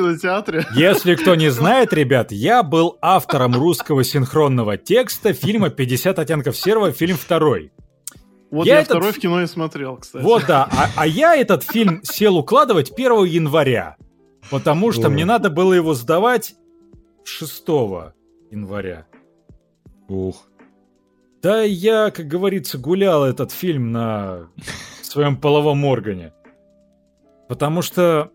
[0.76, 6.92] если кто не знает, ребят, я был автором русского синхронного текста фильма «50 оттенков серого»,
[6.92, 7.72] фильм второй.
[8.56, 10.24] Вот Я я, этот второй в кино и смотрел, кстати.
[10.24, 13.98] Вот да, а, а я этот фильм сел укладывать 1 января,
[14.50, 15.10] потому что О.
[15.10, 16.56] мне надо было его сдавать
[17.26, 17.68] 6
[18.52, 19.08] января.
[20.08, 20.48] Ух.
[21.42, 24.48] Да я, как говорится, гулял этот фильм на
[25.02, 26.32] своем половом органе.
[27.50, 28.32] Потому что,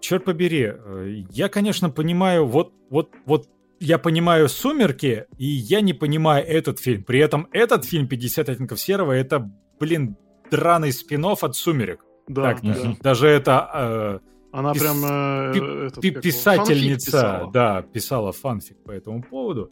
[0.00, 3.48] черт побери, э, я, конечно, понимаю, вот, вот, вот
[3.80, 7.04] я понимаю «Сумерки», и я не понимаю этот фильм.
[7.04, 9.50] При этом этот фильм «50 оттенков серого»— это,
[9.80, 10.16] блин,
[10.50, 12.04] драный спин от «Сумерек».
[12.26, 12.96] Да, Так, да.
[13.02, 14.20] Даже это
[14.52, 17.52] Она пис- прям э, пи- этот, пи- писательница, писала.
[17.52, 19.70] да, писала фанфик по этому поводу.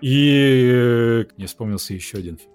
[0.00, 2.52] И э, мне вспомнился еще один фильм,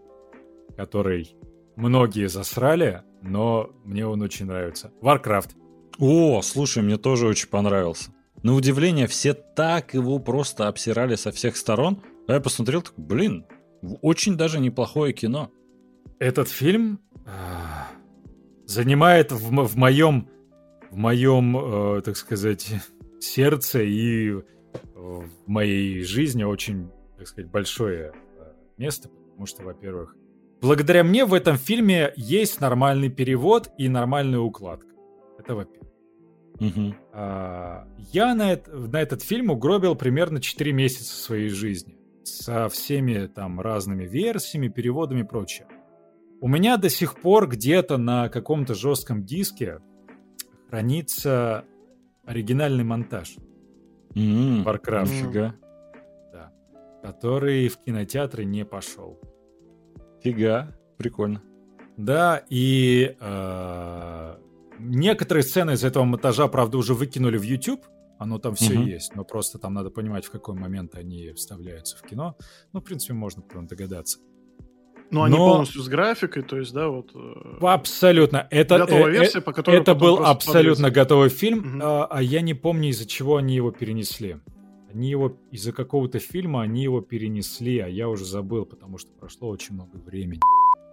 [0.75, 1.35] который
[1.75, 4.91] многие засрали, но мне он очень нравится.
[5.01, 5.51] Warcraft.
[5.97, 8.11] О, слушай, мне тоже очень понравился.
[8.43, 12.01] На удивление, все так его просто обсирали со всех сторон.
[12.27, 13.45] А я посмотрел, так, блин,
[14.01, 15.51] очень даже неплохое кино.
[16.19, 17.87] Этот фильм а,
[18.65, 20.29] занимает в, в моем,
[20.91, 22.71] в моем, э, так сказать,
[23.19, 24.31] сердце и
[24.95, 30.15] в моей жизни очень, так сказать, большое э, место, потому что, во-первых,
[30.61, 34.93] благодаря мне в этом фильме есть нормальный перевод и нормальная укладка.
[35.39, 35.88] Это во-первых.
[36.59, 36.95] Мгм.
[37.13, 41.97] А, Я на, эт- на этот фильм угробил примерно 4 месяца своей жизни.
[42.23, 45.67] Со всеми там разными версиями, переводами и прочее.
[46.41, 49.79] У меня до сих пор где-то на каком-то жестком диске
[50.69, 51.65] хранится
[52.25, 53.35] оригинальный монтаж,
[54.15, 55.03] М, Warcraft.
[55.03, 55.55] Нифига.
[56.33, 56.51] да,
[57.03, 59.19] который в кинотеатры не пошел.
[60.23, 60.75] Фига.
[60.97, 61.41] Прикольно.
[61.97, 64.35] Да, и э,
[64.79, 67.81] некоторые сцены из этого монтажа, правда, уже выкинули в YouTube.
[68.17, 68.85] Оно там все Мгм.
[68.87, 72.35] есть, но просто там надо понимать, в какой момент они вставляются в кино.
[72.73, 74.19] Ну, в принципе, можно прям догадаться.
[75.11, 77.11] Ну, они Но- полностью с графикой, то есть, да, вот...
[77.15, 78.45] э, Абсолютно.
[78.51, 80.93] Это, Готовая э, версия, по которой это был абсолютно подвесят.
[80.95, 81.79] готовый фильм, Мгм.
[81.81, 84.37] а, а я не помню, из-за чего они его перенесли.
[84.93, 89.47] Они его из-за какого-то фильма они его перенесли, а я уже забыл, потому что прошло
[89.49, 90.41] очень много времени.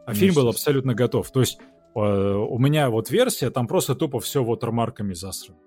[0.06, 1.30] А Ну, фильм был абсолютно готов.
[1.30, 1.58] То есть
[2.02, 5.58] у меня вот версия, там просто тупо все вотермарками засрано.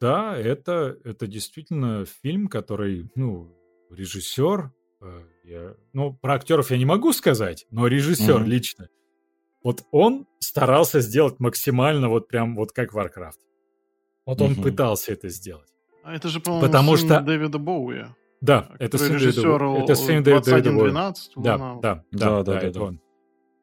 [0.00, 3.50] Да, это, это действительно фильм, который, ну,
[3.90, 8.44] режиссер, э, я- ну, про актеров я не могу сказать, но режиссер Мгм.
[8.48, 8.88] лично,
[9.62, 13.38] вот он старался сделать максимально вот прям вот как Warcraft.
[14.26, 14.62] Вот он Мгм.
[14.62, 15.68] пытался это сделать.
[16.02, 18.04] А это же, по-моему, Потому сын что- Дэвида Боуи.
[18.42, 20.40] Да, это который сын режиссер Дэвида- это сын Дэвида-
[20.74, 20.90] Боуи.
[20.90, 21.32] 2112.
[21.36, 23.00] Да, да, да, Да, да, да, да, это он.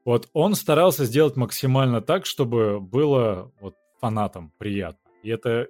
[0.05, 5.11] Вот он старался сделать максимально так, чтобы было вот фанатам приятно.
[5.23, 5.67] И это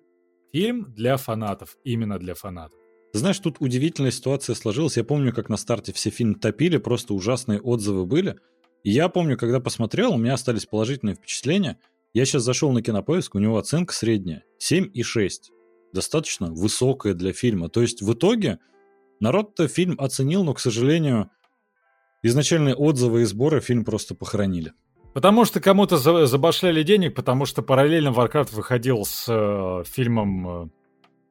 [0.53, 2.77] фильм для фанатов, именно для фанатов.
[3.13, 4.95] Знаешь, тут удивительная ситуация сложилась.
[4.95, 8.37] Я помню, как на старте все фильм топили, просто ужасные отзывы были.
[8.83, 11.77] И я помню, когда посмотрел, у меня остались положительные впечатления.
[12.13, 15.29] Я сейчас зашел на кинопоиск, у него оценка средняя 7,6.
[15.93, 17.67] Достаточно высокая для фильма.
[17.67, 18.59] То есть в итоге
[19.19, 21.29] народ-то фильм оценил, но, к сожалению,
[22.23, 24.73] изначальные отзывы и сборы фильм просто похоронили.
[25.13, 30.69] Потому что кому-то за- забашляли денег, потому что параллельно Warcraft выходил с э, фильмом э,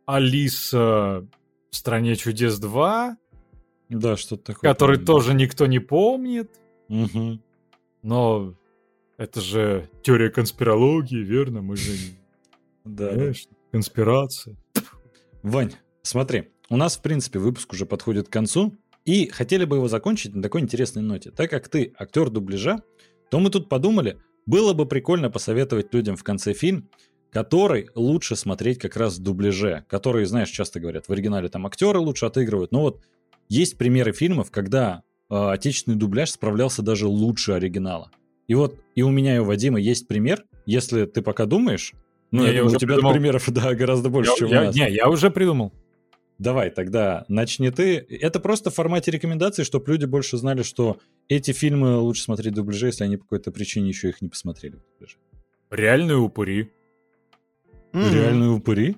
[0.07, 1.27] Алиса
[1.71, 3.17] в стране чудес 2,
[3.89, 4.71] Да, что-то такое.
[4.73, 5.07] который помню.
[5.07, 6.51] тоже никто не помнит.
[6.89, 7.41] Мгм.
[8.03, 8.55] Но
[9.17, 11.63] это же теория конспирологии, верно?
[11.63, 11.93] Мы же,
[12.85, 13.33] Да.
[13.73, 14.57] конспирация.
[15.43, 15.73] Вань,
[16.03, 20.35] смотри, у нас, в принципе, выпуск уже подходит к концу, и хотели бы его закончить
[20.35, 21.31] на такой интересной ноте.
[21.31, 22.83] Так как ты актер дубляжа,
[23.31, 26.89] то мы тут подумали, было бы прикольно посоветовать людям в конце фильм,
[27.31, 31.99] который лучше смотреть как раз в дубляже, которые, знаешь, часто говорят, в оригинале там актеры
[31.99, 33.01] лучше отыгрывают, но вот
[33.49, 38.11] есть примеры фильмов, когда э, отечественный дубляж справлялся даже лучше оригинала.
[38.49, 41.93] И вот и у меня, и у Вадима есть пример, если ты пока думаешь,
[42.33, 43.13] ну, Не, я я думаю, у тебя придумал.
[43.13, 44.75] примеров, да, гораздо больше, Я- чем у я- нас.
[44.75, 45.73] не, я уже придумал.
[46.41, 47.97] Давай, тогда начни ты.
[47.99, 50.99] Это просто в формате рекомендаций, чтобы люди больше знали, что
[51.29, 54.77] эти фильмы лучше смотреть в дубляже, если они по какой-то причине еще их не посмотрели
[54.77, 55.19] в дубляже.
[55.71, 56.73] Реальные упыри.
[57.93, 58.15] Мгм.
[58.15, 58.97] Реальные упыри?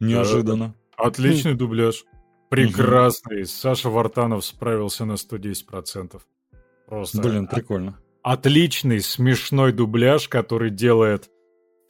[0.00, 0.74] Неожиданно.
[0.96, 2.06] Отличный дубляж.
[2.48, 3.44] Прекрасный.
[3.44, 6.22] Саша Вартанов справился на 110%.
[6.86, 7.98] Просто Блин, прикольно.
[8.22, 11.28] отличный, смешной дубляж, который делает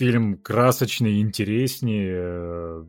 [0.00, 2.84] фильм красочнее, интереснее, э,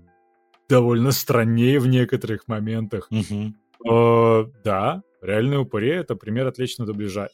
[0.71, 3.07] довольно страннее в некоторых моментах.
[3.11, 3.55] Мгм.
[3.89, 7.29] Э, да, «Реальные упыри»— это пример отличного дубляжа.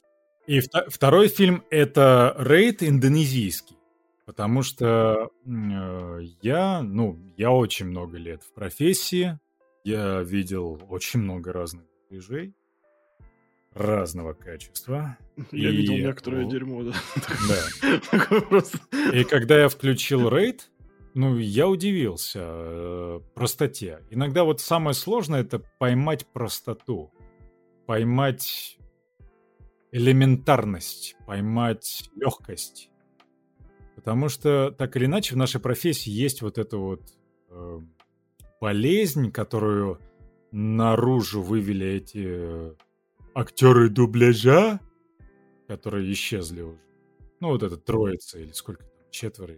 [0.47, 3.77] И вто- второй фильм— это «Рейд» индонезийский.
[4.25, 9.39] Потому что э, я, ну, я очень много лет в профессии,
[9.85, 12.53] я видел очень много разных дубляжей
[13.73, 15.17] разного качества.
[15.51, 16.49] Я И- видел некоторое о.
[16.49, 16.93] дерьмо, да.
[19.13, 20.69] И когда я включил рейд,
[21.17, 24.03] ну, я удивился э, простоте.
[24.11, 27.11] Иногда вот самое сложное это поймать простоту,
[27.87, 28.77] поймать
[29.91, 32.91] элементарность, поймать легкость.
[33.95, 37.01] Потому что так или иначе в нашей профессии есть вот эта вот
[37.49, 37.79] э,
[38.61, 39.99] болезнь, которую
[40.51, 42.73] наружу вывели эти э,
[43.33, 44.79] актеры дубляжа,
[45.67, 46.79] которые исчезли уже.
[47.39, 49.55] Ну, вот эта троица, или сколько там, четверо.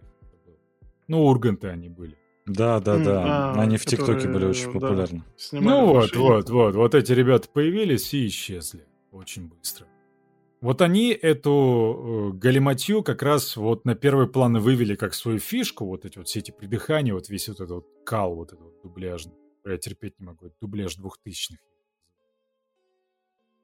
[1.09, 2.17] Ну, Урганты они были.
[2.45, 3.53] Да, да, да.
[3.53, 4.79] а, Они в ТикТоке были очень да.
[4.79, 5.23] популярны.
[5.37, 6.75] Снимали ну, вот, вот, вот.
[6.75, 9.87] Вот эти ребята появились и исчезли очень быстро.
[10.61, 15.39] Вот они эту э, галиматью как раз вот на первый план и вывели как свою
[15.39, 18.61] фишку, вот эти вот все эти придыхания, вот весь вот этот вот кал, вот этот
[18.61, 19.33] вот дубляжный.
[19.65, 21.59] Я терпеть не могу, это дубляж двухтысячных.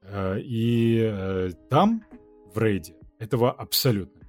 [0.01, 2.03] Э, И э, там,
[2.53, 4.24] в рейде, этого абсолютно.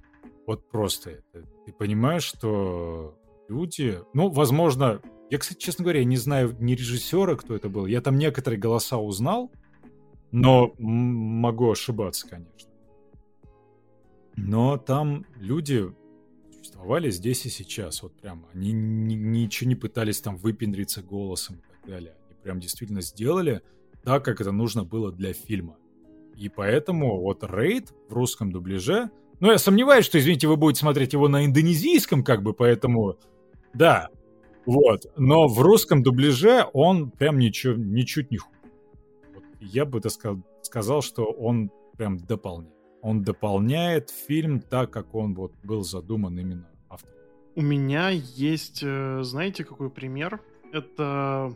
[0.47, 1.45] Вот просто это.
[1.65, 3.19] Ты понимаешь, что
[3.49, 3.99] люди...
[4.13, 5.01] Ну, возможно...
[5.29, 7.85] Я, кстати, честно говоря, не знаю ни режиссера, кто это был.
[7.85, 9.51] Я там некоторые голоса узнал,
[10.31, 12.71] но могу ошибаться, конечно.
[14.37, 15.93] Но там люди
[16.49, 18.01] существовали здесь и сейчас.
[18.01, 22.15] Вот прям они ни- ничего не пытались там выпендриться голосом и так далее.
[22.29, 23.63] Они прям действительно сделали
[24.05, 25.75] так, как это нужно было для фильма.
[26.37, 29.11] И поэтому вот рейд в русском дубляже...
[29.39, 33.17] Ну, я сомневаюсь, что, извините, вы будете смотреть его на индонезийском, как бы, поэтому...
[33.73, 34.09] Да,
[34.65, 35.05] вот.
[35.15, 38.57] Но в русском дубляже он прям ничего, ничуть не хуже.
[39.61, 42.75] Я бы так сказал, сказал, что он прям дополняет.
[43.01, 47.15] Он дополняет фильм так, как он вот был задуман именно автором.
[47.55, 50.41] У меня есть, э, знаете, какой пример?
[50.73, 51.55] Это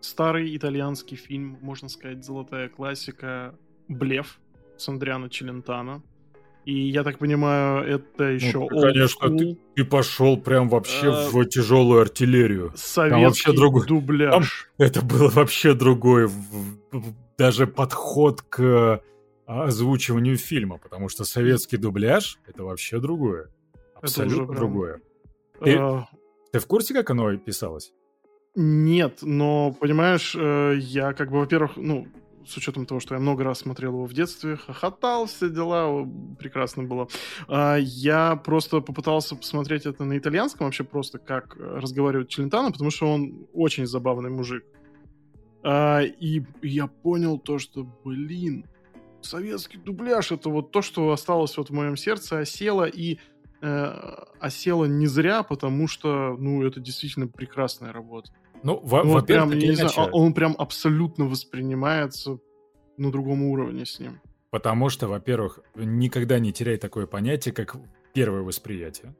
[0.00, 3.54] старый итальянский фильм, можно сказать, золотая классика
[3.86, 4.40] «Блеф»
[4.76, 6.02] с Андриано Челентано.
[6.68, 11.42] И я так понимаю, это еще Ну, конечно, ты, ты пошел прям вообще Э, в
[11.46, 12.72] тяжелую артиллерию.
[12.76, 14.68] советский вообще другой- дубляж.
[14.76, 16.28] Это было вообще другой
[17.38, 19.00] даже подход к
[19.46, 23.48] озвучиванию фильма, потому что советский дубляж— это вообще другое.
[23.94, 25.00] Абсолютно прям- другое.
[25.64, 26.00] ты- Э,
[26.52, 27.92] Ты в курсе, как оно писалось?
[28.54, 32.06] Нет, но, понимаешь, э, я как бы, во-первых, ну,
[32.46, 36.08] с учетом того, что я много раз смотрел его в детстве, хохотал, все дела,
[36.38, 37.08] прекрасно было.
[37.48, 43.12] А, Я просто попытался посмотреть это на итальянском, вообще просто как разговаривает Челентано, потому что
[43.12, 44.64] он очень забавный мужик.
[45.62, 48.64] А, И я понял то, что, блин,
[49.20, 53.18] советский дубляж это вот то, что осталось вот в моем сердце, осело и
[53.60, 58.30] э, осело не зря, потому что, ну, это действительно прекрасная работа.
[58.62, 62.38] Ну, во- Ну, прям, не знаю, а- он прям абсолютно воспринимается
[62.96, 64.20] на другом уровне с ним.
[64.50, 67.76] Потому что, во-первых, никогда не теряй такое понятие, как
[68.14, 69.14] первое восприятие.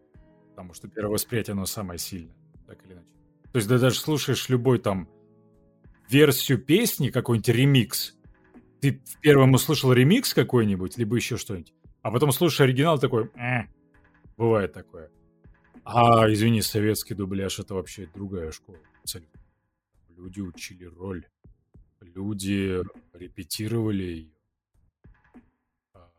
[0.50, 2.34] Потому что первое восприятие, оно самое сильное,
[2.66, 3.08] так или иначе.
[3.52, 5.08] То есть, ты даже слушаешь любой там
[6.10, 8.14] версию песни, какой-нибудь ремикс,
[8.80, 13.64] ты в первом услышал ремикс какой-нибудь, либо еще что-нибудь, а потом слушаешь оригинал такой, «Э».
[14.36, 15.10] бывает такое.
[15.84, 18.78] А, извини, советский дубляж это вообще другая школа.
[19.08, 19.40] Абсолютно.
[20.10, 21.26] Люди учили роль.
[22.02, 22.82] Люди
[23.14, 24.32] репетировали ее.
[25.94, 26.10] А,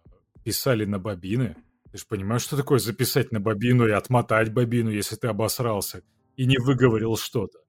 [0.44, 1.56] Писали на бобины.
[1.92, 6.02] Ты же понимаешь, что такое записать на бобину и отмотать бобину, если ты обосрался
[6.36, 7.60] и не выговорил что-то.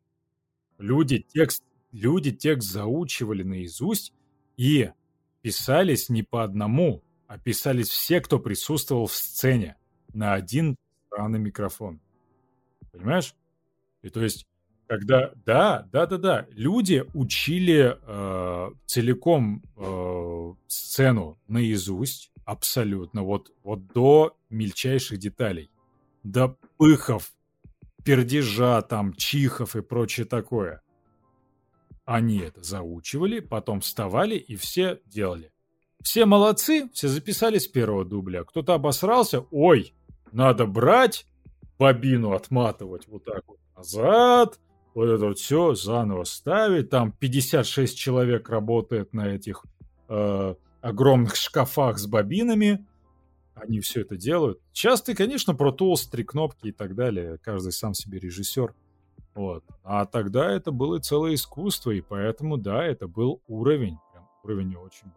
[0.78, 4.14] Люди текст, люди текст заучивали наизусть
[4.56, 4.90] и
[5.42, 9.76] писались не по одному, а писались все, кто присутствовал в сцене
[10.14, 10.76] на один
[11.08, 12.00] странный микрофон.
[12.90, 13.34] Понимаешь?
[14.00, 14.46] И то есть,
[14.90, 15.30] когда...
[15.46, 16.46] Да, да, да, да.
[16.50, 25.70] Люди учили э, целиком э, сцену наизусть, абсолютно, вот, вот до мельчайших деталей.
[26.24, 27.32] До пыхов,
[28.04, 30.82] пердежа, там, чихов и прочее такое.
[32.04, 35.52] Они это заучивали, потом вставали и все делали.
[36.02, 38.42] Все молодцы, все записали с первого дубля.
[38.42, 39.94] Кто-то обосрался, ой,
[40.32, 41.26] надо брать,
[41.78, 44.58] бобину отматывать вот так вот назад,
[44.94, 46.90] вот это вот все заново ставить.
[46.90, 49.64] Там 56 человек работает на этих
[50.08, 52.86] э, огромных шкафах с бобинами.
[53.54, 54.60] Они все это делают.
[54.72, 57.38] Сейчас ты, конечно, Pro Tools, три кнопки и так далее.
[57.38, 58.74] Каждый сам себе режиссер.
[59.34, 59.64] Вот.
[59.84, 63.98] А тогда это было целое искусство, и поэтому, да, это был уровень.
[64.12, 65.08] Прям уровень очень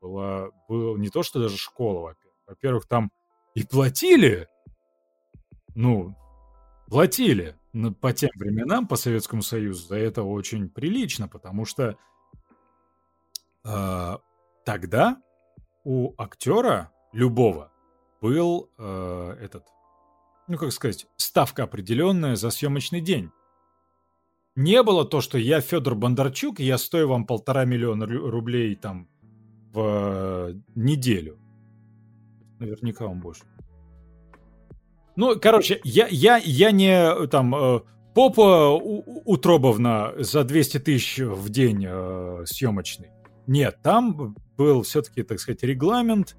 [0.00, 0.52] большой.
[0.68, 2.36] Было не то, что даже школа, во-первых.
[2.46, 3.10] Во-первых, там
[3.54, 4.48] и платили.
[5.74, 6.14] Ну,
[6.86, 7.56] платили.
[8.00, 11.98] По тем временам, по Советскому Союзу, это очень прилично, потому что
[13.64, 14.16] э,
[14.64, 15.20] тогда
[15.84, 17.70] у актера любого
[18.22, 19.66] был э, этот,
[20.48, 23.30] ну как сказать, ставка определенная за съемочный день.
[24.54, 29.06] Не было то, что я Федор Бондарчук, я стою вам полтора миллиона ру- рублей там
[29.72, 31.38] в э, неделю.
[32.58, 33.44] Наверняка он больше.
[35.16, 37.80] Ну, короче, я, я, я не там э,
[38.14, 43.10] Попа Утробовна за 200 тысяч в день э, съемочный.
[43.46, 46.36] Нет, там был все-таки, так сказать, регламент.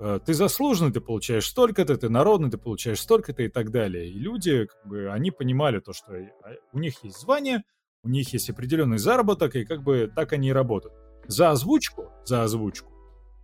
[0.00, 4.08] Э, Ты заслуженный, ты получаешь столько-то, ты народный, ты получаешь столько-то и так далее.
[4.08, 6.30] И люди, как бы, они понимали то, что э,
[6.72, 7.62] у них есть звание,
[8.02, 10.94] у них есть определенный заработок, и как бы так они и работают.
[11.26, 12.92] За озвучку, за озвучку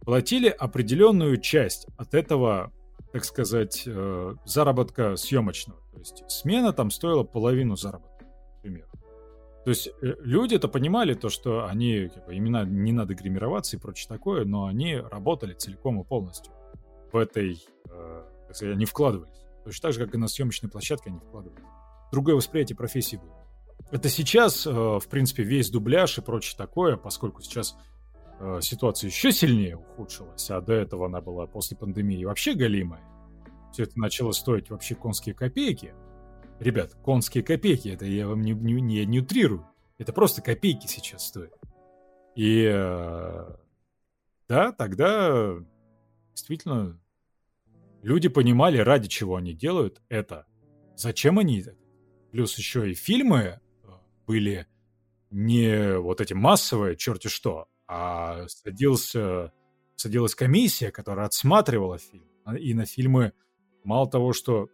[0.04, 2.72] платили определенную часть от этого,
[3.14, 5.78] так сказать, э, заработка съемочного.
[5.92, 8.26] То есть смена там стоила половину заработка,
[8.56, 8.88] например.
[9.62, 13.78] То есть э, люди это понимали, то, что они, бы, именно не надо гримироваться и
[13.78, 16.52] прочее такое, но они работали целиком и полностью
[17.12, 19.46] в этой, э, так сказать, они вкладывались.
[19.62, 21.62] Точно так же, как и на съемочной площадке они вкладывались.
[22.10, 23.46] Другое восприятие профессии было.
[23.92, 27.76] Это сейчас, э, в принципе, весь дубляж и прочее такое, поскольку сейчас
[28.40, 33.02] э, ситуация еще сильнее ухудшилась, а до этого она была после пандемии вообще галимая.
[33.72, 35.94] Все это начало стоить вообще конские копейки.
[36.60, 39.66] Ребят, конские копейки, это я вам не, не, не, не утрирую.
[39.98, 41.58] Это просто копейки сейчас стоят.
[42.36, 43.56] И э,
[44.48, 45.54] да, тогда
[46.32, 47.00] действительно
[48.02, 50.46] люди понимали, ради чего они делают это.
[50.96, 51.76] Зачем они это?
[52.30, 53.60] Плюс еще и фильмы э,
[54.26, 54.66] были
[55.30, 59.52] не вот эти массовые, черти что, а садился,
[59.96, 62.26] садилась комиссия, которая отсматривала фильм.
[62.44, 63.32] А- И на фильмы
[63.84, 64.68] мало того, что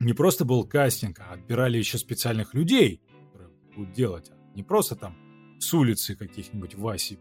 [0.00, 3.00] не просто был кастинг, а отбирали еще специальных людей,
[3.32, 4.30] которые будут делать.
[4.30, 5.16] а Не просто там
[5.60, 7.18] с улицы каких-нибудь Васи.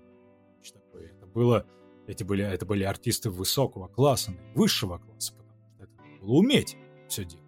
[0.93, 1.65] Это было,
[2.07, 5.91] эти были, это были артисты высокого класса, высшего класса, потому что это
[6.21, 7.43] было уметь все делать.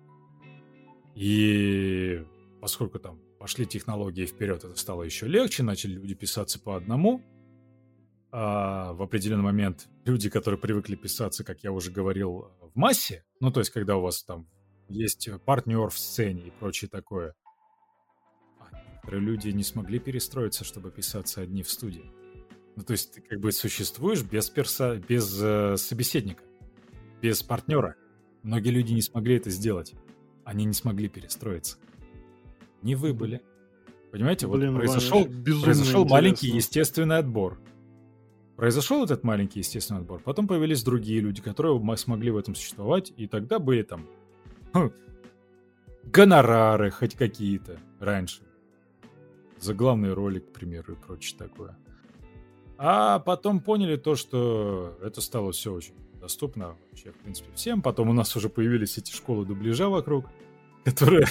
[1.15, 2.26] И
[2.61, 7.22] поскольку там пошли технологии вперед, это стало еще легче, начали люди писаться по одному.
[8.31, 13.52] А в определенный момент люди, которые привыкли писаться, как я уже говорил, в массе, ну
[13.52, 14.47] то есть когда у вас там
[14.89, 17.34] есть партнер в сцене и прочее такое,
[18.60, 22.11] а некоторые люди не смогли перестроиться, чтобы писаться одни в студии.
[22.76, 24.97] Ну то есть ты как бы существуешь без, перса...
[25.07, 26.43] без э, собеседника,
[27.22, 27.95] без партнера.
[28.43, 29.93] Многие люди не смогли это сделать.
[30.43, 31.77] Они не смогли перестроиться.
[32.81, 33.41] Не вы были.
[34.11, 37.60] Понимаете, Блин, вот Ваня, произошел, произошел маленький естественный отбор.
[38.56, 40.22] Произошел этот маленький естественный отбор.
[40.22, 44.07] Потом появились другие люди, которые смогли в этом существовать, и тогда были там
[44.73, 44.91] хм,
[46.03, 48.44] гонорары хоть какие-то раньше.
[49.60, 51.77] За главные роли, к примеру, и прочее такое.
[52.77, 57.82] А потом поняли то, что это стало все очень доступно вообще, в принципе, всем.
[57.82, 60.26] Потом у нас уже появились эти школы дубляжа вокруг,
[60.84, 61.27] которые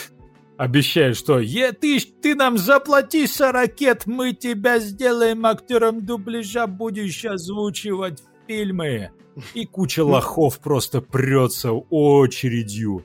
[0.56, 8.22] обещают, что е, ты, ты нам заплати 40 мы тебя сделаем актером дубляжа, будешь озвучивать
[8.46, 9.10] фильмы.
[9.54, 13.04] И куча лохов просто прется очередью.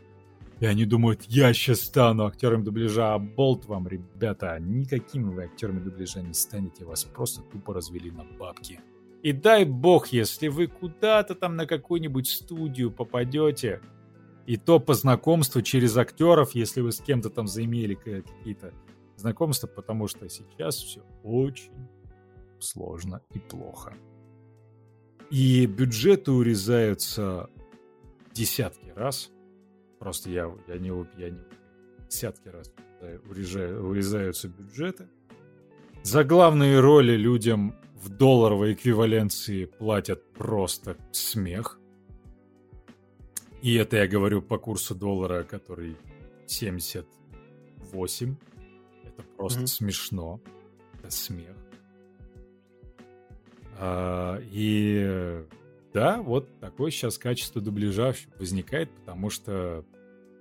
[0.60, 5.80] И они думают, я сейчас стану актером дубляжа, а болт вам, ребята, никакими вы актерами
[5.80, 8.82] дубляжа не станете, вас просто тупо развели на бабки.
[9.24, 13.82] И дай бог, если вы куда-то там на какую-нибудь студию попадете,
[14.50, 18.74] и то по знакомству через актеров, если вы с кем-то там заимели какие-то
[19.16, 21.88] знакомства, потому что сейчас все очень
[22.60, 23.94] сложно и плохо.
[25.30, 27.48] И бюджеты урезаются
[28.34, 29.30] десятки раз.
[30.00, 30.90] Просто я, я не,
[31.20, 31.44] я не
[32.10, 32.74] десятки раз
[33.30, 35.10] урезаю, урезаются бюджеты.
[36.02, 41.79] За главные роли людям в долларовой эквиваленции платят просто смех.
[43.62, 45.98] И это я говорю по курсу доллара, который
[46.48, 48.36] 78.
[49.04, 49.68] Это просто mm-hmm.
[49.68, 50.40] смешно.
[50.98, 51.56] Это смех.
[53.78, 55.44] А, и
[55.94, 59.86] да, вот такое сейчас качество дубляжа возникает, потому что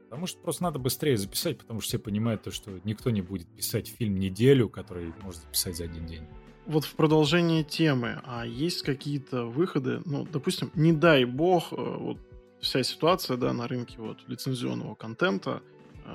[0.08, 3.46] Потому что просто надо быстрее записать, потому что все понимают то, что никто не будет
[3.46, 6.22] писать фильм неделю, который может записать за один день.
[6.64, 12.18] Вот в продолжении темы, а есть какие-то выходы, ну, допустим, не дай бог, э, вот
[12.60, 15.62] вся ситуация, да, на рынке вот лицензионного контента,
[16.05, 16.09] э,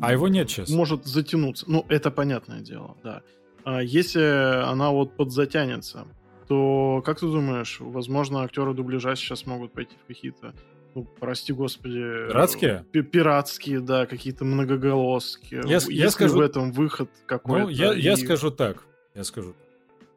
[0.00, 0.70] а его нет сейчас.
[0.70, 1.64] Может затянуться.
[1.68, 3.22] Ну, это понятное дело, да.
[3.64, 6.06] А если она вот подзатянется,
[6.48, 10.54] то как ты думаешь, возможно, актеры дубляжа сейчас могут пойти в какие-то,
[10.94, 12.00] ну, прости господи...
[12.28, 12.84] Пиратские?
[12.92, 15.62] Пиратские, да, какие-то многоголоские.
[15.66, 16.38] Я, Есть я скажу...
[16.38, 17.66] в этом выход какой-то?
[17.66, 18.00] Ну, я, и...
[18.00, 18.84] я скажу так.
[19.14, 20.10] Я скажу так.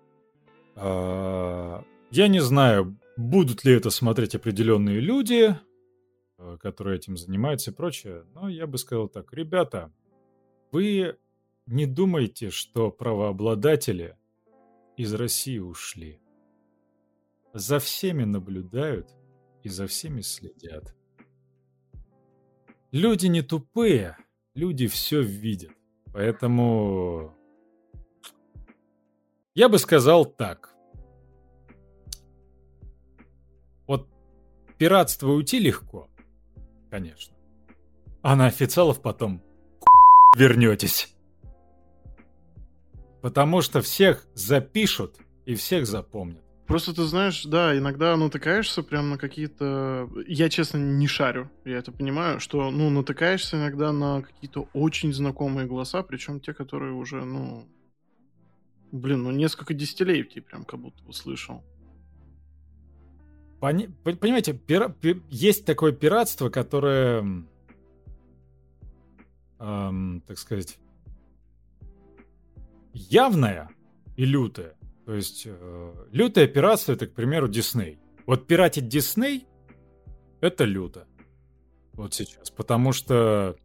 [0.76, 5.56] А, я не знаю, будут ли это смотреть определенные люди,
[6.38, 9.34] э, которые этим занимаются и прочее, но я бы сказал так.
[9.34, 9.91] Ребята,
[10.72, 11.18] вы
[11.65, 14.18] не думайте, что правообладатели
[14.98, 16.19] из России ушли
[17.53, 19.10] за всеми наблюдают
[19.61, 20.95] и за всеми следят.
[22.91, 24.18] Люди не тупые,
[24.56, 25.72] люди все видят.
[26.11, 27.35] Поэтому
[29.56, 30.72] я бы сказал так.
[34.84, 36.10] Пиратство уйти легко,
[36.91, 37.34] конечно.
[38.22, 39.41] А на официалов потом
[40.35, 41.15] вернетесь.
[43.22, 46.43] Потому что всех запишут и всех запомнят.
[46.68, 50.10] Просто ты знаешь, да, иногда натыкаешься прям на какие-то...
[50.27, 55.65] Я, честно, не шарю, я это понимаю, что, ну, натыкаешься иногда на какие-то очень знакомые
[55.65, 57.65] голоса, причем те, которые уже, ну...
[58.91, 61.64] Блин, ну, несколько десятилетий прям как будто услышал.
[63.64, 63.88] Пони...
[64.03, 64.90] Понимаете, пира...
[64.90, 65.22] пи...
[65.30, 67.45] есть такое пиратство, которое,
[69.57, 70.80] эм, так сказать,
[72.91, 73.69] явное
[74.18, 74.76] и лютое.
[75.06, 77.99] То есть э, лютое пиратство это, к примеру, Дисней.
[78.26, 79.48] Вот пиратить Дисней
[80.41, 81.07] это люто.
[81.94, 82.52] Вот сейчас.
[82.52, 83.56] Потому что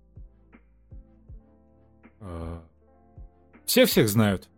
[2.21, 2.61] э,
[3.65, 4.49] все всех знают.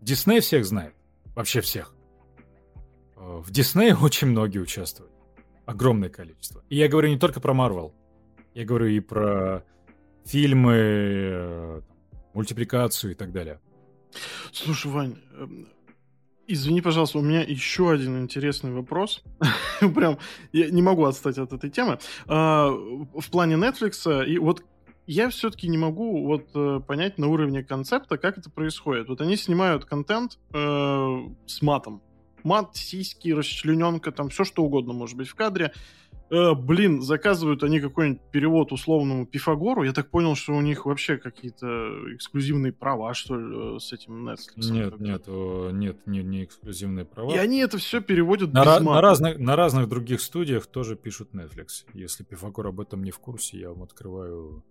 [0.00, 0.94] Дисней всех знает.
[1.34, 1.94] Вообще всех.
[3.22, 5.12] Э, в Диснее очень многие участвуют.
[5.64, 6.62] Огромное количество.
[6.68, 7.94] И я говорю не только про Марвел.
[8.54, 9.64] Я говорю и про
[10.24, 11.80] фильмы, э,
[12.34, 13.60] мультипликацию и так далее.
[14.52, 15.68] Слушай, Вань, эм,
[16.46, 19.22] извини, пожалуйста, у меня еще один интересный вопрос.
[19.80, 20.18] Прям
[20.52, 21.98] я не могу отстать от этой темы.
[22.26, 24.62] А, в плане Netflix, и вот
[25.06, 29.08] я все-таки не могу вот э, понять на уровне концепта, как это происходит.
[29.08, 32.02] Вот они снимают контент э, с матом.
[32.44, 35.72] Мат, сиськи, расчлененка, там все что угодно может быть в кадре
[36.30, 41.18] э, блин, заказывают они какой-нибудь перевод условному Пифагору, я так понял, что у них вообще
[41.18, 41.66] какие-то
[42.14, 44.70] эксклюзивные права, что ли, э, с этим Netflix.
[44.70, 47.32] Нет, нет, нет, не, не эксклюзивные права.
[47.32, 51.84] И они это все переводят на, на, разных, на разных других студиях тоже пишут Netflix.
[51.92, 54.64] Если Пифагор об этом не в курсе, я вам открываю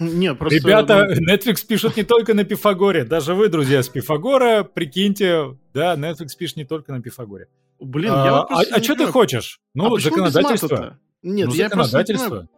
[0.00, 0.58] нет, просто...
[0.58, 3.04] Ребята, Netflix пишут не только на Пифагоре.
[3.04, 7.48] Даже вы, друзья, с Пифагора, прикиньте, да, Netflix пишет не только на Пифагоре.
[7.78, 9.60] Блин, а, я вот А, а что ты хочешь?
[9.74, 10.98] Ну, а законодательство.
[11.22, 12.28] Нет, ну, я законодательство.
[12.28, 12.48] Просто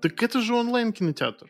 [0.00, 1.46] Так это же онлайн-кинотеатр.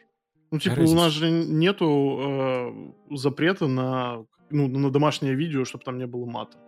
[0.50, 0.92] Ну, типа, Разница.
[0.92, 6.26] у нас же нету э, запрета на, ну, на домашнее видео, чтобы там не было
[6.26, 6.58] мата.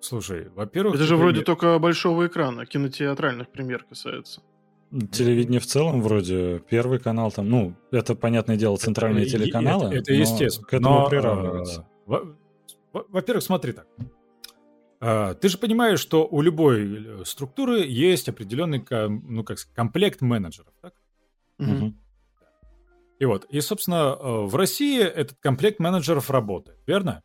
[0.00, 0.96] Слушай, во-первых...
[0.96, 1.44] Это же вроде не...
[1.44, 4.42] только большого экрана, кинотеатральных премьер касается.
[5.10, 9.86] Телевидение в целом вроде первый канал там, ну, это понятное дело центральные это, телеканалы.
[9.86, 10.66] Это, это естественно.
[10.66, 11.86] К этому но, приравнивается.
[12.04, 12.36] Во-
[12.92, 13.86] во-первых, смотри так.
[15.00, 20.20] А, Ты же понимаешь, что у любой э, структуры есть определенный ну, как сказать, комплект
[20.20, 20.92] менеджеров, так?
[21.58, 21.98] Мгм.
[23.18, 27.22] И вот, и, собственно, э, в России этот комплект менеджеров работает, верно?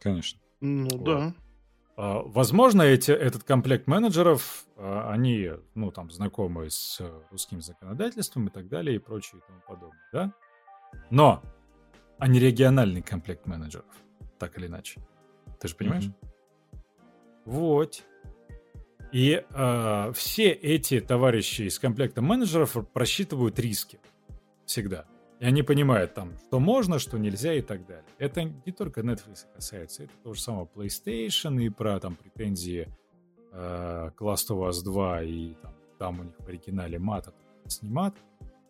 [0.00, 0.40] Конечно.
[0.60, 1.04] Ну Вот.
[1.04, 1.34] да.
[1.96, 8.48] А, Возможно, эти, этот комплект менеджеров, а, они, ну, там, знакомы с э, русским законодательством
[8.48, 10.32] и так далее, и прочее, и тому подобное, да?
[11.10, 11.42] Но
[12.18, 13.94] они региональный комплект менеджеров,
[14.38, 15.00] так или иначе.
[15.60, 16.06] Ты же понимаешь?
[16.06, 16.14] Мгм.
[17.44, 18.02] Вот.
[19.12, 24.00] И э, все эти товарищи из комплекта менеджеров просчитывают риски
[24.64, 25.06] всегда.
[25.44, 28.06] И они понимают там, что можно, что нельзя и так далее.
[28.16, 32.88] Это не только Netflix касается, это то же самое PlayStation и про там претензии
[33.52, 37.32] э, к Last of Us 2 и там, там у них в оригинале мат, а
[37.32, 38.14] тут не мат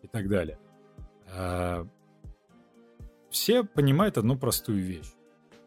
[0.01, 0.59] и так далее.
[1.27, 1.85] Э,
[3.29, 5.13] все понимают одну простую вещь.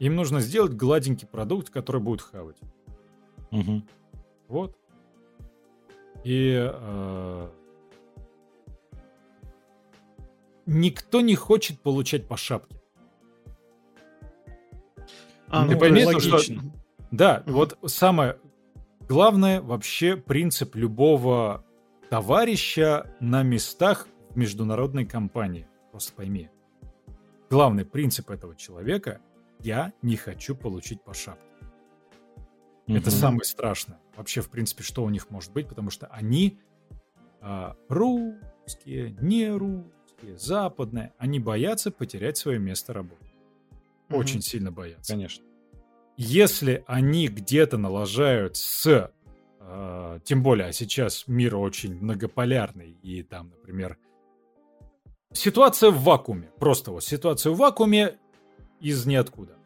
[0.01, 2.59] Им нужно сделать гладенький продукт, который будет хавать.
[3.51, 3.89] Мгм.
[4.49, 4.77] Вот.
[6.23, 7.49] И э,
[10.69, 12.77] никто не хочет получать по шапке.
[15.49, 16.39] А, Ты ну, пойми, то что-
[17.11, 17.55] Да, Мгм.
[17.55, 18.39] вот самое
[19.09, 21.65] главное вообще принцип любого
[22.11, 25.67] товарища на местах в международной компании.
[25.91, 26.51] Просто пойми.
[27.51, 29.21] Главный принцип этого человека–
[29.61, 31.45] я не хочу получить по шапке.
[32.87, 33.19] Это Мгм.
[33.19, 33.99] самое страшное.
[34.17, 36.59] Вообще, в принципе, что у них может быть, потому что они
[37.41, 39.93] а, русские, не русские,
[40.37, 43.27] западные, они боятся потерять свое место работы.
[44.11, 45.13] Очень сильно боятся.
[45.13, 45.45] Конечно.
[46.17, 49.13] Если они где-то налажают с...
[49.61, 53.99] а, тем более, а сейчас мир очень многополярный, и там, например,
[55.33, 56.51] ситуация в вакууме.
[56.59, 58.17] Просто вот ситуация в вакууме
[58.81, 59.59] из ниоткуда.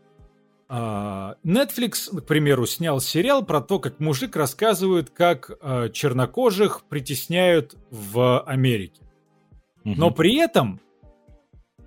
[0.68, 7.76] А, Netflix, к примеру, снял сериал про то, как мужик рассказывает, как а, чернокожих притесняют
[7.90, 9.02] в Америке.
[9.84, 10.80] Но при этом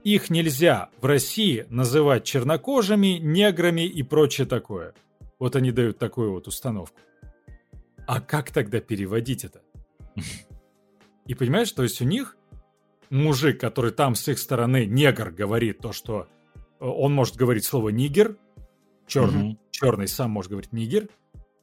[0.03, 4.93] их нельзя в России называть чернокожими, неграми и прочее такое.
[5.39, 6.99] Вот они дают такую вот установку.
[8.07, 9.61] А как тогда переводить это?
[11.25, 12.37] И понимаешь, то есть у них
[13.09, 17.89] мужик, который там с их стороны негр говорит то, что э, он может говорить слово
[17.89, 18.37] нигер,
[19.07, 19.59] черный, Мгм.
[19.71, 21.09] черный сам может говорить нигер,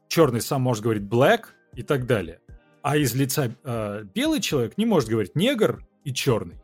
[0.08, 1.44] черный сам может говорить black
[1.74, 2.40] и так далее.
[2.82, 6.58] А из лица э, белый человек не может говорить негр и черный.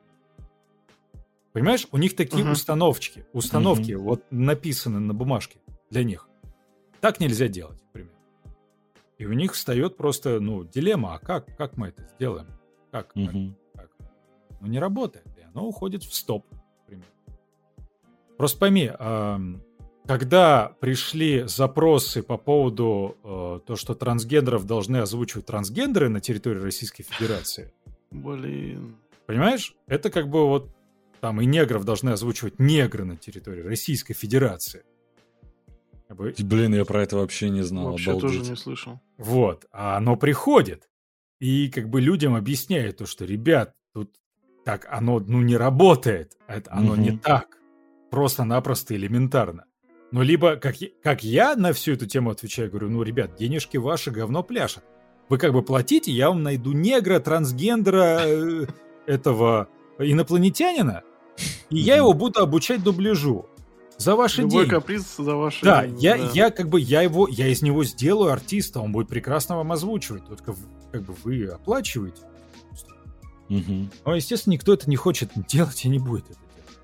[1.52, 2.52] Понимаешь, у них такие Ага.
[2.52, 5.58] установочки, установки вот написаны на бумажке
[5.90, 6.28] для них.
[7.00, 8.12] Так нельзя делать, например.
[9.18, 12.46] И у них встает просто, ну, дилемма, а как, как мы это сделаем?
[12.92, 13.08] Как?
[13.08, 13.16] как?
[13.16, 13.56] Мгм.
[14.60, 16.46] Ну, не работает, и оно уходит в стоп,
[16.80, 17.06] например.
[18.36, 18.92] Просто пойми,
[20.06, 27.02] когда пришли запросы по поводу э, то, что трансгендеров должны озвучивать трансгендеры на территории Российской
[27.02, 27.72] Федерации,
[28.10, 28.96] Блин.
[29.28, 30.74] Понимаешь, это как бы вот
[31.20, 34.84] там и негров должны озвучивать негры на территории Российской Федерации.
[36.08, 37.90] Как бы Блин, я про это вообще не знал.
[37.90, 38.38] Вообще обалдеть.
[38.38, 39.00] тоже не слышал.
[39.18, 40.88] Вот, а оно приходит.
[41.40, 44.10] И как бы людям объясняет то, что, ребят, тут
[44.64, 46.36] так оно, ну, не работает.
[46.46, 47.18] Это, оно не Мгм.
[47.18, 47.58] так.
[48.10, 49.64] Просто-напросто элементарно.
[50.10, 53.76] Ну, либо, как, я- как я на всю эту тему отвечаю, говорю, ну, ребят, денежки
[53.76, 54.84] ваши говно пляшут.
[55.28, 58.66] Вы как бы платите, я вам найду негра, трансгендера, э,
[59.08, 59.68] этого
[59.98, 61.02] инопланетянина,
[61.70, 63.46] и я его буду обучать дубляжу.
[63.96, 64.70] За ваши Любой деньги.
[64.70, 65.64] каприз за ваши...
[65.64, 66.30] Да, я, да.
[66.32, 70.24] я как бы, я его, я из него сделаю артиста, он будет прекрасно вам озвучивать,
[70.24, 70.54] только
[70.92, 72.22] как бы вы оплачиваете.
[73.48, 73.90] Мгм.
[74.04, 76.78] Но, естественно, никто это не хочет делать и не будет это делать.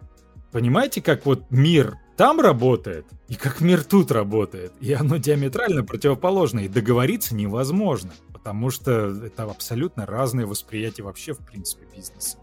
[0.50, 6.60] Понимаете, как вот мир там работает, и как мир тут работает, и оно диаметрально противоположно,
[6.60, 8.12] и договориться невозможно,
[8.44, 12.36] потому что это абсолютно разное восприятие вообще, в принципе, бизнеса.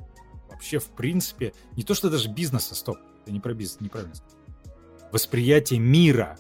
[0.49, 4.15] Вообще, в принципе, не то, что даже бизнеса, стоп, это не про бизнес, неправильно.
[5.11, 6.39] Восприятие мира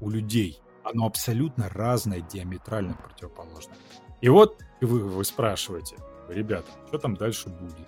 [0.00, 3.76] у людей, оно абсолютно разное, диаметрально противоположное.
[4.22, 5.94] И вот вы, вы спрашиваете,
[6.28, 7.78] ребята, что там дальше будет?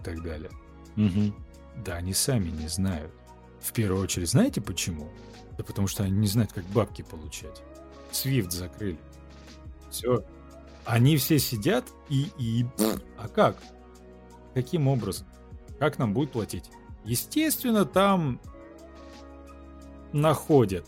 [0.00, 0.50] И так далее.
[0.96, 1.36] Мгм.
[1.84, 3.12] Да, они сами не знают.
[3.60, 5.08] В первую очередь, знаете почему?
[5.56, 7.62] Да потому что они не знают, как бабки получать.
[8.10, 8.98] Свифт закрыли.
[9.96, 10.24] Все.
[10.84, 12.28] Они все сидят и...
[12.38, 12.66] и...
[13.18, 13.56] А как?
[14.54, 15.26] Каким образом?
[15.78, 16.70] Как нам будет платить?
[17.04, 18.40] Естественно, там
[20.12, 20.86] находят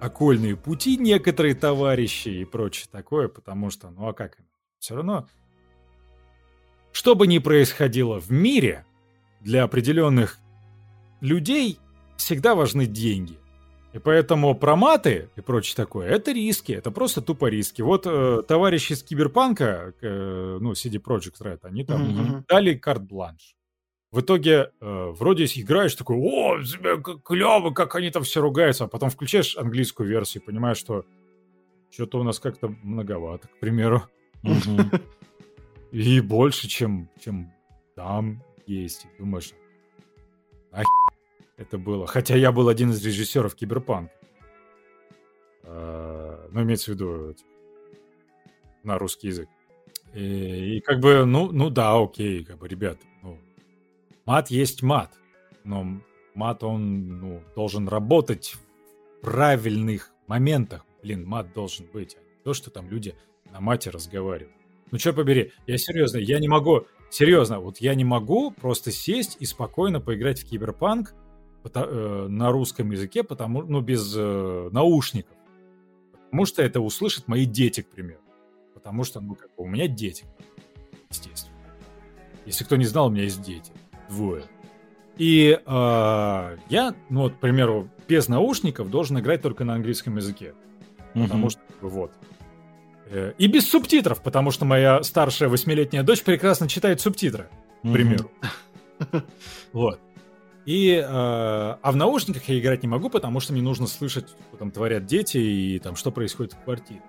[0.00, 4.38] окольные пути некоторые товарищи и прочее такое, потому что, ну а как?
[4.78, 5.26] Все равно,
[6.92, 8.84] что бы ни происходило в мире,
[9.40, 10.38] для определенных
[11.20, 11.78] людей
[12.16, 13.38] всегда важны деньги.
[13.94, 17.80] И поэтому про маты и прочее такое, это риски, это просто тупо риски.
[17.80, 22.44] Вот э, товарищи из Киберпанка, э, ну, CD Projekt Red, они там Мгм.
[22.48, 23.54] дали карт-бланш.
[24.10, 26.58] В итоге э, вроде играешь такой, о,
[27.24, 31.04] клево, как они там все ругаются, а потом включаешь английскую версию и понимаешь, что
[31.90, 34.02] что-то у нас как-то многовато, к примеру.
[35.92, 37.52] И больше, чем, чем
[37.94, 39.06] там есть.
[39.20, 39.52] Думаешь,
[40.72, 40.86] нахер
[41.56, 42.06] это было.
[42.06, 44.12] Хотя я был один из режиссеров Киберпанка.
[45.64, 47.44] Э, Ну, имеется в виду этих,
[48.82, 49.48] на русский язык.
[50.12, 53.40] И, и как бы, ну, ну да, окей, как бы, ребят, ну,
[54.26, 55.12] мат есть мат,
[55.64, 56.00] но
[56.34, 60.84] мат, он, ну, должен работать в правильных моментах.
[61.02, 63.16] Блин, мат должен быть, а не то, что там люди
[63.50, 64.54] на мате разговаривают.
[64.90, 69.36] Ну, что побери, я серьезно, я не могу, серьезно, вот я не могу просто сесть
[69.40, 71.14] и спокойно поиграть в киберпанк
[71.72, 75.36] на русском языке, потому, ну, без э, наушников.
[76.24, 78.20] Потому что это услышат мои дети, к примеру.
[78.74, 80.24] Потому что, ну, как бы, у меня дети,
[81.10, 81.54] естественно.
[82.46, 83.72] Если кто не знал, у меня есть дети.
[84.08, 84.44] Двое.
[85.16, 90.54] И э, я, ну, вот, к примеру, без наушников должен играть только на английском языке.
[91.14, 92.12] Потому что, вот.
[93.06, 97.48] Э, И без субтитров, потому что моя старшая восьмилетняя дочь прекрасно читает субтитры,
[97.82, 98.30] к примеру.
[99.72, 100.00] Вот.
[100.66, 104.56] И, э, а в наушниках я играть не могу, потому что мне нужно слышать, что
[104.56, 107.02] там творят дети и там что происходит в квартире.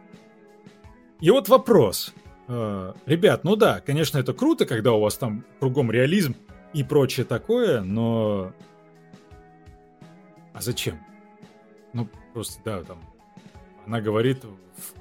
[1.21, 2.13] И вот вопрос.
[2.47, 6.35] Э, ребят, ну да, конечно, это круто, когда у вас там кругом реализм
[6.73, 8.51] и прочее такое, но...
[10.53, 10.99] А зачем?
[11.93, 12.99] Ну, просто, да, там...
[13.85, 14.43] Она говорит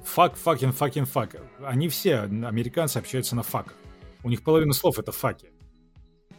[0.03, 1.35] fuck, fucking, fucking, fuck.
[1.63, 3.75] Они все, американцы, общаются на факах.
[4.23, 5.49] У них половина слов это факи.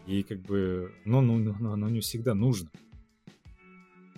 [0.07, 2.71] И как бы, ну, ну, ну, оно не всегда нужно.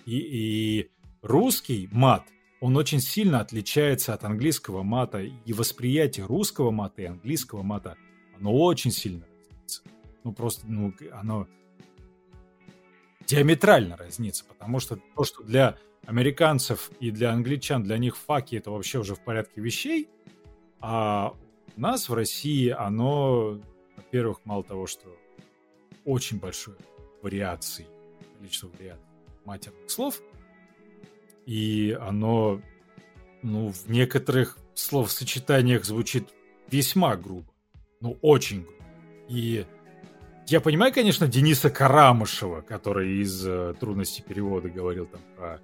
[0.05, 0.91] И, и
[1.23, 2.25] русский мат,
[2.61, 5.23] он очень сильно отличается от английского мата.
[5.23, 7.97] И восприятие русского мата и английского мата,
[8.39, 9.83] оно очень сильно разнится.
[10.25, 11.49] Ну, просто, ну, оно
[13.27, 14.45] диаметрально разнится.
[14.45, 19.15] Потому что то, что для американцев и для англичан, для них факи это вообще уже
[19.15, 20.09] в порядке вещей,
[20.81, 21.35] а
[21.77, 23.61] у нас в России оно,
[23.97, 25.15] во-первых, мало того, что
[26.09, 26.75] очень большой
[27.21, 27.87] вариаций,
[28.39, 29.05] количество вариаций
[29.45, 30.21] матерных слов,
[31.45, 32.63] и оно,
[33.43, 36.29] ну, в некоторых словосочетаниях звучит
[36.71, 37.53] весьма грубо,
[38.01, 38.85] ну, очень грубо.
[39.29, 39.67] И
[40.47, 45.61] я понимаю, конечно, Дениса Карамышева, который из э, «Трудностей перевода» говорил там про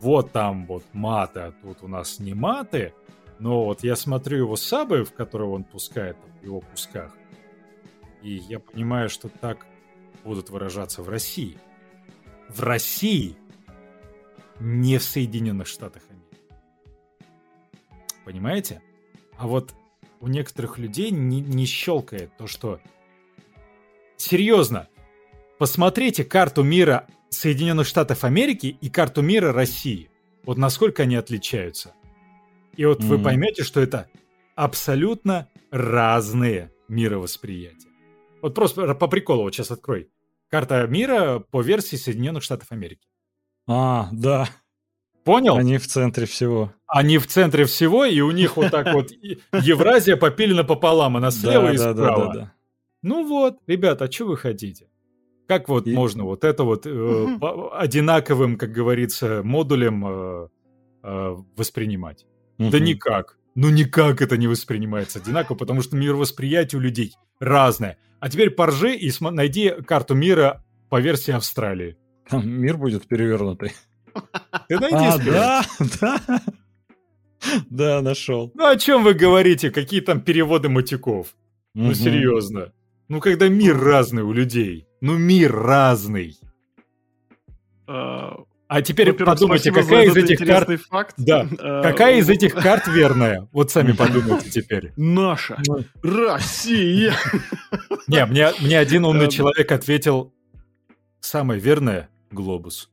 [0.00, 2.94] вот там вот маты, а тут у нас не маты,
[3.38, 7.12] но вот я смотрю его сабы, в которые он пускает в его кусках,
[8.22, 9.66] и я понимаю, что так
[10.28, 11.58] будут выражаться в России.
[12.48, 13.36] В России,
[14.60, 16.42] не в Соединенных Штатах Америки.
[18.24, 18.82] Понимаете?
[19.38, 19.74] А вот
[20.20, 22.80] у некоторых людей не, не щелкает то, что...
[24.16, 24.88] Серьезно,
[25.58, 30.10] посмотрите карту мира Соединенных Штатов Америки и карту мира России.
[30.44, 31.94] Вот насколько они отличаются.
[32.76, 33.24] И вот вы Мгм.
[33.24, 34.10] поймете, что это
[34.56, 37.88] абсолютно разные мировосприятия.
[38.42, 40.10] Вот просто по приколу вот сейчас открой.
[40.50, 43.06] Карта мира по версии Соединенных Штатов Америки.
[43.66, 44.48] А, да,
[45.24, 45.56] Понял?
[45.56, 46.72] они в центре всего.
[46.86, 49.10] Они в центре всего, и у них вот так вот
[49.52, 52.26] Евразия попилена пополам, она слева Да, и да, да, справа.
[52.26, 52.52] да, да.
[53.02, 54.88] Ну вот, ребята, а что вы хотите?
[55.46, 57.40] Как вот И- можно вот это вот э, Мгм.
[57.40, 60.48] по- одинаковым, как говорится, модулем э,
[61.04, 62.26] э, воспринимать?
[62.58, 62.84] Да Мгм.
[62.84, 63.38] никак.
[63.54, 67.98] Ну никак это не воспринимается одинаково, потому что мировосприятие у людей разное.
[68.20, 71.96] А теперь поржи и смо- найди карту мира по версии Австралии.
[72.28, 73.72] Там мир будет перевернутый.
[74.68, 75.32] Ты найди А, скорее.
[75.32, 75.64] да,
[76.00, 76.42] да.
[77.70, 78.50] Да, нашел.
[78.54, 79.70] Ну о чем вы говорите?
[79.70, 81.36] Какие там переводы матюков?
[81.74, 81.94] Ну Мгм.
[81.94, 82.72] серьезно.
[83.08, 84.86] Ну когда мир разный у людей.
[85.00, 86.36] Ну мир разный.
[87.86, 88.38] А,
[88.68, 90.68] А теперь во-первых, подумайте, какая из этих карт...
[90.82, 91.14] факт.
[91.16, 91.48] Да.
[91.58, 93.48] А, Какая из этих карт верная?
[93.50, 94.92] Вот сами подумайте теперь.
[94.96, 95.58] Наша
[96.02, 97.14] Россия.
[98.06, 99.30] Не, мне, мне один умный Эм.
[99.30, 100.34] человек ответил,
[101.20, 102.90] самое верное— глобус.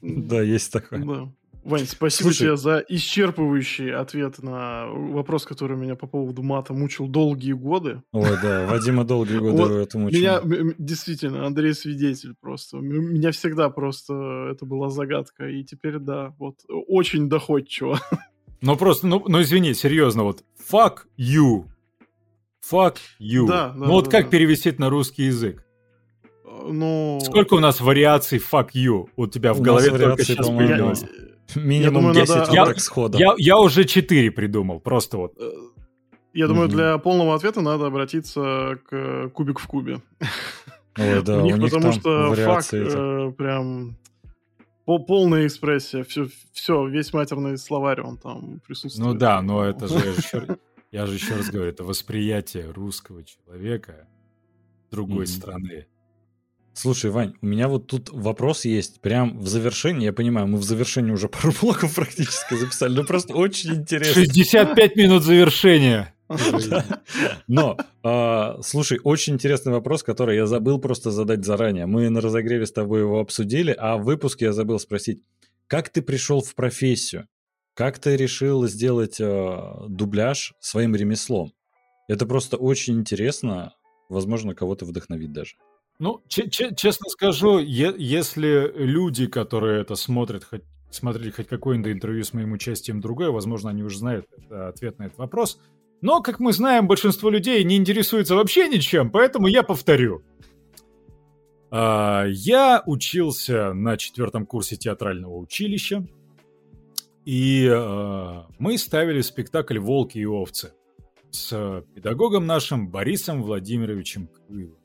[0.00, 1.32] Да, есть такое.
[1.68, 2.38] Вань, спасибо Слушай.
[2.38, 8.02] тебе за исчерпывающий ответ на вопрос, который меня по поводу мата мучил долгие годы.
[8.12, 10.40] Ой, да, Вадима долгие годы Вот в этом Меня
[10.78, 12.78] действительно, Андрей свидетель просто.
[12.78, 15.46] Меня всегда просто это была загадка.
[15.48, 18.00] И теперь, да, вот очень доходчиво.
[18.60, 21.66] Ну просто, ну, ну извини, серьезно, вот fuck you.
[22.68, 23.46] Fuck you.
[23.46, 24.30] Да, да, ну вот да, как да.
[24.30, 25.64] перевести это на русский язык?
[26.66, 27.20] ну...
[27.22, 31.04] Сколько у нас вариаций fuck you у тебя в У голове только сейчас появилось?
[31.54, 33.18] Минимум думаю, 10 надо- Я- так сходу.
[33.18, 35.34] Я, я уже 4 придумал, просто вот.
[35.38, 35.50] Э,
[36.34, 36.76] Я думаю, Мгм.
[36.76, 40.00] для полного ответа надо обратиться к Кубик в Кубе.
[40.98, 43.96] Ой, да, у них, потому там что фак вариации это- э, прям
[44.84, 46.04] по- полная экспрессия.
[46.04, 49.06] Все, все, весь матерный словарь он там присутствует.
[49.14, 50.58] Ну да, но это же, я же еще,
[50.92, 54.06] я же еще раз говорю, это восприятие русского человека
[54.90, 55.26] другой Мгм.
[55.26, 55.86] страны.
[56.78, 59.00] Слушай, Вань, у меня вот тут вопрос есть.
[59.00, 63.34] Прям в завершении, я понимаю, мы в завершении уже пару блоков практически записали, но просто
[63.34, 64.22] очень интересно.
[64.22, 66.14] 65 минут завершения.
[67.48, 71.86] Но, а, слушай, очень интересный вопрос, который я забыл просто задать заранее.
[71.86, 75.20] Мы на разогреве с тобой его обсудили, а в выпуске я забыл спросить,
[75.66, 77.26] как ты пришел в профессию?
[77.74, 81.50] Как ты решил сделать а, дубляж своим ремеслом?
[82.06, 83.72] Это просто очень интересно,
[84.08, 85.56] возможно, кого-то вдохновит даже.
[86.00, 92.22] Ну, че- че- честно скажу, если люди, которые это смотрят, хоть, смотрели хоть какое-нибудь интервью
[92.22, 95.60] с моим участием другое, возможно, они уже знают э, ответ на этот вопрос.
[96.00, 100.22] Но, как мы знаем, большинство людей не интересуется вообще ничем, поэтому я повторю.
[101.70, 106.06] А, Я учился на четвертом курсе театрального училища,
[107.24, 110.72] и э, мы ставили спектакль «Волки и овцы»
[111.30, 114.78] с педагогом нашим Борисом Владимировичем Клюевым.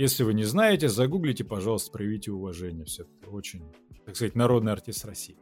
[0.00, 2.86] Если вы не знаете, загуглите, пожалуйста, проявите уважение.
[2.86, 3.70] Все-таки очень,
[4.06, 5.36] так сказать, народный артист России.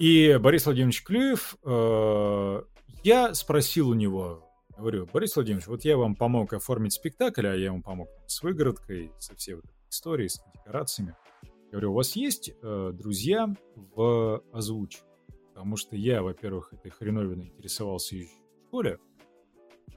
[0.00, 2.62] И Борис Владимирович Клюев, э,
[3.04, 4.44] я спросил у него,
[4.76, 9.12] говорю, Борис Владимирович, вот я вам помог оформить спектакль, а я ему помог с выгородкой,
[9.20, 11.14] со всей вот этой историей, с декорациями.
[11.70, 15.04] Говорю, у вас есть э, друзья в озвучке?
[15.54, 18.98] Потому что я, во-первых, этой хреновиной интересовался еще в школе,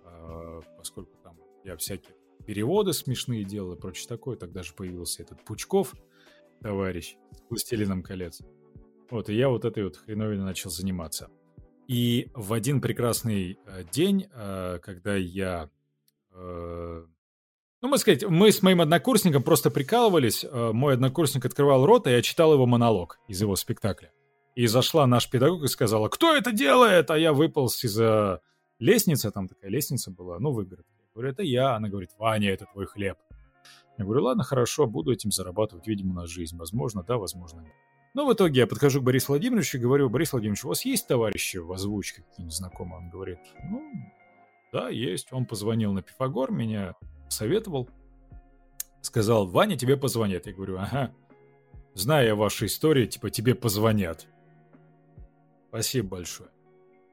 [0.05, 4.37] э, поскольку там я всякие переводы смешные делал и прочее такое.
[4.37, 5.93] Тогда же появился этот Пучков,
[6.61, 8.41] товарищ, с «Властелином колец».
[9.09, 11.29] Вот, и я вот этой вот хреновиной начал заниматься.
[11.87, 15.69] И в один прекрасный э, день, э, когда я...
[16.31, 17.05] э,
[17.81, 20.45] ну, мы сказать, мы с моим однокурсником просто прикалывались.
[20.51, 24.13] мой однокурсник открывал рот, и я читал его монолог из его спектакля.
[24.55, 27.09] И зашла наш педагог и сказала, кто это делает?
[27.09, 28.41] А я выполз из-за
[28.79, 30.85] лестницы, там такая лестница была, ну, выгород.
[31.13, 31.75] Говорю, это я.
[31.75, 33.17] Она говорит, Ваня, это твой хлеб.
[33.97, 36.57] Я говорю, ладно, хорошо, буду этим зарабатывать, видимо, на жизнь.
[36.57, 37.73] Возможно, да, возможно, нет.
[38.13, 41.07] Ну, в итоге я подхожу к Борису Владимировичу и говорю, Борис Владимирович, у вас есть
[41.07, 42.97] товарищи в озвучке какие-нибудь знакомые?
[42.99, 43.89] Он говорит, ну,
[44.73, 45.31] да, есть.
[45.31, 46.95] Он позвонил на Пифагор, меня
[47.29, 47.89] советовал.
[49.01, 50.45] Сказал, Ваня, тебе позвонят.
[50.45, 51.13] Я говорю, ага,
[51.93, 54.27] зная ваши истории, типа, тебе позвонят.
[55.69, 56.49] Спасибо большое.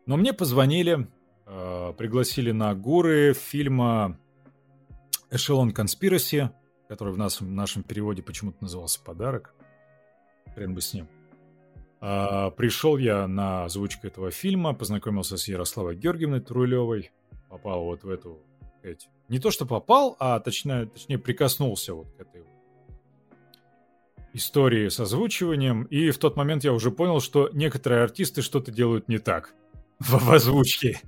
[0.06, 1.08] Но мне позвонили,
[1.48, 4.18] э, пригласили на гуры фильма
[5.30, 6.50] «Эшелон Конспираси»,
[6.88, 9.54] который в нашем, нашем переводе почему-то назывался «Подарок».
[10.54, 11.08] Хрен бы с ним.
[12.00, 17.10] А, пришел я на озвучку этого фильма, познакомился с Ярославой Георгиевной Трулевой,
[17.48, 18.38] попал вот в эту,
[18.78, 22.44] сказать, не то что попал, а точнее, точнее прикоснулся вот к этой
[24.32, 29.08] истории с озвучиванием, и в тот момент я уже понял, что некоторые артисты что-то делают
[29.08, 29.54] не так
[29.98, 31.00] в, в озвучке.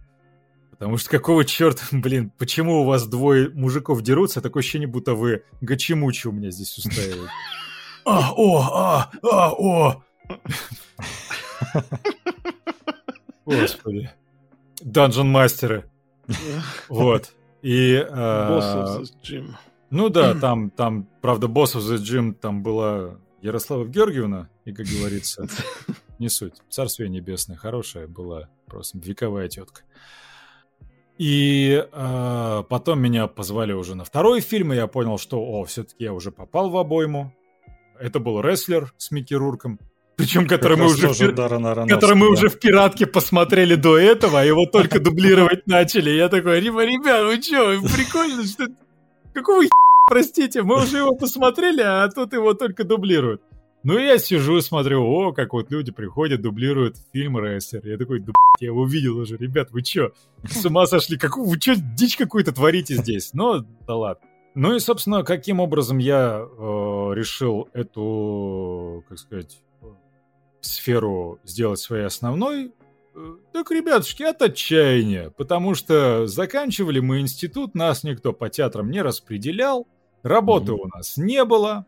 [0.81, 4.41] Потому что какого черта, блин, почему у вас двое мужиков дерутся?
[4.41, 7.31] Такое ощущение, будто вы гачемучи у меня здесь устраиваете.
[8.07, 10.03] А, о, а, а, о!
[13.45, 14.11] Господи.
[14.81, 15.85] Данжен мастеры.
[16.89, 17.35] Вот.
[17.61, 18.03] И...
[18.09, 19.59] Боссов за Джим.
[19.91, 25.47] ну да, там, там, правда, боссов за Джим там была Ярослава Георгиевна, и, как говорится,
[26.19, 26.55] не суть.
[26.71, 29.83] Царствие небесное, хорошая была, просто вековая тетка.
[31.21, 36.05] И э, потом меня позвали уже на второй фильм, и я понял, что, о, все-таки
[36.05, 37.31] я уже попал в обойму.
[37.99, 39.79] Это был рестлер с Микки Рурком,
[40.17, 41.09] причем который мы уже...
[41.09, 41.35] в
[41.87, 46.09] который мы уже в «Пиратке» посмотрели до этого, а его только дублировать начали.
[46.09, 48.69] Я такой, «Риба, ребят, вы что, прикольно, что...
[49.35, 49.65] Какого
[50.09, 53.43] простите, мы уже его посмотрели, а тут его только дублируют.
[53.83, 57.87] Ну, и я сижу и смотрю, о, как вот люди приходят, дублируют фильм «Рестлер».
[57.87, 60.13] Я такой, да, я его видел уже, ребят, вы чё,
[60.47, 61.17] с ума сошли?
[61.17, 63.31] Какую, вы чё, дичь какую-то творите здесь?
[63.33, 64.27] Ну, да ладно.
[64.55, 66.45] Ну и, собственно, каким образом я э,
[67.15, 69.63] решил эту, как сказать,
[70.61, 72.73] сферу сделать своей основной?
[73.15, 79.01] Э, Так, ребятушки, от отчаяния, потому что заканчивали мы институт, нас никто по театрам не
[79.03, 79.89] распределял,
[80.23, 80.81] работы Мгм.
[80.83, 81.87] у нас не было,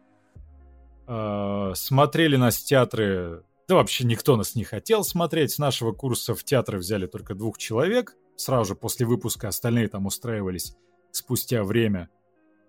[1.07, 6.45] э, смотрели нас театры, да вообще никто нас не хотел смотреть, с нашего курса в
[6.45, 10.77] театры взяли только двух человек, сразу же после выпуска остальные там устраивались
[11.11, 12.09] спустя время.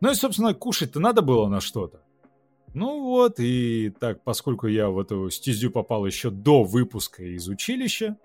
[0.01, 2.01] Ну и, собственно, кушать-то надо было на что-то.
[2.73, 8.17] Ну вот, и так, поскольку я в эту стезю попал еще до выпуска из училища,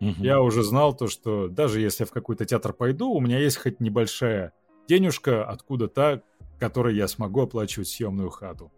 [0.00, 0.22] Мгм.
[0.22, 3.56] я уже знал то, что даже если я в какой-то театр пойду, у меня есть
[3.56, 4.52] хоть небольшая
[4.88, 6.22] денежка откуда-то,
[6.60, 8.70] которой я смогу оплачивать съемную хату.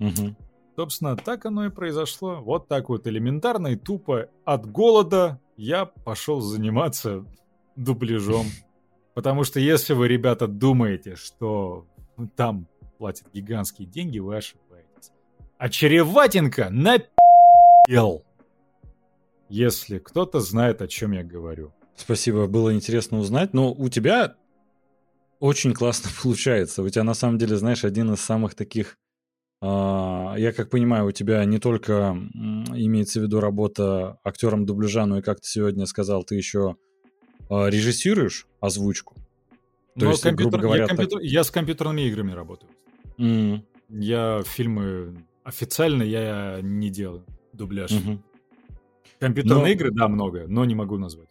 [0.00, 0.36] Мгм.
[0.76, 2.40] Собственно, так оно и произошло.
[2.42, 7.24] Вот так вот элементарно и тупо от голода я пошел заниматься
[7.76, 8.46] дубляжом.
[9.14, 11.86] Потому что если вы, ребята, думаете, что
[12.36, 12.66] там
[12.98, 15.12] платят гигантские деньги, вы ошибаетесь.
[15.58, 18.24] А Череватенко напил.
[19.48, 21.72] Если кто-то знает, о чем я говорю.
[21.96, 23.52] Спасибо, было интересно узнать.
[23.52, 24.36] Но у тебя
[25.40, 26.82] очень классно получается.
[26.82, 28.96] У тебя на самом деле, знаешь, один из самых таких...
[29.62, 32.16] а, я как понимаю, у тебя не только
[32.74, 36.76] имеется в виду работа актером дубляжа, но и, как ты сегодня сказал, ты еще
[37.48, 39.14] а, режиссируешь озвучку.
[39.96, 42.70] То Но есть, грубо компьютер- говоря, я, так- компьютер- я с компьютерными играми работаю.
[43.18, 47.90] М, Я фильмы официально я не делаю дубляж.
[47.90, 48.22] мгм.
[49.18, 51.28] Компьютерные Но- игры, да, много, но не могу назвать.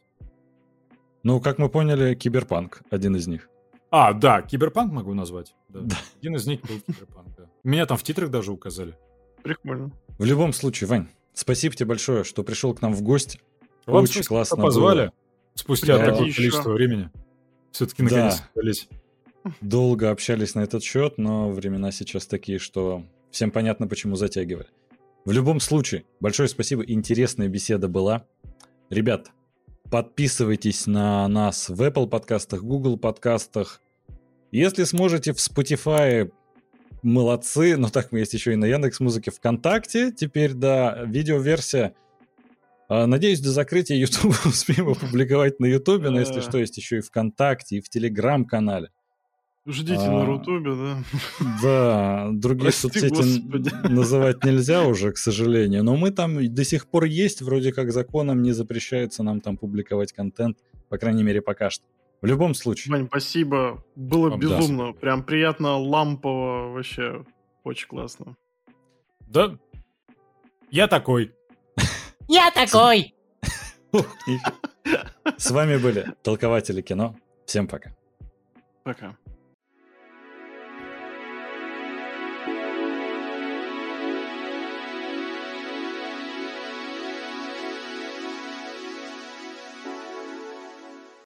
[1.24, 3.50] Ну, как мы поняли, Киберпанк один из них.
[3.92, 5.56] А, да, Киберпанк могу назвать.
[5.70, 5.82] Да.
[5.82, 5.96] Да.
[6.20, 7.46] Один из них был Киберпанк, да.
[7.64, 8.96] Меня там в титрах даже указали.
[9.44, 9.92] Прикольно.
[10.18, 13.40] В любом случае, Вань, спасибо тебе большое, что пришел к нам в гости.
[13.86, 14.98] Вам Очень классно позвали.
[15.08, 15.14] было.
[15.56, 16.06] Спустя Да.
[16.06, 16.38] такое Еще.
[16.38, 17.10] количество времени.
[17.72, 18.10] Все-таки Да.
[18.10, 18.90] наконец собрались.
[19.62, 24.68] Долго общались на этот счет, но времена сейчас такие, что всем понятно, почему затягивали.
[25.26, 28.26] В любом случае, большое спасибо, интересная беседа была.
[28.90, 29.32] Ребят,
[29.90, 33.82] подписывайтесь на нас в Apple подкастах, Google подкастах.
[34.52, 36.32] Если сможете в Spotify,
[37.02, 40.12] молодцы, но так мы есть еще и на Яндекс Музыке ВКонтакте.
[40.12, 41.94] Теперь, да, видеоверсия.
[42.88, 47.02] А, Надеюсь, до закрытия YouTube успеем опубликовать на YouTube, но если что, есть еще и
[47.02, 48.90] ВКонтакте, и в Телеграм-канале.
[49.72, 51.04] Ждите А, на Рутубе, да.
[51.62, 53.72] Да, другие Прости, соцсети Господи.
[53.94, 55.84] называть нельзя уже, к сожалению.
[55.84, 60.12] Но мы там до сих пор есть, вроде как законом не запрещается нам там публиковать
[60.12, 60.58] контент,
[60.90, 61.86] по крайней мере, пока что.
[62.22, 63.86] В любом случае, Вань, спасибо.
[63.96, 64.84] Было Вам да, безумно.
[64.86, 64.94] спасибо.
[65.00, 67.24] Прям приятно, лампово, вообще.
[67.64, 68.36] Очень классно.
[69.28, 69.56] Да.
[70.72, 71.32] Я такой.
[72.28, 73.14] Я такой.
[75.38, 77.16] с вами были толкователи кино.
[77.46, 77.96] Всем пока.
[78.84, 79.16] Пока.